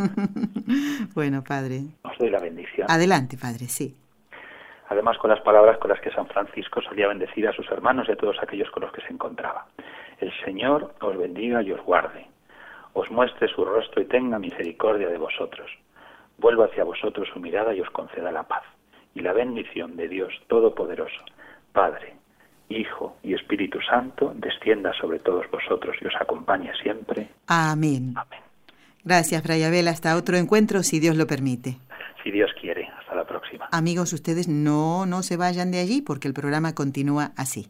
bueno, 1.14 1.44
padre. 1.44 1.82
Os 2.04 2.18
doy 2.18 2.30
la 2.30 2.40
bendición. 2.40 2.88
Adelante, 2.90 3.38
padre, 3.38 3.66
sí. 3.66 3.98
Además, 4.88 5.18
con 5.18 5.30
las 5.30 5.42
palabras 5.42 5.78
con 5.78 5.90
las 5.90 6.00
que 6.00 6.12
San 6.12 6.28
Francisco 6.28 6.82
solía 6.82 7.08
bendecir 7.08 7.48
a 7.48 7.54
sus 7.54 7.70
hermanos 7.70 8.08
y 8.08 8.14
a 8.14 8.16
todos 8.16 8.38
aquellos 8.42 8.70
con 8.72 8.84
los 8.84 8.94
que 8.94 9.02
se 9.02 9.12
encontraba. 9.12 9.66
El 10.20 10.32
Señor 10.46 10.94
os 11.02 11.18
bendiga 11.18 11.62
y 11.62 11.72
os 11.72 11.82
guarde 11.82 12.31
os 12.94 13.10
muestre 13.12 13.48
su 13.48 13.64
rostro 13.64 14.02
y 14.02 14.06
tenga 14.06 14.40
misericordia 14.40 15.10
de 15.10 15.18
vosotros. 15.18 15.70
Vuelva 16.38 16.66
hacia 16.66 16.84
vosotros 16.84 17.30
su 17.34 17.40
mirada 17.40 17.74
y 17.74 17.82
os 17.82 17.90
conceda 17.90 18.32
la 18.32 18.44
paz. 18.44 18.64
Y 19.14 19.22
la 19.22 19.34
bendición 19.34 19.96
de 19.98 20.08
Dios 20.08 20.34
Todopoderoso, 20.48 21.24
Padre, 21.72 22.16
Hijo 22.70 23.18
y 23.24 23.34
Espíritu 23.34 23.80
Santo, 23.82 24.34
descienda 24.36 24.94
sobre 24.94 25.20
todos 25.20 25.50
vosotros 25.52 25.96
y 26.02 26.08
os 26.08 26.16
acompañe 26.20 26.72
siempre. 26.82 27.30
Amén. 27.48 28.14
Amén. 28.16 28.42
Gracias, 29.04 29.44
Fray 29.44 29.64
Abel. 29.64 29.88
Hasta 29.88 30.16
otro 30.16 30.38
encuentro, 30.38 30.84
si 30.84 31.00
Dios 31.00 31.16
lo 31.16 31.28
permite. 31.28 31.78
Si 32.24 32.32
Dios 32.32 32.52
quiere. 32.60 32.88
Hasta 33.00 33.16
la 33.16 33.26
próxima. 33.26 33.68
Amigos, 33.72 34.14
ustedes 34.14 34.48
no, 34.48 35.06
no 35.06 35.24
se 35.24 35.38
vayan 35.38 35.72
de 35.72 35.80
allí 35.80 36.02
porque 36.02 36.28
el 36.28 36.34
programa 36.34 36.74
continúa 36.76 37.32
así. 37.36 37.68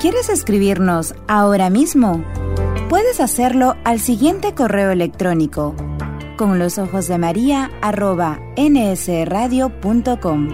¿Quieres 0.00 0.30
escribirnos 0.30 1.14
ahora 1.28 1.68
mismo? 1.68 2.24
Puedes 2.88 3.20
hacerlo 3.20 3.76
al 3.84 4.00
siguiente 4.00 4.54
correo 4.54 4.90
electrónico 4.92 5.76
con 6.38 6.58
los 6.58 6.78
ojos 6.78 7.06
de 7.06 7.18
María 7.18 7.70
arroba 7.82 8.40
nsradio.com. 8.56 10.48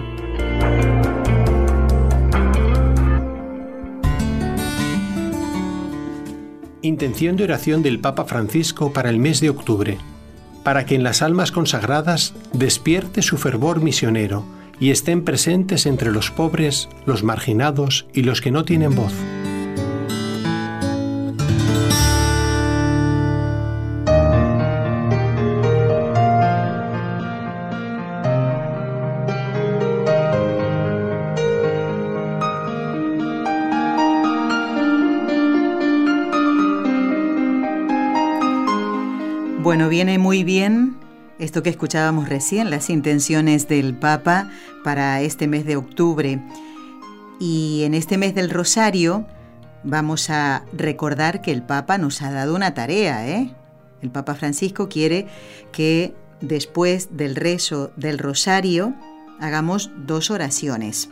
Intención 6.81 7.37
de 7.37 7.45
oración 7.45 7.81
del 7.83 8.01
Papa 8.01 8.25
Francisco 8.25 8.91
para 8.91 9.09
el 9.09 9.17
mes 9.17 9.39
de 9.39 9.49
octubre, 9.49 9.97
para 10.65 10.85
que 10.85 10.95
en 10.95 11.03
las 11.03 11.21
almas 11.21 11.53
consagradas 11.53 12.33
despierte 12.51 13.21
su 13.21 13.37
fervor 13.37 13.79
misionero 13.79 14.43
y 14.77 14.91
estén 14.91 15.23
presentes 15.23 15.85
entre 15.85 16.11
los 16.11 16.31
pobres, 16.31 16.89
los 17.05 17.23
marginados 17.23 18.07
y 18.13 18.23
los 18.23 18.41
que 18.41 18.51
no 18.51 18.65
tienen 18.65 18.93
voz. 18.93 19.13
Muy 40.15 40.45
bien 40.45 40.95
esto 41.37 41.61
que 41.61 41.69
escuchábamos 41.69 42.29
recién, 42.29 42.69
las 42.69 42.89
intenciones 42.89 43.67
del 43.67 43.93
Papa 43.93 44.49
para 44.85 45.19
este 45.19 45.47
mes 45.47 45.65
de 45.65 45.75
octubre. 45.75 46.41
Y 47.41 47.83
en 47.83 47.93
este 47.93 48.17
mes 48.17 48.33
del 48.33 48.49
Rosario 48.49 49.27
vamos 49.83 50.29
a 50.29 50.63
recordar 50.71 51.41
que 51.41 51.51
el 51.51 51.61
Papa 51.61 51.97
nos 51.97 52.21
ha 52.21 52.31
dado 52.31 52.55
una 52.55 52.73
tarea, 52.73 53.27
¿eh? 53.27 53.53
El 54.01 54.09
Papa 54.09 54.35
Francisco 54.35 54.87
quiere 54.87 55.27
que 55.73 56.15
después 56.39 57.09
del 57.17 57.35
rezo 57.35 57.91
del 57.97 58.17
Rosario 58.17 58.95
hagamos 59.41 59.91
dos 59.97 60.31
oraciones. 60.31 61.09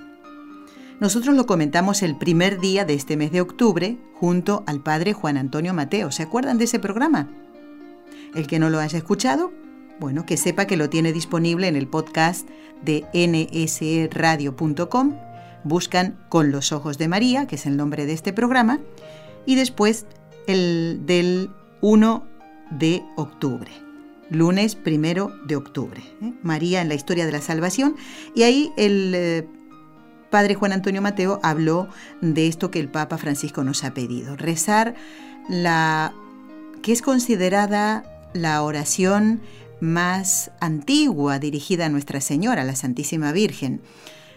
Nosotros 1.01 1.35
lo 1.35 1.45
comentamos 1.45 2.01
el 2.01 2.17
primer 2.17 2.61
día 2.61 2.85
de 2.85 2.93
este 2.93 3.17
mes 3.17 3.33
de 3.33 3.41
octubre 3.41 3.97
junto 4.21 4.63
al 4.67 4.81
Padre 4.81 5.11
Juan 5.11 5.35
Antonio 5.35 5.73
Mateo. 5.73 6.11
¿Se 6.11 6.23
acuerdan 6.23 6.57
de 6.57 6.63
ese 6.63 6.79
programa? 6.79 7.27
El 8.35 8.47
que 8.47 8.59
no 8.59 8.69
lo 8.69 8.79
haya 8.79 8.97
escuchado, 8.97 9.53
bueno, 9.99 10.25
que 10.25 10.35
sepa 10.35 10.65
que 10.65 10.77
lo 10.77 10.89
tiene 10.89 11.13
disponible 11.13 11.67
en 11.67 11.75
el 11.75 11.87
podcast 11.87 12.47
de 12.83 13.05
nsradio.com. 13.13 15.15
Buscan 15.63 16.19
Con 16.29 16.51
los 16.51 16.71
Ojos 16.71 16.97
de 16.97 17.07
María, 17.07 17.47
que 17.47 17.55
es 17.55 17.65
el 17.65 17.77
nombre 17.77 18.05
de 18.05 18.13
este 18.13 18.33
programa, 18.33 18.79
y 19.45 19.55
después 19.55 20.05
el 20.47 21.01
del 21.05 21.49
1 21.81 22.27
de 22.71 23.03
octubre, 23.15 23.71
lunes 24.29 24.75
primero 24.75 25.31
de 25.47 25.55
octubre. 25.55 26.03
¿eh? 26.21 26.33
María 26.43 26.81
en 26.81 26.89
la 26.89 26.95
historia 26.95 27.25
de 27.25 27.31
la 27.31 27.41
salvación. 27.41 27.95
Y 28.35 28.43
ahí 28.43 28.71
el 28.75 29.13
eh, 29.15 29.47
padre 30.29 30.55
Juan 30.55 30.73
Antonio 30.73 31.01
Mateo 31.01 31.39
habló 31.41 31.87
de 32.21 32.47
esto 32.47 32.69
que 32.69 32.79
el 32.79 32.89
Papa 32.89 33.17
Francisco 33.17 33.63
nos 33.63 33.83
ha 33.83 33.93
pedido, 33.93 34.35
rezar 34.35 34.95
la 35.47 36.13
que 36.81 36.91
es 36.91 37.01
considerada 37.01 38.03
la 38.35 38.61
oración 38.61 39.41
más 39.79 40.51
antigua 40.59 41.39
dirigida 41.39 41.85
a 41.85 41.89
Nuestra 41.89 42.19
Señora, 42.19 42.65
la 42.65 42.75
Santísima 42.75 43.31
Virgen. 43.31 43.81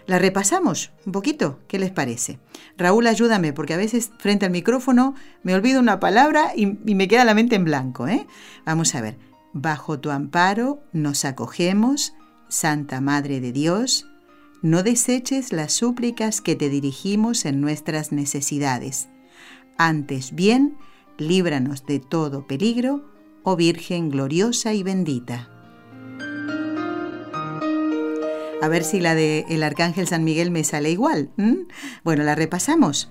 La 0.07 0.17
repasamos 0.17 0.91
un 1.05 1.11
poquito, 1.11 1.59
¿qué 1.67 1.77
les 1.77 1.91
parece? 1.91 2.39
Raúl, 2.77 3.05
ayúdame, 3.07 3.53
porque 3.53 3.73
a 3.73 3.77
veces 3.77 4.11
frente 4.17 4.45
al 4.45 4.51
micrófono 4.51 5.15
me 5.43 5.53
olvido 5.53 5.79
una 5.81 5.99
palabra 5.99 6.53
y, 6.55 6.65
me 6.65 7.07
queda 7.07 7.25
la 7.25 7.35
mente 7.35 7.55
en 7.55 7.65
blanco. 7.65 8.07
¿eh? 8.07 8.25
Vamos 8.65 8.95
a 8.95 9.01
ver. 9.01 9.17
Bajo 9.51 9.99
tu 9.99 10.11
amparo 10.11 10.81
nos 10.93 11.25
acogemos, 11.25 12.13
Santa 12.47 13.01
Madre 13.01 13.41
de 13.41 13.51
Dios, 13.51 14.07
no 14.61 14.81
deseches 14.81 15.51
las 15.51 15.73
súplicas 15.73 16.39
que 16.41 16.55
te 16.55 16.69
dirigimos 16.69 17.45
en 17.45 17.59
nuestras 17.59 18.11
necesidades. 18.11 19.09
Antes 19.77 20.33
bien, 20.33 20.77
líbranos 21.17 21.85
de 21.85 21.99
todo 21.99 22.47
peligro 22.47 23.18
Virgen 23.55 24.09
gloriosa 24.09 24.73
y 24.73 24.83
bendita. 24.83 25.49
A 28.61 28.67
ver 28.67 28.83
si 28.83 28.99
la 28.99 29.15
de 29.15 29.45
el 29.49 29.63
Arcángel 29.63 30.07
San 30.07 30.23
Miguel 30.23 30.51
me 30.51 30.63
sale 30.63 30.91
igual. 30.91 31.29
Bueno, 32.03 32.23
la 32.23 32.35
repasamos. 32.35 33.09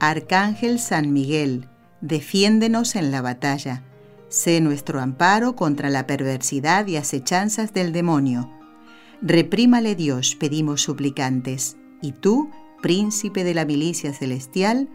Arcángel 0.00 0.80
San 0.80 1.12
Miguel, 1.12 1.68
defiéndenos 2.00 2.96
en 2.96 3.12
la 3.12 3.22
batalla. 3.22 3.84
Sé 4.28 4.60
nuestro 4.60 5.00
amparo 5.00 5.54
contra 5.54 5.90
la 5.90 6.06
perversidad 6.06 6.86
y 6.86 6.96
acechanzas 6.96 7.72
del 7.72 7.92
demonio. 7.92 8.50
Reprímale 9.22 9.94
Dios, 9.94 10.34
pedimos 10.34 10.82
suplicantes. 10.82 11.76
Y 12.02 12.12
tú, 12.12 12.50
príncipe 12.80 13.44
de 13.44 13.54
la 13.54 13.64
milicia 13.64 14.12
celestial, 14.12 14.88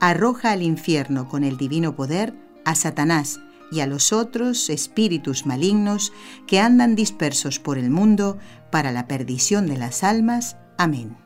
arroja 0.00 0.52
al 0.52 0.62
infierno 0.62 1.28
con 1.28 1.44
el 1.44 1.56
divino 1.56 1.94
poder 1.94 2.34
a 2.64 2.74
Satanás 2.74 3.38
y 3.70 3.80
a 3.80 3.86
los 3.86 4.12
otros 4.12 4.70
espíritus 4.70 5.46
malignos 5.46 6.12
que 6.46 6.60
andan 6.60 6.94
dispersos 6.94 7.58
por 7.58 7.78
el 7.78 7.90
mundo 7.90 8.38
para 8.70 8.92
la 8.92 9.06
perdición 9.08 9.66
de 9.66 9.76
las 9.76 10.04
almas. 10.04 10.56
Amén. 10.78 11.16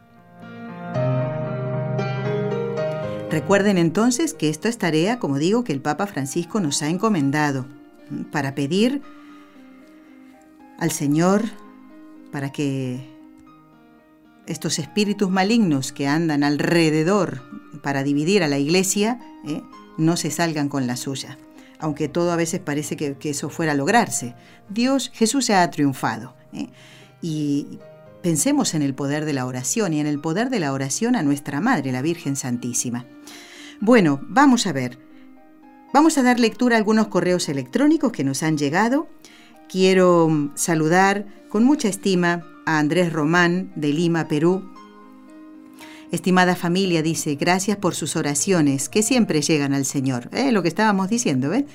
Recuerden 3.30 3.78
entonces 3.78 4.34
que 4.34 4.48
esto 4.48 4.66
es 4.66 4.78
tarea, 4.78 5.18
como 5.18 5.38
digo, 5.38 5.62
que 5.62 5.72
el 5.72 5.80
Papa 5.80 6.06
Francisco 6.06 6.60
nos 6.60 6.82
ha 6.82 6.88
encomendado 6.88 7.66
para 8.32 8.54
pedir 8.56 9.02
al 10.78 10.90
Señor 10.90 11.44
para 12.32 12.50
que 12.50 13.08
estos 14.46 14.78
espíritus 14.80 15.30
malignos 15.30 15.92
que 15.92 16.08
andan 16.08 16.42
alrededor 16.42 17.42
para 17.82 18.02
dividir 18.02 18.42
a 18.42 18.48
la 18.48 18.58
iglesia 18.58 19.20
¿eh? 19.46 19.62
no 19.96 20.16
se 20.16 20.30
salgan 20.30 20.68
con 20.68 20.86
la 20.86 20.96
suya, 20.96 21.38
aunque 21.80 22.08
todo 22.08 22.30
a 22.32 22.36
veces 22.36 22.60
parece 22.60 22.96
que, 22.96 23.16
eso 23.22 23.48
fuera 23.48 23.72
a 23.72 23.74
lograrse. 23.74 24.34
Dios, 24.68 25.10
Jesús 25.14 25.46
se 25.46 25.54
ha 25.54 25.70
triunfado. 25.70 26.34
¿eh? 26.52 26.68
Y 27.22 27.78
pensemos 28.22 28.74
en 28.74 28.82
el 28.82 28.94
poder 28.94 29.24
de 29.24 29.32
la 29.32 29.46
oración 29.46 29.92
y 29.92 30.00
en 30.00 30.06
el 30.06 30.20
poder 30.20 30.50
de 30.50 30.60
la 30.60 30.72
oración 30.72 31.16
a 31.16 31.22
nuestra 31.22 31.60
Madre, 31.60 31.92
la 31.92 32.02
Virgen 32.02 32.36
Santísima. 32.36 33.06
Bueno, 33.80 34.20
vamos 34.22 34.66
a 34.66 34.72
ver. 34.72 34.98
Vamos 35.92 36.18
a 36.18 36.22
dar 36.22 36.38
lectura 36.38 36.76
a 36.76 36.78
algunos 36.78 37.08
correos 37.08 37.48
electrónicos 37.48 38.12
que 38.12 38.24
nos 38.24 38.42
han 38.42 38.58
llegado. 38.58 39.08
Quiero 39.68 40.28
mm, 40.28 40.52
saludar 40.54 41.26
con 41.48 41.64
mucha 41.64 41.88
estima 41.88 42.44
a 42.66 42.78
Andrés 42.78 43.12
Román 43.12 43.72
de 43.74 43.88
Lima, 43.88 44.28
Perú. 44.28 44.70
Estimada 46.12 46.56
familia, 46.56 47.02
dice, 47.02 47.36
gracias 47.36 47.76
por 47.76 47.94
sus 47.94 48.16
oraciones, 48.16 48.88
que 48.88 49.02
siempre 49.02 49.42
llegan 49.42 49.74
al 49.74 49.84
Señor. 49.84 50.28
¿Eh? 50.32 50.50
Lo 50.50 50.62
que 50.62 50.68
estábamos 50.68 51.08
diciendo, 51.08 51.52
¿eh? 51.54 51.66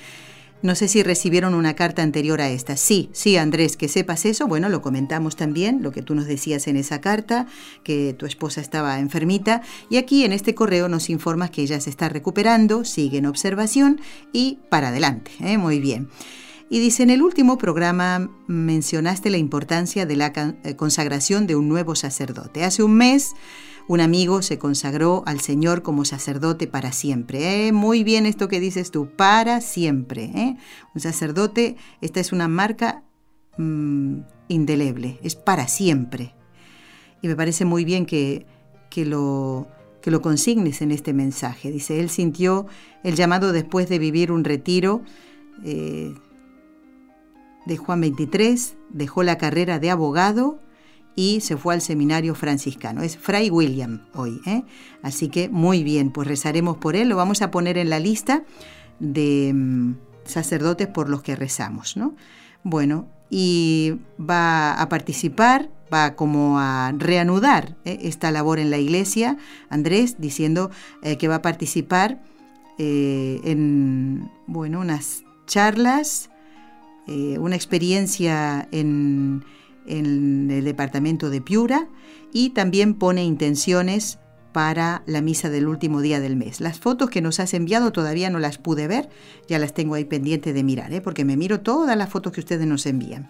No 0.61 0.73
sé 0.73 0.87
si 0.87 1.03
recibieron 1.03 1.53
una 1.53 1.75
carta 1.75 2.01
anterior 2.01 2.41
a 2.41 2.49
esta. 2.49 2.75
Sí, 2.75 3.09
sí, 3.13 3.37
Andrés, 3.37 3.77
que 3.77 3.87
sepas 3.87 4.25
eso. 4.25 4.47
Bueno, 4.47 4.67
lo 4.67 4.81
comentamos 4.81 5.35
también, 5.35 5.83
lo 5.83 5.91
que 5.91 6.01
tú 6.01 6.15
nos 6.15 6.25
decías 6.25 6.67
en 6.67 6.75
esa 6.75 7.01
carta, 7.01 7.45
que 7.83 8.13
tu 8.13 8.25
esposa 8.25 8.61
estaba 8.61 8.99
enfermita. 8.99 9.61
Y 9.89 9.97
aquí 9.97 10.25
en 10.25 10.33
este 10.33 10.55
correo 10.55 10.89
nos 10.89 11.09
informas 11.09 11.51
que 11.51 11.61
ella 11.61 11.79
se 11.79 11.89
está 11.89 12.09
recuperando, 12.09 12.83
sigue 12.83 13.19
en 13.19 13.27
observación 13.27 14.01
y 14.33 14.59
para 14.69 14.87
adelante. 14.87 15.31
¿eh? 15.39 15.57
Muy 15.57 15.79
bien. 15.79 16.09
Y 16.67 16.79
dice, 16.79 17.03
en 17.03 17.11
el 17.11 17.21
último 17.21 17.59
programa 17.59 18.31
mencionaste 18.47 19.29
la 19.29 19.37
importancia 19.37 20.07
de 20.07 20.15
la 20.15 20.33
eh, 20.63 20.75
consagración 20.75 21.45
de 21.45 21.55
un 21.55 21.69
nuevo 21.69 21.95
sacerdote. 21.95 22.63
Hace 22.63 22.81
un 22.81 22.95
mes 22.95 23.33
un 23.87 24.01
amigo 24.01 24.41
se 24.41 24.57
consagró 24.57 25.23
al 25.25 25.39
Señor 25.39 25.83
como 25.83 26.05
sacerdote 26.05 26.67
para 26.67 26.91
siempre. 26.91 27.67
¿eh? 27.67 27.71
Muy 27.71 28.03
bien 28.03 28.25
esto 28.25 28.47
que 28.47 28.59
dices 28.59 28.91
tú, 28.91 29.09
para 29.15 29.61
siempre. 29.61 30.25
¿eh? 30.35 30.57
Un 30.93 31.01
sacerdote, 31.01 31.77
esta 32.01 32.19
es 32.19 32.31
una 32.31 32.47
marca 32.47 33.03
mm, 33.57 34.19
indeleble, 34.47 35.19
es 35.21 35.35
para 35.35 35.67
siempre. 35.67 36.33
Y 37.21 37.27
me 37.27 37.35
parece 37.35 37.65
muy 37.65 37.85
bien 37.85 38.05
que, 38.05 38.45
que, 38.89 39.05
lo, 39.05 39.67
que 40.01 40.11
lo 40.11 40.21
consignes 40.21 40.81
en 40.81 40.91
este 40.91 41.13
mensaje. 41.13 41.71
Dice, 41.71 41.99
él 41.99 42.09
sintió 42.09 42.65
el 43.03 43.15
llamado 43.15 43.51
después 43.51 43.87
de 43.87 43.99
vivir 43.99 44.31
un 44.31 44.43
retiro. 44.43 45.01
Eh, 45.63 46.13
de 47.65 47.77
Juan 47.77 47.99
23, 47.99 48.77
dejó 48.91 49.23
la 49.23 49.39
carrera 49.39 49.79
de 49.79 49.89
abogado 49.89 50.59
y 51.15 51.39
se 51.39 51.57
fue 51.57 51.73
al 51.73 51.81
seminario 51.81 52.35
franciscano. 52.35 53.01
Es 53.01 53.17
Fray 53.17 53.49
William 53.49 54.01
hoy. 54.13 54.41
¿eh? 54.45 54.63
Así 55.01 55.29
que 55.29 55.49
muy 55.49 55.83
bien, 55.83 56.11
pues 56.11 56.27
rezaremos 56.27 56.77
por 56.77 56.95
él. 56.95 57.09
Lo 57.09 57.15
vamos 57.15 57.41
a 57.41 57.51
poner 57.51 57.77
en 57.77 57.89
la 57.89 57.99
lista 57.99 58.43
de 58.99 59.51
mm, 59.53 59.95
sacerdotes 60.25 60.87
por 60.87 61.09
los 61.09 61.23
que 61.23 61.35
rezamos. 61.35 61.95
¿no? 61.95 62.15
Bueno, 62.63 63.07
y 63.29 63.95
va 64.19 64.73
a 64.73 64.89
participar, 64.89 65.69
va 65.93 66.15
como 66.15 66.59
a 66.59 66.93
reanudar 66.97 67.77
¿eh? 67.85 67.99
esta 68.01 68.29
labor 68.31 68.59
en 68.59 68.69
la 68.69 68.77
iglesia, 68.77 69.37
Andrés, 69.69 70.17
diciendo 70.19 70.69
eh, 71.01 71.17
que 71.17 71.29
va 71.29 71.35
a 71.35 71.41
participar 71.41 72.21
en 72.77 74.29
bueno, 74.47 74.81
unas 74.81 75.23
charlas, 75.47 76.29
una 77.07 77.55
experiencia 77.55 78.67
en 78.73 79.45
en 79.87 80.49
el 80.51 80.65
departamento 80.65 81.29
de 81.29 81.41
Piura 81.41 81.87
y 82.33 82.51
también 82.51 82.95
pone 82.95 83.23
intenciones 83.23 84.19
para 84.55 85.03
la 85.05 85.19
misa 85.19 85.49
del 85.49 85.67
último 85.67 85.99
día 85.99 86.21
del 86.21 86.37
mes. 86.37 86.61
Las 86.61 86.79
fotos 86.79 87.09
que 87.09 87.21
nos 87.21 87.41
has 87.41 87.53
enviado 87.53 87.91
todavía 87.91 88.29
no 88.29 88.39
las 88.39 88.57
pude 88.57 88.87
ver, 88.87 89.09
ya 89.49 89.59
las 89.59 89.73
tengo 89.73 89.95
ahí 89.95 90.05
pendiente 90.05 90.53
de 90.53 90.63
mirar, 90.63 90.93
¿eh? 90.93 91.01
porque 91.01 91.25
me 91.25 91.35
miro 91.35 91.59
todas 91.59 91.97
las 91.97 92.09
fotos 92.09 92.31
que 92.31 92.39
ustedes 92.39 92.65
nos 92.65 92.85
envían. 92.85 93.27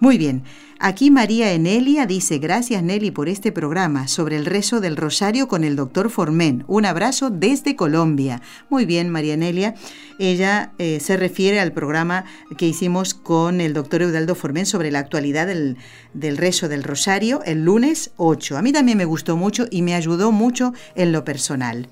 Muy 0.00 0.16
bien, 0.16 0.44
aquí 0.80 1.10
María 1.10 1.52
Enelia 1.52 2.06
dice, 2.06 2.38
gracias 2.38 2.82
Nelly 2.82 3.10
por 3.10 3.28
este 3.28 3.52
programa 3.52 4.08
sobre 4.08 4.36
el 4.36 4.46
rezo 4.46 4.80
del 4.80 4.96
rosario 4.96 5.46
con 5.46 5.62
el 5.62 5.76
doctor 5.76 6.08
Formen. 6.08 6.64
Un 6.68 6.86
abrazo 6.86 7.28
desde 7.28 7.76
Colombia. 7.76 8.40
Muy 8.70 8.86
bien, 8.86 9.10
María 9.10 9.34
Enelia. 9.34 9.74
Ella 10.18 10.72
eh, 10.78 11.00
se 11.00 11.18
refiere 11.18 11.60
al 11.60 11.72
programa 11.72 12.24
que 12.56 12.66
hicimos 12.66 13.12
con 13.12 13.60
el 13.60 13.74
doctor 13.74 14.02
Eudaldo 14.02 14.34
Formen 14.34 14.64
sobre 14.64 14.90
la 14.90 15.00
actualidad 15.00 15.46
del, 15.46 15.76
del 16.14 16.36
rezo 16.36 16.68
del 16.68 16.82
rosario 16.82 17.40
el 17.44 17.64
lunes 17.64 18.10
8. 18.16 18.56
A 18.56 18.62
mí 18.62 18.72
también 18.72 18.98
me 18.98 19.04
gustó 19.04 19.36
mucho 19.36 19.66
y 19.70 19.82
me 19.82 19.94
ayudó 19.94 20.32
mucho 20.32 20.72
en 20.94 21.12
lo 21.12 21.24
personal. 21.24 21.88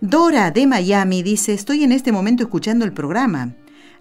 Dora 0.00 0.50
de 0.50 0.66
Miami 0.66 1.22
dice, 1.22 1.54
estoy 1.54 1.84
en 1.84 1.92
este 1.92 2.10
momento 2.10 2.42
escuchando 2.42 2.84
el 2.84 2.92
programa. 2.92 3.54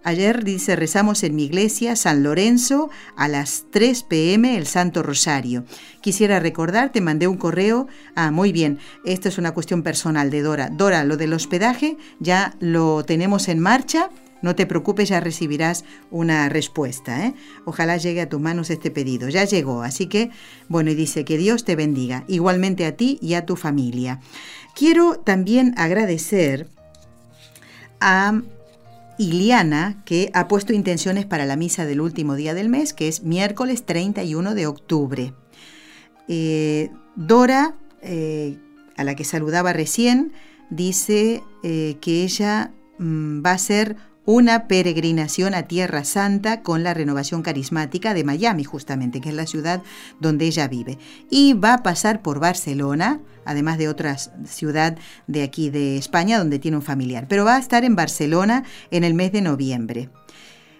Ayer 0.03 0.43
dice, 0.43 0.75
rezamos 0.75 1.21
en 1.21 1.35
mi 1.35 1.43
iglesia 1.43 1.95
San 1.95 2.23
Lorenzo 2.23 2.89
a 3.15 3.27
las 3.27 3.65
3 3.69 4.01
pm 4.03 4.57
el 4.57 4.65
Santo 4.65 5.03
Rosario. 5.03 5.63
Quisiera 6.01 6.39
recordar, 6.39 6.91
te 6.91 7.01
mandé 7.01 7.27
un 7.27 7.37
correo. 7.37 7.87
Ah, 8.15 8.31
muy 8.31 8.51
bien, 8.51 8.79
esto 9.05 9.29
es 9.29 9.37
una 9.37 9.53
cuestión 9.53 9.83
personal 9.83 10.31
de 10.31 10.41
Dora. 10.41 10.69
Dora, 10.71 11.03
lo 11.03 11.17
del 11.17 11.33
hospedaje 11.33 11.97
ya 12.19 12.55
lo 12.59 13.03
tenemos 13.03 13.47
en 13.47 13.59
marcha. 13.59 14.09
No 14.41 14.55
te 14.55 14.65
preocupes, 14.65 15.09
ya 15.09 15.19
recibirás 15.19 15.85
una 16.09 16.49
respuesta. 16.49 17.25
¿eh? 17.25 17.35
Ojalá 17.65 17.97
llegue 17.97 18.21
a 18.21 18.29
tus 18.29 18.41
manos 18.41 18.69
este 18.69 18.91
pedido. 18.91 19.29
Ya 19.29 19.45
llegó, 19.45 19.83
así 19.83 20.07
que, 20.07 20.31
bueno, 20.67 20.91
y 20.91 20.95
dice 20.95 21.25
que 21.25 21.37
Dios 21.37 21.63
te 21.63 21.75
bendiga, 21.75 22.23
igualmente 22.27 22.85
a 22.85 22.95
ti 22.95 23.19
y 23.21 23.35
a 23.35 23.45
tu 23.45 23.55
familia. 23.55 24.19
Quiero 24.75 25.15
también 25.19 25.73
agradecer 25.77 26.69
a 27.99 28.41
Iliana, 29.17 30.01
que 30.05 30.31
ha 30.33 30.47
puesto 30.47 30.73
intenciones 30.73 31.25
para 31.25 31.45
la 31.45 31.55
misa 31.55 31.85
del 31.85 32.01
último 32.01 32.35
día 32.35 32.55
del 32.55 32.69
mes, 32.69 32.93
que 32.93 33.07
es 33.07 33.21
miércoles 33.21 33.85
31 33.85 34.55
de 34.55 34.65
octubre. 34.65 35.33
Eh, 36.27 36.89
Dora, 37.15 37.75
eh, 38.01 38.57
a 38.97 39.03
la 39.03 39.15
que 39.15 39.23
saludaba 39.23 39.73
recién, 39.73 40.31
dice 40.71 41.43
que 41.61 42.23
ella 42.23 42.71
mm, 42.97 43.45
va 43.45 43.51
a 43.51 43.57
ser 43.57 43.97
una 44.25 44.67
peregrinación 44.67 45.53
a 45.53 45.63
Tierra 45.63 46.03
Santa 46.03 46.61
con 46.61 46.83
la 46.83 46.93
renovación 46.93 47.41
carismática 47.41 48.13
de 48.13 48.23
Miami, 48.23 48.63
justamente, 48.63 49.21
que 49.21 49.29
es 49.29 49.35
la 49.35 49.47
ciudad 49.47 49.81
donde 50.19 50.45
ella 50.45 50.67
vive. 50.67 50.97
Y 51.29 51.53
va 51.53 51.75
a 51.75 51.83
pasar 51.83 52.21
por 52.21 52.39
Barcelona, 52.39 53.19
además 53.45 53.77
de 53.77 53.89
otra 53.89 54.17
ciudad 54.17 54.97
de 55.27 55.43
aquí 55.43 55.69
de 55.69 55.97
España 55.97 56.37
donde 56.37 56.59
tiene 56.59 56.77
un 56.77 56.83
familiar. 56.83 57.25
Pero 57.27 57.45
va 57.45 57.55
a 57.55 57.59
estar 57.59 57.83
en 57.83 57.95
Barcelona 57.95 58.63
en 58.91 59.03
el 59.03 59.13
mes 59.13 59.31
de 59.31 59.41
noviembre. 59.41 60.09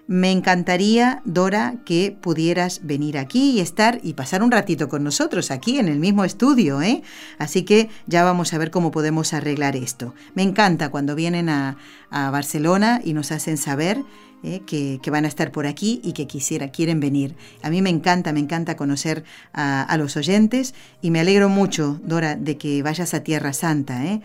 Me 0.08 0.32
encantaría, 0.32 1.22
Dora, 1.26 1.76
que 1.86 2.16
pudieras 2.20 2.82
venir 2.84 3.18
aquí 3.18 3.52
y 3.52 3.60
estar 3.60 4.00
y 4.04 4.14
pasar 4.14 4.44
un 4.44 4.52
ratito 4.52 4.90
con 4.90 5.04
nosotros 5.04 5.52
aquí 5.52 5.80
en 5.80 5.88
el 5.88 6.00
mismo 6.00 6.26
estudio, 6.26 6.82
¿eh? 6.82 7.04
Así 7.38 7.64
que 7.64 7.90
ya 8.08 8.24
vamos 8.24 8.54
a 8.54 8.58
ver 8.58 8.72
cómo 8.72 8.92
podemos 8.92 9.34
arreglar 9.34 9.76
esto. 9.76 10.14
Me 10.34 10.44
encanta 10.44 10.90
cuando 10.90 11.16
vienen 11.16 11.50
a, 11.50 11.78
Barcelona 12.12 13.00
y 13.02 13.14
nos 13.14 13.32
hacen 13.32 13.56
saber 13.56 14.04
¿eh? 14.44 14.60
que, 14.66 15.00
van 15.10 15.24
a 15.24 15.30
estar 15.30 15.54
por 15.54 15.66
aquí 15.66 16.02
y 16.04 16.12
que 16.12 16.28
quisiera, 16.28 16.68
quieren 16.68 17.00
venir. 17.00 17.38
A 17.64 17.70
mí 17.70 17.82
me 17.82 17.90
encanta, 17.90 18.34
me 18.34 18.42
encanta 18.42 18.76
conocer 18.76 19.24
a, 19.54 19.96
los 19.98 20.18
oyentes 20.18 20.74
y 21.02 21.10
me 21.10 21.22
alegro 21.22 21.48
mucho, 21.48 22.02
Dora, 22.04 22.36
de 22.36 22.58
que 22.58 22.84
vayas 22.84 23.14
a 23.14 23.24
Tierra 23.24 23.54
Santa, 23.54 24.06
¿eh? 24.06 24.22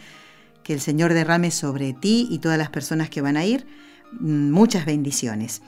que 0.64 0.72
el 0.72 0.80
Señor 0.80 1.14
derrame 1.14 1.52
sobre 1.52 1.92
ti 1.92 2.26
y 2.28 2.40
todas 2.40 2.58
las 2.58 2.70
personas 2.70 3.08
que 3.08 3.20
van 3.20 3.36
a 3.36 3.44
ir 3.44 3.66
muchas 4.12 4.86
bendiciones. 4.86 5.62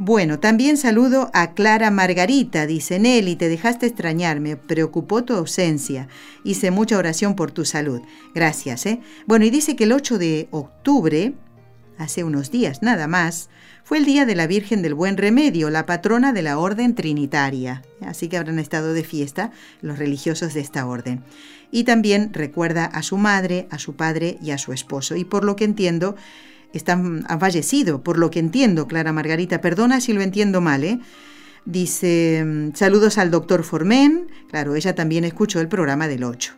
Bueno, 0.00 0.38
también 0.38 0.76
saludo 0.76 1.28
a 1.34 1.54
Clara 1.54 1.90
Margarita, 1.90 2.66
dice 2.66 3.00
Nelly, 3.00 3.34
te 3.34 3.48
dejaste 3.48 3.86
extrañar, 3.86 4.38
me 4.38 4.56
preocupó 4.56 5.24
tu 5.24 5.34
ausencia, 5.34 6.06
hice 6.44 6.70
mucha 6.70 6.96
oración 6.96 7.34
por 7.34 7.50
tu 7.50 7.64
salud. 7.64 8.00
Gracias, 8.32 8.86
¿eh? 8.86 9.00
Bueno, 9.26 9.44
y 9.44 9.50
dice 9.50 9.74
que 9.74 9.84
el 9.84 9.92
8 9.92 10.18
de 10.18 10.46
octubre, 10.52 11.34
hace 11.98 12.22
unos 12.22 12.52
días 12.52 12.80
nada 12.80 13.08
más, 13.08 13.50
fue 13.82 13.98
el 13.98 14.04
día 14.04 14.24
de 14.24 14.36
la 14.36 14.46
Virgen 14.46 14.82
del 14.82 14.94
Buen 14.94 15.16
Remedio, 15.16 15.68
la 15.68 15.84
patrona 15.84 16.32
de 16.32 16.42
la 16.42 16.58
Orden 16.58 16.94
Trinitaria. 16.94 17.82
Así 18.00 18.28
que 18.28 18.36
habrán 18.36 18.60
estado 18.60 18.92
de 18.92 19.02
fiesta 19.02 19.50
los 19.80 19.98
religiosos 19.98 20.54
de 20.54 20.60
esta 20.60 20.86
orden. 20.86 21.24
Y 21.72 21.84
también 21.84 22.32
recuerda 22.34 22.84
a 22.84 23.02
su 23.02 23.16
madre, 23.16 23.66
a 23.70 23.78
su 23.78 23.96
padre 23.96 24.38
y 24.40 24.52
a 24.52 24.58
su 24.58 24.72
esposo. 24.72 25.16
Y 25.16 25.24
por 25.24 25.42
lo 25.42 25.56
que 25.56 25.64
entiendo, 25.64 26.16
están, 26.72 27.24
han 27.28 27.40
fallecido, 27.40 28.02
por 28.02 28.18
lo 28.18 28.30
que 28.30 28.38
entiendo, 28.38 28.86
Clara 28.86 29.12
Margarita. 29.12 29.60
Perdona 29.60 30.00
si 30.00 30.12
lo 30.12 30.20
entiendo 30.22 30.60
mal, 30.60 30.84
¿eh? 30.84 31.00
Dice, 31.64 32.44
mm, 32.46 32.74
saludos 32.74 33.18
al 33.18 33.30
doctor 33.30 33.62
Formen, 33.62 34.28
claro, 34.48 34.74
ella 34.74 34.94
también 34.94 35.24
escuchó 35.24 35.60
el 35.60 35.68
programa 35.68 36.08
del 36.08 36.24
8. 36.24 36.54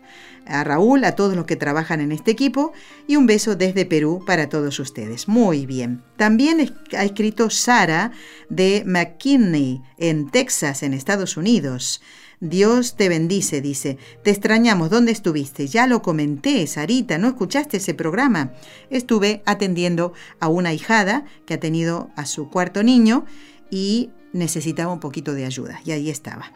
A 0.46 0.62
Raúl, 0.64 1.04
a 1.04 1.16
todos 1.16 1.34
los 1.34 1.46
que 1.46 1.56
trabajan 1.56 2.00
en 2.00 2.12
este 2.12 2.30
equipo 2.30 2.72
y 3.06 3.16
un 3.16 3.26
beso 3.26 3.56
desde 3.56 3.86
Perú 3.86 4.22
para 4.24 4.48
todos 4.48 4.78
ustedes. 4.78 5.28
Muy 5.28 5.66
bien. 5.66 6.02
También 6.16 6.72
ha 6.96 7.04
escrito 7.04 7.50
Sara 7.50 8.12
de 8.48 8.84
McKinney 8.86 9.82
en 9.98 10.30
Texas, 10.30 10.82
en 10.82 10.94
Estados 10.94 11.36
Unidos. 11.36 12.00
Dios 12.40 12.96
te 12.96 13.10
bendice, 13.10 13.60
dice. 13.60 13.98
Te 14.24 14.30
extrañamos, 14.30 14.88
¿dónde 14.88 15.12
estuviste? 15.12 15.66
Ya 15.66 15.86
lo 15.86 16.00
comenté, 16.00 16.66
Sarita, 16.66 17.18
¿no 17.18 17.28
escuchaste 17.28 17.76
ese 17.76 17.92
programa? 17.92 18.52
Estuve 18.88 19.42
atendiendo 19.44 20.14
a 20.40 20.48
una 20.48 20.72
hijada 20.72 21.26
que 21.44 21.54
ha 21.54 21.60
tenido 21.60 22.10
a 22.16 22.24
su 22.24 22.48
cuarto 22.48 22.82
niño 22.82 23.26
y 23.70 24.10
necesitaba 24.32 24.92
un 24.92 25.00
poquito 25.00 25.34
de 25.34 25.44
ayuda 25.44 25.82
y 25.84 25.92
ahí 25.92 26.08
estaba. 26.08 26.50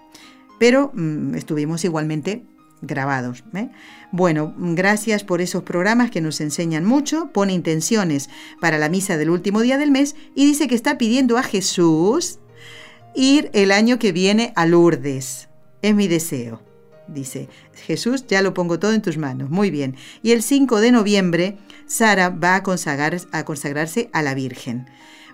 Pero 0.58 0.90
mm, 0.94 1.34
estuvimos 1.34 1.84
igualmente 1.84 2.46
grabados. 2.80 3.44
¿eh? 3.54 3.68
Bueno, 4.10 4.54
gracias 4.56 5.22
por 5.22 5.42
esos 5.42 5.64
programas 5.64 6.10
que 6.10 6.22
nos 6.22 6.40
enseñan 6.40 6.86
mucho. 6.86 7.30
Pone 7.30 7.52
intenciones 7.52 8.30
para 8.58 8.78
la 8.78 8.88
misa 8.88 9.18
del 9.18 9.28
último 9.28 9.60
día 9.60 9.76
del 9.76 9.90
mes 9.90 10.16
y 10.34 10.46
dice 10.46 10.66
que 10.66 10.74
está 10.74 10.96
pidiendo 10.96 11.36
a 11.36 11.42
Jesús 11.42 12.38
ir 13.14 13.50
el 13.52 13.70
año 13.70 13.98
que 13.98 14.12
viene 14.12 14.54
a 14.56 14.64
Lourdes. 14.64 15.48
Es 15.84 15.94
mi 15.94 16.08
deseo. 16.08 16.62
Dice, 17.08 17.50
Jesús, 17.74 18.26
ya 18.26 18.40
lo 18.40 18.54
pongo 18.54 18.78
todo 18.78 18.94
en 18.94 19.02
tus 19.02 19.18
manos. 19.18 19.50
Muy 19.50 19.70
bien. 19.70 19.96
Y 20.22 20.30
el 20.30 20.42
5 20.42 20.80
de 20.80 20.90
noviembre, 20.92 21.58
Sara 21.86 22.30
va 22.30 22.54
a, 22.54 22.62
a 23.32 23.44
consagrarse 23.44 24.08
a 24.14 24.22
la 24.22 24.32
Virgen. 24.32 24.86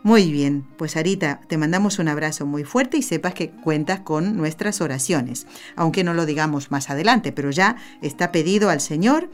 Muy 0.02 0.32
bien, 0.32 0.66
pues 0.76 0.96
Arita, 0.96 1.40
te 1.46 1.56
mandamos 1.56 2.00
un 2.00 2.08
abrazo 2.08 2.46
muy 2.46 2.64
fuerte 2.64 2.96
y 2.96 3.02
sepas 3.02 3.32
que 3.32 3.50
cuentas 3.50 4.00
con 4.00 4.36
nuestras 4.36 4.80
oraciones, 4.80 5.46
aunque 5.76 6.02
no 6.02 6.14
lo 6.14 6.26
digamos 6.26 6.72
más 6.72 6.90
adelante, 6.90 7.30
pero 7.30 7.52
ya 7.52 7.76
está 8.02 8.32
pedido 8.32 8.70
al 8.70 8.80
Señor 8.80 9.30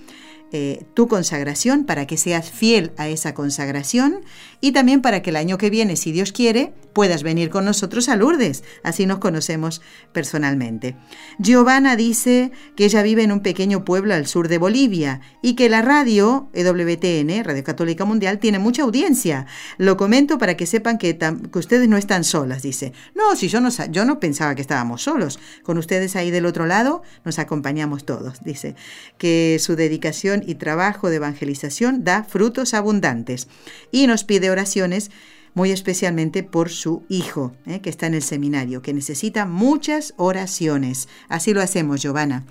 eh, 0.52 0.84
tu 0.94 1.08
consagración 1.08 1.84
para 1.84 2.06
que 2.06 2.16
seas 2.16 2.50
fiel 2.50 2.92
a 2.96 3.08
esa 3.08 3.34
consagración 3.34 4.20
y 4.60 4.72
también 4.72 5.02
para 5.02 5.20
que 5.20 5.30
el 5.30 5.36
año 5.36 5.58
que 5.58 5.70
viene, 5.70 5.96
si 5.96 6.12
Dios 6.12 6.32
quiere, 6.32 6.72
puedas 6.92 7.22
venir 7.22 7.50
con 7.50 7.64
nosotros 7.64 8.08
a 8.08 8.16
Lourdes. 8.16 8.64
Así 8.82 9.06
nos 9.06 9.18
conocemos 9.18 9.82
personalmente. 10.12 10.96
Giovanna 11.38 11.96
dice 11.96 12.52
que 12.74 12.86
ella 12.86 13.02
vive 13.02 13.22
en 13.22 13.32
un 13.32 13.40
pequeño 13.40 13.84
pueblo 13.84 14.14
al 14.14 14.26
sur 14.26 14.48
de 14.48 14.58
Bolivia 14.58 15.20
y 15.42 15.56
que 15.56 15.68
la 15.68 15.82
radio 15.82 16.48
EWTN, 16.54 17.44
Radio 17.44 17.64
Católica 17.64 18.04
Mundial, 18.04 18.38
tiene 18.38 18.58
mucha 18.58 18.82
audiencia. 18.82 19.46
Lo 19.78 19.96
comento 19.96 20.38
para 20.38 20.56
que 20.56 20.64
sepan 20.64 20.96
que, 20.96 21.18
ustedes 21.54 21.88
no 21.88 21.96
están 21.96 22.24
solas, 22.24 22.62
dice. 22.62 22.92
No, 23.14 23.36
si 23.36 23.48
yo 23.48 23.60
no, 23.60 23.68
yo 23.90 24.04
no 24.04 24.20
pensaba 24.20 24.54
que 24.54 24.62
estábamos 24.62 25.02
solos. 25.02 25.38
Con 25.64 25.76
ustedes 25.76 26.16
ahí 26.16 26.30
del 26.30 26.46
otro 26.46 26.66
lado 26.66 27.02
nos 27.24 27.38
acompañamos 27.38 28.06
todos, 28.06 28.42
dice. 28.42 28.74
Que 29.18 29.58
su 29.60 29.76
dedicación 29.76 30.35
y 30.46 30.56
trabajo 30.56 31.10
de 31.10 31.16
evangelización 31.16 32.04
da 32.04 32.24
frutos 32.24 32.74
abundantes. 32.74 33.48
Y 33.92 34.06
nos 34.06 34.24
pide 34.24 34.50
oraciones 34.50 35.10
muy 35.56 35.70
especialmente 35.70 36.42
por 36.42 36.68
su 36.68 37.04
hijo, 37.08 37.54
eh, 37.64 37.80
que 37.80 37.88
está 37.88 38.06
en 38.06 38.12
el 38.12 38.22
seminario, 38.22 38.82
que 38.82 38.92
necesita 38.92 39.46
muchas 39.46 40.12
oraciones. 40.18 41.08
Así 41.30 41.54
lo 41.54 41.62
hacemos, 41.62 42.02
Giovanna. 42.02 42.44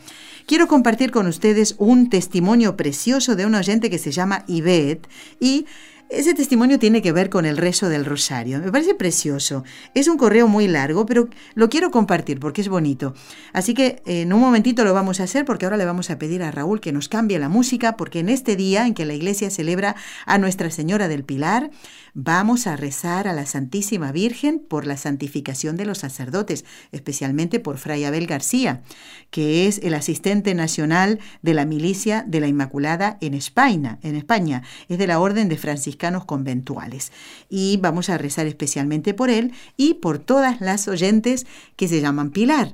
Quiero 0.48 0.68
compartir 0.68 1.12
con 1.12 1.28
ustedes 1.28 1.76
un 1.78 2.10
testimonio 2.10 2.76
precioso 2.76 3.36
de 3.36 3.46
un 3.46 3.54
oyente 3.54 3.92
que 3.92 4.00
se 4.00 4.12
llama 4.12 4.44
Ivette 4.48 5.08
y 5.40 5.68
ese 6.10 6.36
testimonio 6.36 6.78
tiene 6.78 7.02
que 7.02 7.12
ver 7.12 7.30
con 7.30 7.46
el 7.46 7.58
rezo 7.58 7.90
del 7.90 8.06
rosario. 8.06 8.60
Me 8.60 8.72
parece 8.72 8.94
precioso. 8.94 9.64
Es 9.96 10.08
un 10.08 10.18
correo 10.18 10.48
muy 10.48 10.68
largo, 10.68 11.06
pero 11.06 11.30
lo 11.56 11.70
quiero 11.70 11.90
compartir 11.90 12.40
porque 12.40 12.62
es 12.62 12.70
bonito. 12.70 13.16
Así 13.54 13.74
que 13.74 14.04
en 14.06 14.32
un 14.32 14.40
momentito 14.40 14.84
lo 14.84 14.94
vamos 14.94 15.20
a 15.20 15.24
hacer 15.24 15.46
porque 15.46 15.66
ahora 15.66 15.78
le 15.78 15.86
vamos 15.86 16.12
a 16.12 16.20
pedir 16.20 16.44
a 16.44 16.52
Raúl 16.52 16.80
que 16.80 16.92
nos 16.92 17.10
cambie 17.10 17.40
la 17.40 17.50
música 17.50 17.98
porque 17.98 18.20
en 18.20 18.30
este 18.30 18.56
día 18.56 18.86
en 18.86 18.94
que 18.94 19.06
la 19.06 19.16
iglesia 19.16 19.50
celebra 19.50 19.96
a 20.28 20.38
Nuestra 20.38 20.70
Señora 20.70 21.08
del 21.08 21.24
Pilar, 21.24 21.72
vamos 22.14 22.68
a 22.68 22.76
rezar 22.76 23.28
a 23.28 23.34
la 23.34 23.48
Santísima 23.48 24.12
Virgen 24.12 24.60
por 24.60 24.86
la 24.86 24.98
santificación 24.98 25.76
de 25.76 25.86
los 25.86 25.98
sacerdotes, 26.00 26.66
especialmente 26.92 27.60
por 27.60 27.78
Fray 27.78 28.04
Abel 28.04 28.28
García, 28.28 28.84
que 29.32 29.68
es 29.68 29.80
el 29.80 29.96
asistente 29.96 30.54
nacional 30.54 31.20
de 31.42 31.56
la 31.56 31.66
milicia 31.66 32.24
de 32.28 32.40
la 32.42 32.48
Inmaculada 32.48 33.18
en 33.22 33.34
España. 33.34 33.98
En 34.04 34.16
España. 34.16 34.62
Es 34.88 35.00
de 35.00 35.08
la 35.08 35.20
Orden 35.20 35.50
de 35.50 35.58
Francisco 35.58 35.95
conventuales. 36.26 37.12
Y 37.50 37.78
vamos 37.78 38.10
a 38.10 38.18
rezar 38.18 38.48
especialmente 38.48 39.14
por 39.14 39.30
él 39.30 39.54
y 39.78 39.96
por 39.96 40.20
todas 40.20 40.62
las 40.62 40.88
oyentes 40.88 41.46
que 41.76 41.88
se 41.88 42.02
llaman 42.02 42.32
Pilar. 42.32 42.74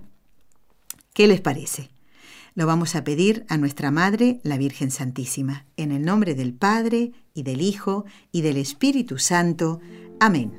¿Qué 1.13 1.27
les 1.27 1.41
parece? 1.41 1.89
Lo 2.53 2.65
vamos 2.67 2.95
a 2.95 3.03
pedir 3.03 3.45
a 3.47 3.57
nuestra 3.57 3.91
Madre, 3.91 4.39
la 4.43 4.57
Virgen 4.57 4.91
Santísima, 4.91 5.65
en 5.77 5.91
el 5.91 6.03
nombre 6.03 6.35
del 6.35 6.53
Padre, 6.53 7.13
y 7.33 7.43
del 7.43 7.61
Hijo, 7.61 8.05
y 8.31 8.41
del 8.41 8.57
Espíritu 8.57 9.17
Santo. 9.19 9.79
Amén. 10.19 10.51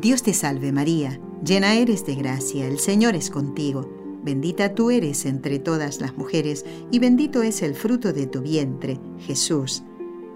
Dios 0.00 0.22
te 0.22 0.34
salve 0.34 0.72
María, 0.72 1.20
llena 1.44 1.74
eres 1.74 2.04
de 2.06 2.14
gracia, 2.14 2.66
el 2.66 2.78
Señor 2.78 3.14
es 3.14 3.30
contigo, 3.30 4.20
bendita 4.22 4.74
tú 4.74 4.90
eres 4.90 5.26
entre 5.26 5.58
todas 5.58 6.00
las 6.00 6.16
mujeres, 6.16 6.64
y 6.90 6.98
bendito 6.98 7.42
es 7.42 7.62
el 7.62 7.74
fruto 7.74 8.12
de 8.12 8.26
tu 8.26 8.40
vientre, 8.40 8.98
Jesús. 9.20 9.82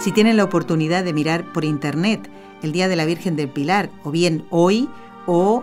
Si 0.00 0.12
tienen 0.12 0.38
la 0.38 0.44
oportunidad 0.44 1.04
de 1.04 1.12
mirar 1.12 1.52
por 1.52 1.62
internet 1.62 2.30
el 2.62 2.72
Día 2.72 2.88
de 2.88 2.96
la 2.96 3.04
Virgen 3.04 3.36
del 3.36 3.50
Pilar, 3.50 3.90
o 4.02 4.10
bien 4.10 4.46
hoy 4.48 4.88
o 5.26 5.62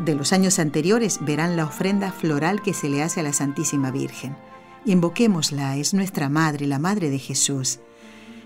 de 0.00 0.16
los 0.16 0.32
años 0.32 0.58
anteriores, 0.58 1.20
verán 1.22 1.56
la 1.56 1.64
ofrenda 1.64 2.10
floral 2.10 2.60
que 2.60 2.74
se 2.74 2.88
le 2.88 3.04
hace 3.04 3.20
a 3.20 3.22
la 3.22 3.32
Santísima 3.32 3.92
Virgen. 3.92 4.36
Invoquémosla, 4.84 5.76
es 5.76 5.94
nuestra 5.94 6.28
Madre, 6.28 6.66
la 6.66 6.80
Madre 6.80 7.08
de 7.08 7.20
Jesús. 7.20 7.78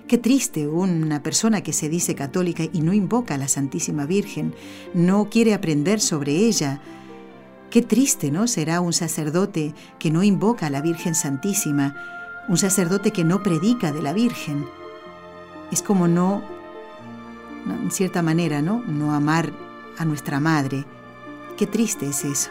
Qué 0.07 0.19
triste 0.19 0.69
una 0.69 1.23
persona 1.23 1.63
que 1.63 1.73
se 1.73 1.89
dice 1.89 2.15
católica 2.15 2.65
y 2.71 2.83
no 2.83 2.93
invoca 2.93 3.37
a 3.37 3.39
la 3.39 3.49
Santísima 3.49 4.05
Virgen, 4.05 4.55
no 4.93 5.31
quiere 5.31 5.55
aprender 5.55 6.01
sobre 6.01 6.33
ella. 6.33 6.83
Qué 7.71 7.81
triste, 7.81 8.31
¿no? 8.31 8.47
Será 8.49 8.83
un 8.83 8.93
sacerdote 8.93 9.75
que 9.99 10.11
no 10.11 10.23
invoca 10.23 10.67
a 10.67 10.71
la 10.71 10.83
Virgen 10.83 11.15
Santísima, 11.15 11.97
un 12.51 12.59
sacerdote 12.59 13.13
que 13.13 13.25
no 13.25 13.43
predica 13.43 13.93
de 13.93 14.03
la 14.03 14.13
Virgen. 14.13 14.67
Es 15.73 15.83
como 15.83 16.07
no, 16.07 16.43
en 17.67 17.91
cierta 17.91 18.23
manera, 18.23 18.63
¿no? 18.63 18.85
No 18.87 19.13
amar 19.13 19.53
a 19.99 20.05
nuestra 20.05 20.39
Madre. 20.39 20.85
Qué 21.57 21.67
triste 21.67 22.07
es 22.07 22.25
eso. 22.25 22.51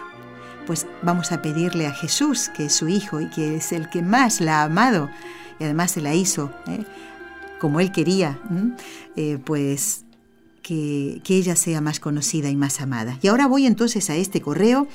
Pues 0.66 0.88
vamos 1.02 1.32
a 1.32 1.42
pedirle 1.42 1.88
a 1.88 1.94
Jesús, 1.94 2.50
que 2.50 2.66
es 2.66 2.74
su 2.74 2.88
Hijo 2.88 3.22
y 3.22 3.30
que 3.30 3.56
es 3.56 3.72
el 3.72 3.90
que 3.90 4.02
más 4.02 4.42
la 4.42 4.62
ha 4.62 4.64
amado 4.64 5.10
y 5.60 5.64
además 5.64 5.92
se 5.92 6.02
la 6.02 6.16
hizo 6.16 6.52
¿eh? 6.68 6.84
como 7.60 7.80
Él 7.80 7.92
quería, 7.92 8.40
eh, 9.16 9.38
pues 9.44 10.06
que, 10.64 11.22
que 11.24 11.36
ella 11.36 11.56
sea 11.56 11.82
más 11.82 12.00
conocida 12.00 12.50
y 12.50 12.56
más 12.56 12.82
amada. 12.82 13.20
Y 13.22 13.28
ahora 13.28 13.46
voy 13.46 13.68
entonces 13.68 14.10
a 14.10 14.16
este 14.16 14.42
correo 14.42 14.88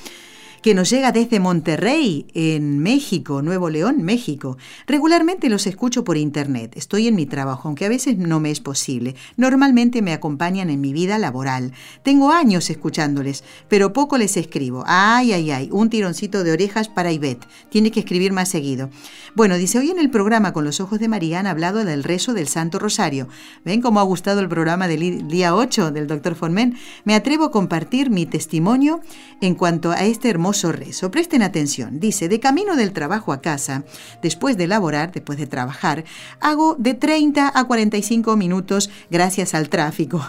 que 0.63 0.75
nos 0.75 0.91
llega 0.91 1.13
desde 1.13 1.41
Monterrey, 1.41 2.27
en 2.35 2.79
México, 2.79 3.43
Nuevo 3.43 3.71
León, 3.71 4.03
México. 4.03 4.57
Regularmente 4.87 5.49
los 5.49 5.67
escucho 5.67 6.05
por 6.05 6.17
internet. 6.17 6.73
Estoy 6.77 7.07
en 7.07 7.15
mi 7.15 7.27
trabajo, 7.27 7.69
aunque 7.69 7.85
a 7.85 7.89
veces 7.89 8.19
no 8.19 8.41
me 8.41 8.51
es 8.51 8.61
posible. 8.61 9.15
Normalmente 9.37 10.03
me 10.03 10.13
acompañan 10.13 10.71
en 10.71 10.81
mi 10.81 10.93
vida 10.93 11.19
laboral. 11.19 11.73
Tengo 12.03 12.31
años 12.33 12.69
escuchándoles, 12.71 13.45
pero 13.69 13.93
poco 13.93 14.19
les 14.19 14.37
escribo. 14.37 14.83
Ay, 14.87 15.33
ay, 15.33 15.51
ay, 15.51 15.69
un 15.71 15.91
tironcito 15.91 16.43
de 16.43 16.53
orejas 16.53 16.89
para 16.89 17.13
Ivette. 17.13 17.47
Tiene 17.69 17.91
que 17.91 18.01
escribir 18.01 18.33
más 18.33 18.49
seguido. 18.49 18.91
Bueno, 19.35 19.57
dice, 19.57 19.79
hoy 19.79 19.91
en 19.91 19.99
el 19.99 20.11
programa 20.11 20.53
con 20.53 20.65
los 20.65 20.81
ojos 20.81 20.99
de 20.99 21.09
María 21.09 21.41
han 21.41 21.47
hablado 21.47 21.85
del 21.85 22.03
rezo 22.03 22.33
del 22.33 22.49
Santo 22.49 22.79
Rosario. 22.79 23.29
¿Ven 23.65 23.83
cómo 23.83 24.01
ha 24.01 24.05
gustado 24.05 24.41
el 24.41 24.49
programa 24.49 24.89
del 24.89 25.29
día 25.29 25.55
8 25.55 25.91
del 25.91 26.07
doctor 26.07 26.35
Formen? 26.35 26.77
Me 27.05 27.15
atrevo 27.15 27.45
a 27.45 27.51
compartir 27.51 28.11
mi 28.11 28.27
testimonio 28.27 29.01
en 29.41 29.55
cuanto 29.55 29.91
a 29.93 30.05
este 30.05 30.31
hermoso 30.31 30.56
rezo. 30.65 31.11
Presten 31.11 31.43
atención. 31.43 32.01
Dice, 32.01 32.29
de 32.29 32.41
camino 32.41 32.77
del 32.77 32.93
trabajo 32.93 33.33
a 33.33 33.41
casa, 33.41 33.85
después 34.23 34.57
de 34.57 34.67
laborar, 34.67 35.13
después 35.13 35.39
de 35.39 35.47
trabajar, 35.47 36.05
hago 36.41 36.77
de 36.79 36.95
30 36.95 37.53
a 37.55 37.65
45 37.65 38.37
minutos 38.37 38.91
gracias 39.11 39.55
al 39.55 39.69
tráfico. 39.69 40.27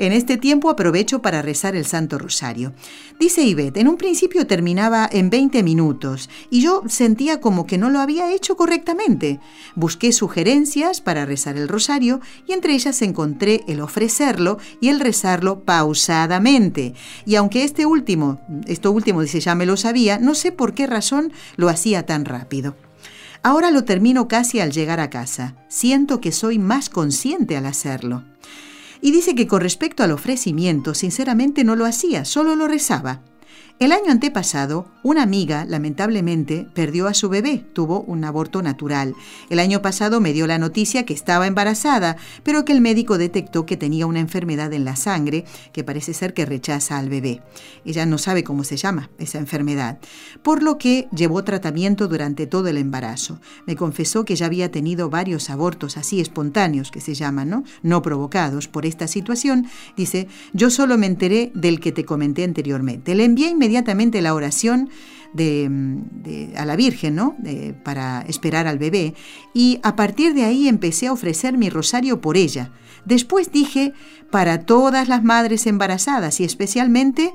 En 0.00 0.14
este 0.14 0.38
tiempo 0.38 0.70
aprovecho 0.70 1.20
para 1.20 1.42
rezar 1.42 1.76
el 1.76 1.84
Santo 1.84 2.16
Rosario. 2.16 2.72
Dice 3.18 3.42
Ivette, 3.42 3.76
en 3.76 3.86
un 3.86 3.98
principio 3.98 4.46
terminaba 4.46 5.06
en 5.12 5.28
20 5.28 5.62
minutos 5.62 6.30
y 6.48 6.62
yo 6.62 6.82
sentía 6.88 7.42
como 7.42 7.66
que 7.66 7.76
no 7.76 7.90
lo 7.90 8.00
había 8.00 8.32
hecho 8.32 8.56
correctamente. 8.56 9.40
Busqué 9.74 10.12
sugerencias 10.12 11.02
para 11.02 11.26
rezar 11.26 11.58
el 11.58 11.68
rosario 11.68 12.22
y 12.46 12.54
entre 12.54 12.72
ellas 12.72 13.02
encontré 13.02 13.62
el 13.68 13.82
ofrecerlo 13.82 14.56
y 14.80 14.88
el 14.88 15.00
rezarlo 15.00 15.64
pausadamente. 15.66 16.94
Y 17.26 17.34
aunque 17.34 17.64
este 17.64 17.84
último, 17.84 18.40
esto 18.66 18.92
último 18.92 19.20
dice 19.20 19.40
ya 19.40 19.54
me 19.54 19.66
lo 19.66 19.76
sabía, 19.76 20.18
no 20.18 20.34
sé 20.34 20.50
por 20.50 20.72
qué 20.72 20.86
razón 20.86 21.30
lo 21.56 21.68
hacía 21.68 22.06
tan 22.06 22.24
rápido. 22.24 22.74
Ahora 23.42 23.70
lo 23.70 23.84
termino 23.84 24.28
casi 24.28 24.60
al 24.60 24.72
llegar 24.72 24.98
a 24.98 25.10
casa. 25.10 25.56
Siento 25.68 26.22
que 26.22 26.32
soy 26.32 26.58
más 26.58 26.88
consciente 26.88 27.58
al 27.58 27.66
hacerlo. 27.66 28.24
Y 29.00 29.12
dice 29.12 29.34
que 29.34 29.46
con 29.46 29.60
respecto 29.60 30.02
al 30.02 30.12
ofrecimiento, 30.12 30.94
sinceramente 30.94 31.64
no 31.64 31.76
lo 31.76 31.86
hacía, 31.86 32.24
solo 32.24 32.54
lo 32.54 32.68
rezaba. 32.68 33.22
El 33.80 33.92
año 33.92 34.10
antepasado, 34.10 34.88
una 35.02 35.22
amiga, 35.22 35.64
lamentablemente, 35.64 36.66
perdió 36.74 37.06
a 37.06 37.14
su 37.14 37.30
bebé, 37.30 37.64
tuvo 37.72 38.02
un 38.02 38.22
aborto 38.24 38.60
natural. 38.60 39.14
El 39.48 39.58
año 39.58 39.80
pasado 39.80 40.20
me 40.20 40.34
dio 40.34 40.46
la 40.46 40.58
noticia 40.58 41.06
que 41.06 41.14
estaba 41.14 41.46
embarazada, 41.46 42.18
pero 42.42 42.66
que 42.66 42.72
el 42.72 42.82
médico 42.82 43.16
detectó 43.16 43.64
que 43.64 43.78
tenía 43.78 44.04
una 44.04 44.20
enfermedad 44.20 44.74
en 44.74 44.84
la 44.84 44.96
sangre 44.96 45.46
que 45.72 45.82
parece 45.82 46.12
ser 46.12 46.34
que 46.34 46.44
rechaza 46.44 46.98
al 46.98 47.08
bebé. 47.08 47.40
Ella 47.86 48.04
no 48.04 48.18
sabe 48.18 48.44
cómo 48.44 48.64
se 48.64 48.76
llama 48.76 49.08
esa 49.16 49.38
enfermedad, 49.38 49.98
por 50.42 50.62
lo 50.62 50.76
que 50.76 51.08
llevó 51.16 51.42
tratamiento 51.42 52.06
durante 52.06 52.46
todo 52.46 52.68
el 52.68 52.76
embarazo. 52.76 53.40
Me 53.66 53.76
confesó 53.76 54.26
que 54.26 54.36
ya 54.36 54.44
había 54.44 54.70
tenido 54.70 55.08
varios 55.08 55.48
abortos 55.48 55.96
así 55.96 56.20
espontáneos, 56.20 56.90
que 56.90 57.00
se 57.00 57.14
llaman, 57.14 57.48
¿no? 57.48 57.64
No 57.82 58.02
provocados 58.02 58.68
por 58.68 58.84
esta 58.84 59.06
situación. 59.06 59.68
Dice, 59.96 60.28
yo 60.52 60.68
solo 60.68 60.98
me 60.98 61.06
enteré 61.06 61.50
del 61.54 61.80
que 61.80 61.92
te 61.92 62.04
comenté 62.04 62.44
anteriormente. 62.44 63.14
Le 63.14 63.24
envié 63.24 63.48
la 64.22 64.34
oración 64.34 64.90
a 66.56 66.64
la 66.64 66.76
Virgen, 66.76 67.14
¿no? 67.14 67.36
para 67.84 68.22
esperar 68.22 68.66
al 68.66 68.78
bebé. 68.78 69.14
Y 69.54 69.78
a 69.82 69.94
partir 69.96 70.34
de 70.34 70.44
ahí 70.44 70.68
empecé 70.68 71.06
a 71.06 71.12
ofrecer 71.12 71.56
mi 71.56 71.70
rosario 71.70 72.20
por 72.20 72.36
ella. 72.36 72.72
Después 73.04 73.52
dije 73.52 73.92
para 74.30 74.66
todas 74.66 75.08
las 75.08 75.22
madres 75.22 75.66
embarazadas 75.66 76.40
y 76.40 76.44
especialmente 76.44 77.32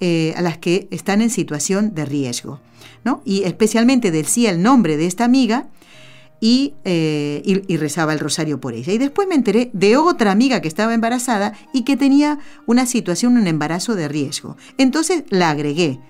eh, 0.00 0.32
a 0.36 0.40
las 0.40 0.58
que 0.58 0.88
están 0.90 1.20
en 1.20 1.30
situación 1.30 1.94
de 1.94 2.04
riesgo. 2.04 2.60
¿no? 3.04 3.22
Y 3.24 3.42
especialmente 3.44 4.10
decía 4.10 4.50
el 4.50 4.62
nombre 4.62 4.96
de 4.96 5.06
esta 5.06 5.24
amiga 5.24 5.68
eh, 6.42 7.42
y, 7.44 7.76
rezaba 7.76 8.12
el 8.12 8.18
rosario 8.18 8.60
por 8.60 8.74
ella. 8.74 8.92
Y 8.92 8.98
después 8.98 9.28
me 9.28 9.34
enteré 9.34 9.70
de 9.72 9.96
otra 9.96 10.32
amiga 10.32 10.60
que 10.60 10.68
estaba 10.68 10.94
embarazada 10.94 11.52
y 11.72 11.82
que 11.82 11.96
tenía 11.96 12.38
una 12.66 12.86
situación, 12.86 13.36
un 13.36 13.46
embarazo 13.46 13.94
de 13.94 14.08
riesgo. 14.08 14.56
Entonces 14.78 15.24
la 15.28 15.50
agregué. 15.50 16.00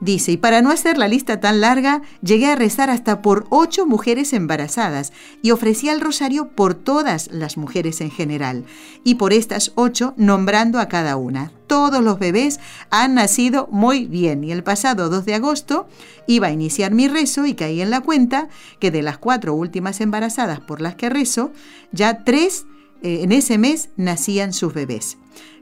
Dice, 0.00 0.32
y 0.32 0.36
para 0.36 0.62
no 0.62 0.70
hacer 0.70 0.96
la 0.96 1.08
lista 1.08 1.40
tan 1.40 1.60
larga, 1.60 2.02
llegué 2.22 2.46
a 2.46 2.56
rezar 2.56 2.88
hasta 2.88 3.20
por 3.20 3.46
ocho 3.50 3.84
mujeres 3.84 4.32
embarazadas 4.32 5.12
y 5.42 5.50
ofrecía 5.50 5.92
el 5.92 6.00
rosario 6.00 6.50
por 6.50 6.74
todas 6.74 7.28
las 7.32 7.56
mujeres 7.56 8.00
en 8.00 8.12
general, 8.12 8.64
y 9.02 9.16
por 9.16 9.32
estas 9.32 9.72
ocho 9.74 10.14
nombrando 10.16 10.78
a 10.78 10.86
cada 10.86 11.16
una. 11.16 11.57
Todos 11.68 12.02
los 12.02 12.18
bebés 12.18 12.58
han 12.90 13.14
nacido 13.14 13.68
muy 13.70 14.06
bien 14.06 14.42
y 14.42 14.50
el 14.50 14.64
pasado 14.64 15.08
2 15.08 15.24
de 15.24 15.34
agosto 15.34 15.86
iba 16.26 16.48
a 16.48 16.52
iniciar 16.52 16.92
mi 16.92 17.06
rezo 17.06 17.46
y 17.46 17.54
caí 17.54 17.80
en 17.80 17.90
la 17.90 18.00
cuenta 18.00 18.48
que 18.80 18.90
de 18.90 19.02
las 19.02 19.18
cuatro 19.18 19.54
últimas 19.54 20.00
embarazadas 20.00 20.60
por 20.60 20.80
las 20.80 20.96
que 20.96 21.10
rezo, 21.10 21.52
ya 21.92 22.24
tres 22.24 22.66
eh, 23.02 23.20
en 23.22 23.32
ese 23.32 23.58
mes 23.58 23.90
nacían 23.96 24.52
sus 24.52 24.74
bebés. 24.74 25.18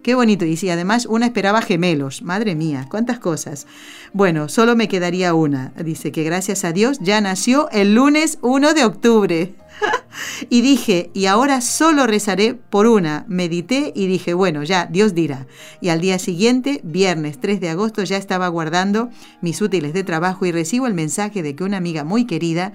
Qué 0.06 0.14
bonito. 0.14 0.44
Y 0.44 0.56
si 0.56 0.70
además 0.70 1.04
una 1.06 1.26
esperaba 1.26 1.60
gemelos. 1.62 2.22
Madre 2.22 2.54
mía, 2.54 2.86
cuántas 2.88 3.18
cosas. 3.18 3.66
Bueno, 4.12 4.48
solo 4.48 4.76
me 4.76 4.86
quedaría 4.86 5.34
una. 5.34 5.72
Dice 5.84 6.12
que 6.12 6.22
gracias 6.22 6.64
a 6.64 6.70
Dios 6.70 6.98
ya 7.00 7.20
nació 7.20 7.68
el 7.72 7.96
lunes 7.96 8.38
1 8.40 8.72
de 8.74 8.84
octubre. 8.84 9.54
y 10.48 10.60
dije, 10.60 11.10
y 11.12 11.26
ahora 11.26 11.60
solo 11.60 12.06
rezaré 12.06 12.54
por 12.54 12.86
una. 12.86 13.24
Medité 13.26 13.92
y 13.96 14.06
dije, 14.06 14.32
bueno, 14.32 14.62
ya, 14.62 14.86
Dios 14.86 15.12
dirá. 15.12 15.48
Y 15.80 15.88
al 15.88 16.00
día 16.00 16.20
siguiente, 16.20 16.80
viernes 16.84 17.40
3 17.40 17.60
de 17.60 17.70
agosto, 17.70 18.04
ya 18.04 18.16
estaba 18.16 18.46
guardando 18.46 19.10
mis 19.40 19.60
útiles 19.60 19.92
de 19.92 20.04
trabajo 20.04 20.46
y 20.46 20.52
recibo 20.52 20.86
el 20.86 20.94
mensaje 20.94 21.42
de 21.42 21.56
que 21.56 21.64
una 21.64 21.78
amiga 21.78 22.04
muy 22.04 22.26
querida 22.26 22.74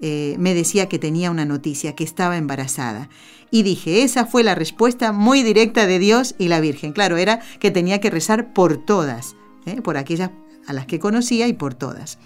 eh, 0.00 0.36
me 0.38 0.52
decía 0.52 0.88
que 0.88 0.98
tenía 0.98 1.30
una 1.30 1.44
noticia, 1.44 1.94
que 1.94 2.02
estaba 2.02 2.38
embarazada. 2.38 3.10
Y 3.52 3.62
dije, 3.64 4.02
esa 4.02 4.24
fue 4.24 4.42
la 4.42 4.54
respuesta 4.54 5.12
muy 5.12 5.42
directa 5.42 5.86
de 5.86 5.98
Dios 5.98 6.34
y 6.38 6.48
la 6.48 6.58
Virgen. 6.58 6.92
Claro, 6.92 7.18
era 7.18 7.40
que 7.60 7.70
tenía 7.70 8.00
que 8.00 8.08
rezar 8.08 8.54
por 8.54 8.78
todas, 8.78 9.36
¿eh? 9.66 9.82
por 9.82 9.98
aquellas 9.98 10.30
a 10.66 10.72
las 10.72 10.86
que 10.86 10.98
conocía 10.98 11.46
y 11.48 11.52
por 11.52 11.74
todas. 11.74 12.18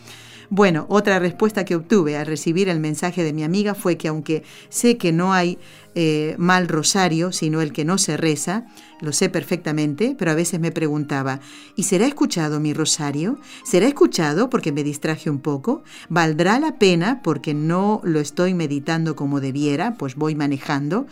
Bueno, 0.49 0.87
otra 0.89 1.19
respuesta 1.19 1.65
que 1.65 1.75
obtuve 1.75 2.17
al 2.17 2.27
recibir 2.27 2.69
el 2.69 2.81
mensaje 2.81 3.25
de 3.25 3.33
mi 3.33 3.43
amiga 3.43 3.75
fue 3.75 3.97
que 3.97 4.09
aunque 4.09 4.45
sé 4.69 4.97
que 4.97 5.13
no 5.13 5.33
hay 5.33 5.59
eh, 5.95 6.35
mal 6.39 6.69
rosario, 6.69 7.33
sino 7.33 7.61
el 7.61 7.73
que 7.73 7.85
no 7.85 7.99
se 7.99 8.17
reza, 8.17 8.67
lo 9.01 9.13
sé 9.13 9.29
perfectamente, 9.29 10.15
pero 10.17 10.31
a 10.31 10.35
veces 10.35 10.61
me 10.61 10.71
preguntaba, 10.71 11.41
¿y 11.75 11.83
será 11.85 12.07
escuchado 12.07 12.61
mi 12.61 12.75
rosario? 12.75 13.39
¿Será 13.65 13.87
escuchado 13.87 14.49
porque 14.49 14.73
me 14.73 14.85
distraje 14.85 15.31
un 15.31 15.41
poco? 15.41 15.83
¿Valdrá 16.09 16.61
la 16.61 16.79
pena 16.79 17.23
porque 17.23 17.55
no 17.55 18.01
lo 18.05 18.21
estoy 18.21 18.55
meditando 18.55 19.17
como 19.17 19.41
debiera, 19.41 19.95
pues 19.95 20.15
voy 20.15 20.35
manejando? 20.35 21.07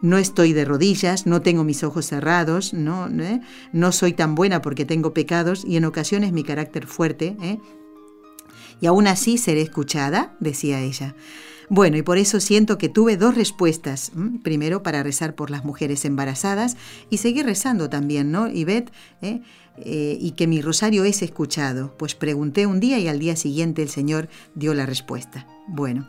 no 0.00 0.16
estoy 0.16 0.52
de 0.52 0.64
rodillas, 0.64 1.26
no 1.26 1.42
tengo 1.42 1.64
mis 1.64 1.82
ojos 1.82 2.06
cerrados, 2.06 2.72
no, 2.72 3.08
¿Eh? 3.08 3.40
no 3.72 3.92
soy 3.92 4.12
tan 4.12 4.34
buena 4.34 4.62
porque 4.62 4.84
tengo 4.84 5.12
pecados 5.12 5.64
y 5.64 5.76
en 5.76 5.84
ocasiones 5.84 6.32
mi 6.32 6.44
carácter 6.44 6.86
fuerte 6.86 7.36
¿eh? 7.42 7.58
Y 8.80 8.86
aún 8.86 9.06
así 9.06 9.38
seré 9.38 9.62
escuchada, 9.62 10.34
decía 10.40 10.80
ella. 10.80 11.14
Bueno, 11.70 11.98
y 11.98 12.02
por 12.02 12.16
eso 12.16 12.40
siento 12.40 12.78
que 12.78 12.88
tuve 12.88 13.16
dos 13.16 13.34
respuestas. 13.34 14.12
Primero, 14.42 14.82
para 14.82 15.02
rezar 15.02 15.34
por 15.34 15.50
las 15.50 15.64
mujeres 15.64 16.04
embarazadas 16.06 16.76
y 17.10 17.18
seguir 17.18 17.44
rezando 17.44 17.90
también, 17.90 18.32
¿no? 18.32 18.48
Ivette, 18.48 18.90
¿eh? 19.20 19.42
Eh, 19.76 20.18
y 20.20 20.32
que 20.32 20.46
mi 20.46 20.60
rosario 20.62 21.04
es 21.04 21.22
escuchado. 21.22 21.94
Pues 21.98 22.14
pregunté 22.14 22.66
un 22.66 22.80
día 22.80 22.98
y 22.98 23.06
al 23.06 23.18
día 23.18 23.36
siguiente 23.36 23.82
el 23.82 23.90
Señor 23.90 24.28
dio 24.54 24.74
la 24.74 24.86
respuesta. 24.86 25.46
Bueno, 25.68 26.08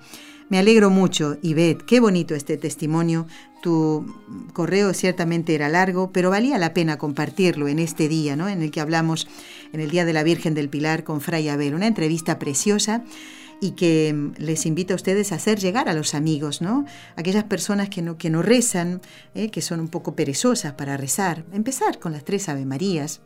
me 0.49 0.57
alegro 0.57 0.89
mucho, 0.89 1.37
Ivette, 1.41 1.83
qué 1.83 1.99
bonito 1.99 2.35
este 2.35 2.57
testimonio. 2.57 3.27
Tu 3.61 4.05
correo 4.53 4.93
ciertamente 4.93 5.53
era 5.53 5.69
largo, 5.69 6.11
pero 6.11 6.29
valía 6.29 6.57
la 6.57 6.73
pena 6.73 6.97
compartirlo 6.97 7.67
en 7.67 7.79
este 7.79 8.07
día, 8.07 8.35
¿no? 8.35 8.49
En 8.49 8.61
el 8.61 8.71
que 8.71 8.81
hablamos, 8.81 9.27
en 9.73 9.79
el 9.79 9.91
Día 9.91 10.05
de 10.05 10.13
la 10.13 10.23
Virgen 10.23 10.55
del 10.55 10.69
Pilar 10.69 11.03
con 11.03 11.21
Fray 11.21 11.49
Abel. 11.49 11.75
Una 11.75 11.87
entrevista 11.87 12.39
preciosa 12.39 13.03
y 13.61 13.71
que 13.71 14.31
les 14.37 14.65
invito 14.65 14.93
a 14.93 14.95
ustedes 14.95 15.31
a 15.31 15.35
hacer 15.35 15.59
llegar 15.59 15.89
a 15.89 15.93
los 15.93 16.15
amigos, 16.15 16.61
¿no? 16.61 16.85
Aquellas 17.15 17.43
personas 17.43 17.89
que 17.89 18.01
no, 18.01 18.17
que 18.17 18.29
no 18.29 18.41
rezan, 18.41 19.01
¿eh? 19.35 19.49
que 19.49 19.61
son 19.61 19.79
un 19.79 19.89
poco 19.89 20.15
perezosas 20.15 20.73
para 20.73 20.97
rezar. 20.97 21.43
Empezar 21.51 21.99
con 21.99 22.13
las 22.13 22.23
tres 22.23 22.49
Ave 22.49 22.65
Marías. 22.65 23.21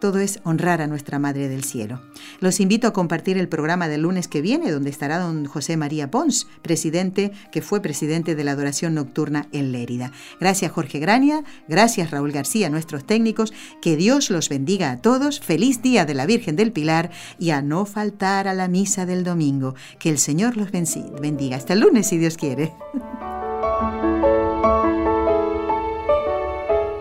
Todo 0.00 0.20
es 0.20 0.38
honrar 0.44 0.80
a 0.80 0.86
nuestra 0.86 1.18
Madre 1.18 1.48
del 1.48 1.64
Cielo. 1.64 2.00
Los 2.38 2.60
invito 2.60 2.86
a 2.86 2.92
compartir 2.92 3.36
el 3.36 3.48
programa 3.48 3.88
del 3.88 4.02
lunes 4.02 4.28
que 4.28 4.40
viene, 4.40 4.70
donde 4.70 4.90
estará 4.90 5.18
don 5.18 5.44
José 5.44 5.76
María 5.76 6.10
Pons, 6.10 6.46
presidente, 6.62 7.32
que 7.50 7.62
fue 7.62 7.82
presidente 7.82 8.36
de 8.36 8.44
la 8.44 8.52
adoración 8.52 8.94
nocturna 8.94 9.48
en 9.52 9.72
Lérida. 9.72 10.12
Gracias 10.38 10.70
Jorge 10.70 11.00
Grania, 11.00 11.42
gracias 11.66 12.12
Raúl 12.12 12.30
García, 12.30 12.70
nuestros 12.70 13.04
técnicos. 13.04 13.52
Que 13.82 13.96
Dios 13.96 14.30
los 14.30 14.48
bendiga 14.48 14.92
a 14.92 14.98
todos. 14.98 15.40
Feliz 15.40 15.82
día 15.82 16.04
de 16.04 16.14
la 16.14 16.26
Virgen 16.26 16.54
del 16.54 16.72
Pilar 16.72 17.10
y 17.38 17.50
a 17.50 17.60
no 17.60 17.84
faltar 17.84 18.46
a 18.46 18.54
la 18.54 18.68
misa 18.68 19.04
del 19.04 19.24
domingo. 19.24 19.74
Que 19.98 20.10
el 20.10 20.18
Señor 20.18 20.56
los 20.56 20.70
bendiga. 20.70 21.56
Hasta 21.56 21.72
el 21.72 21.80
lunes, 21.80 22.06
si 22.06 22.18
Dios 22.18 22.36
quiere. 22.36 22.72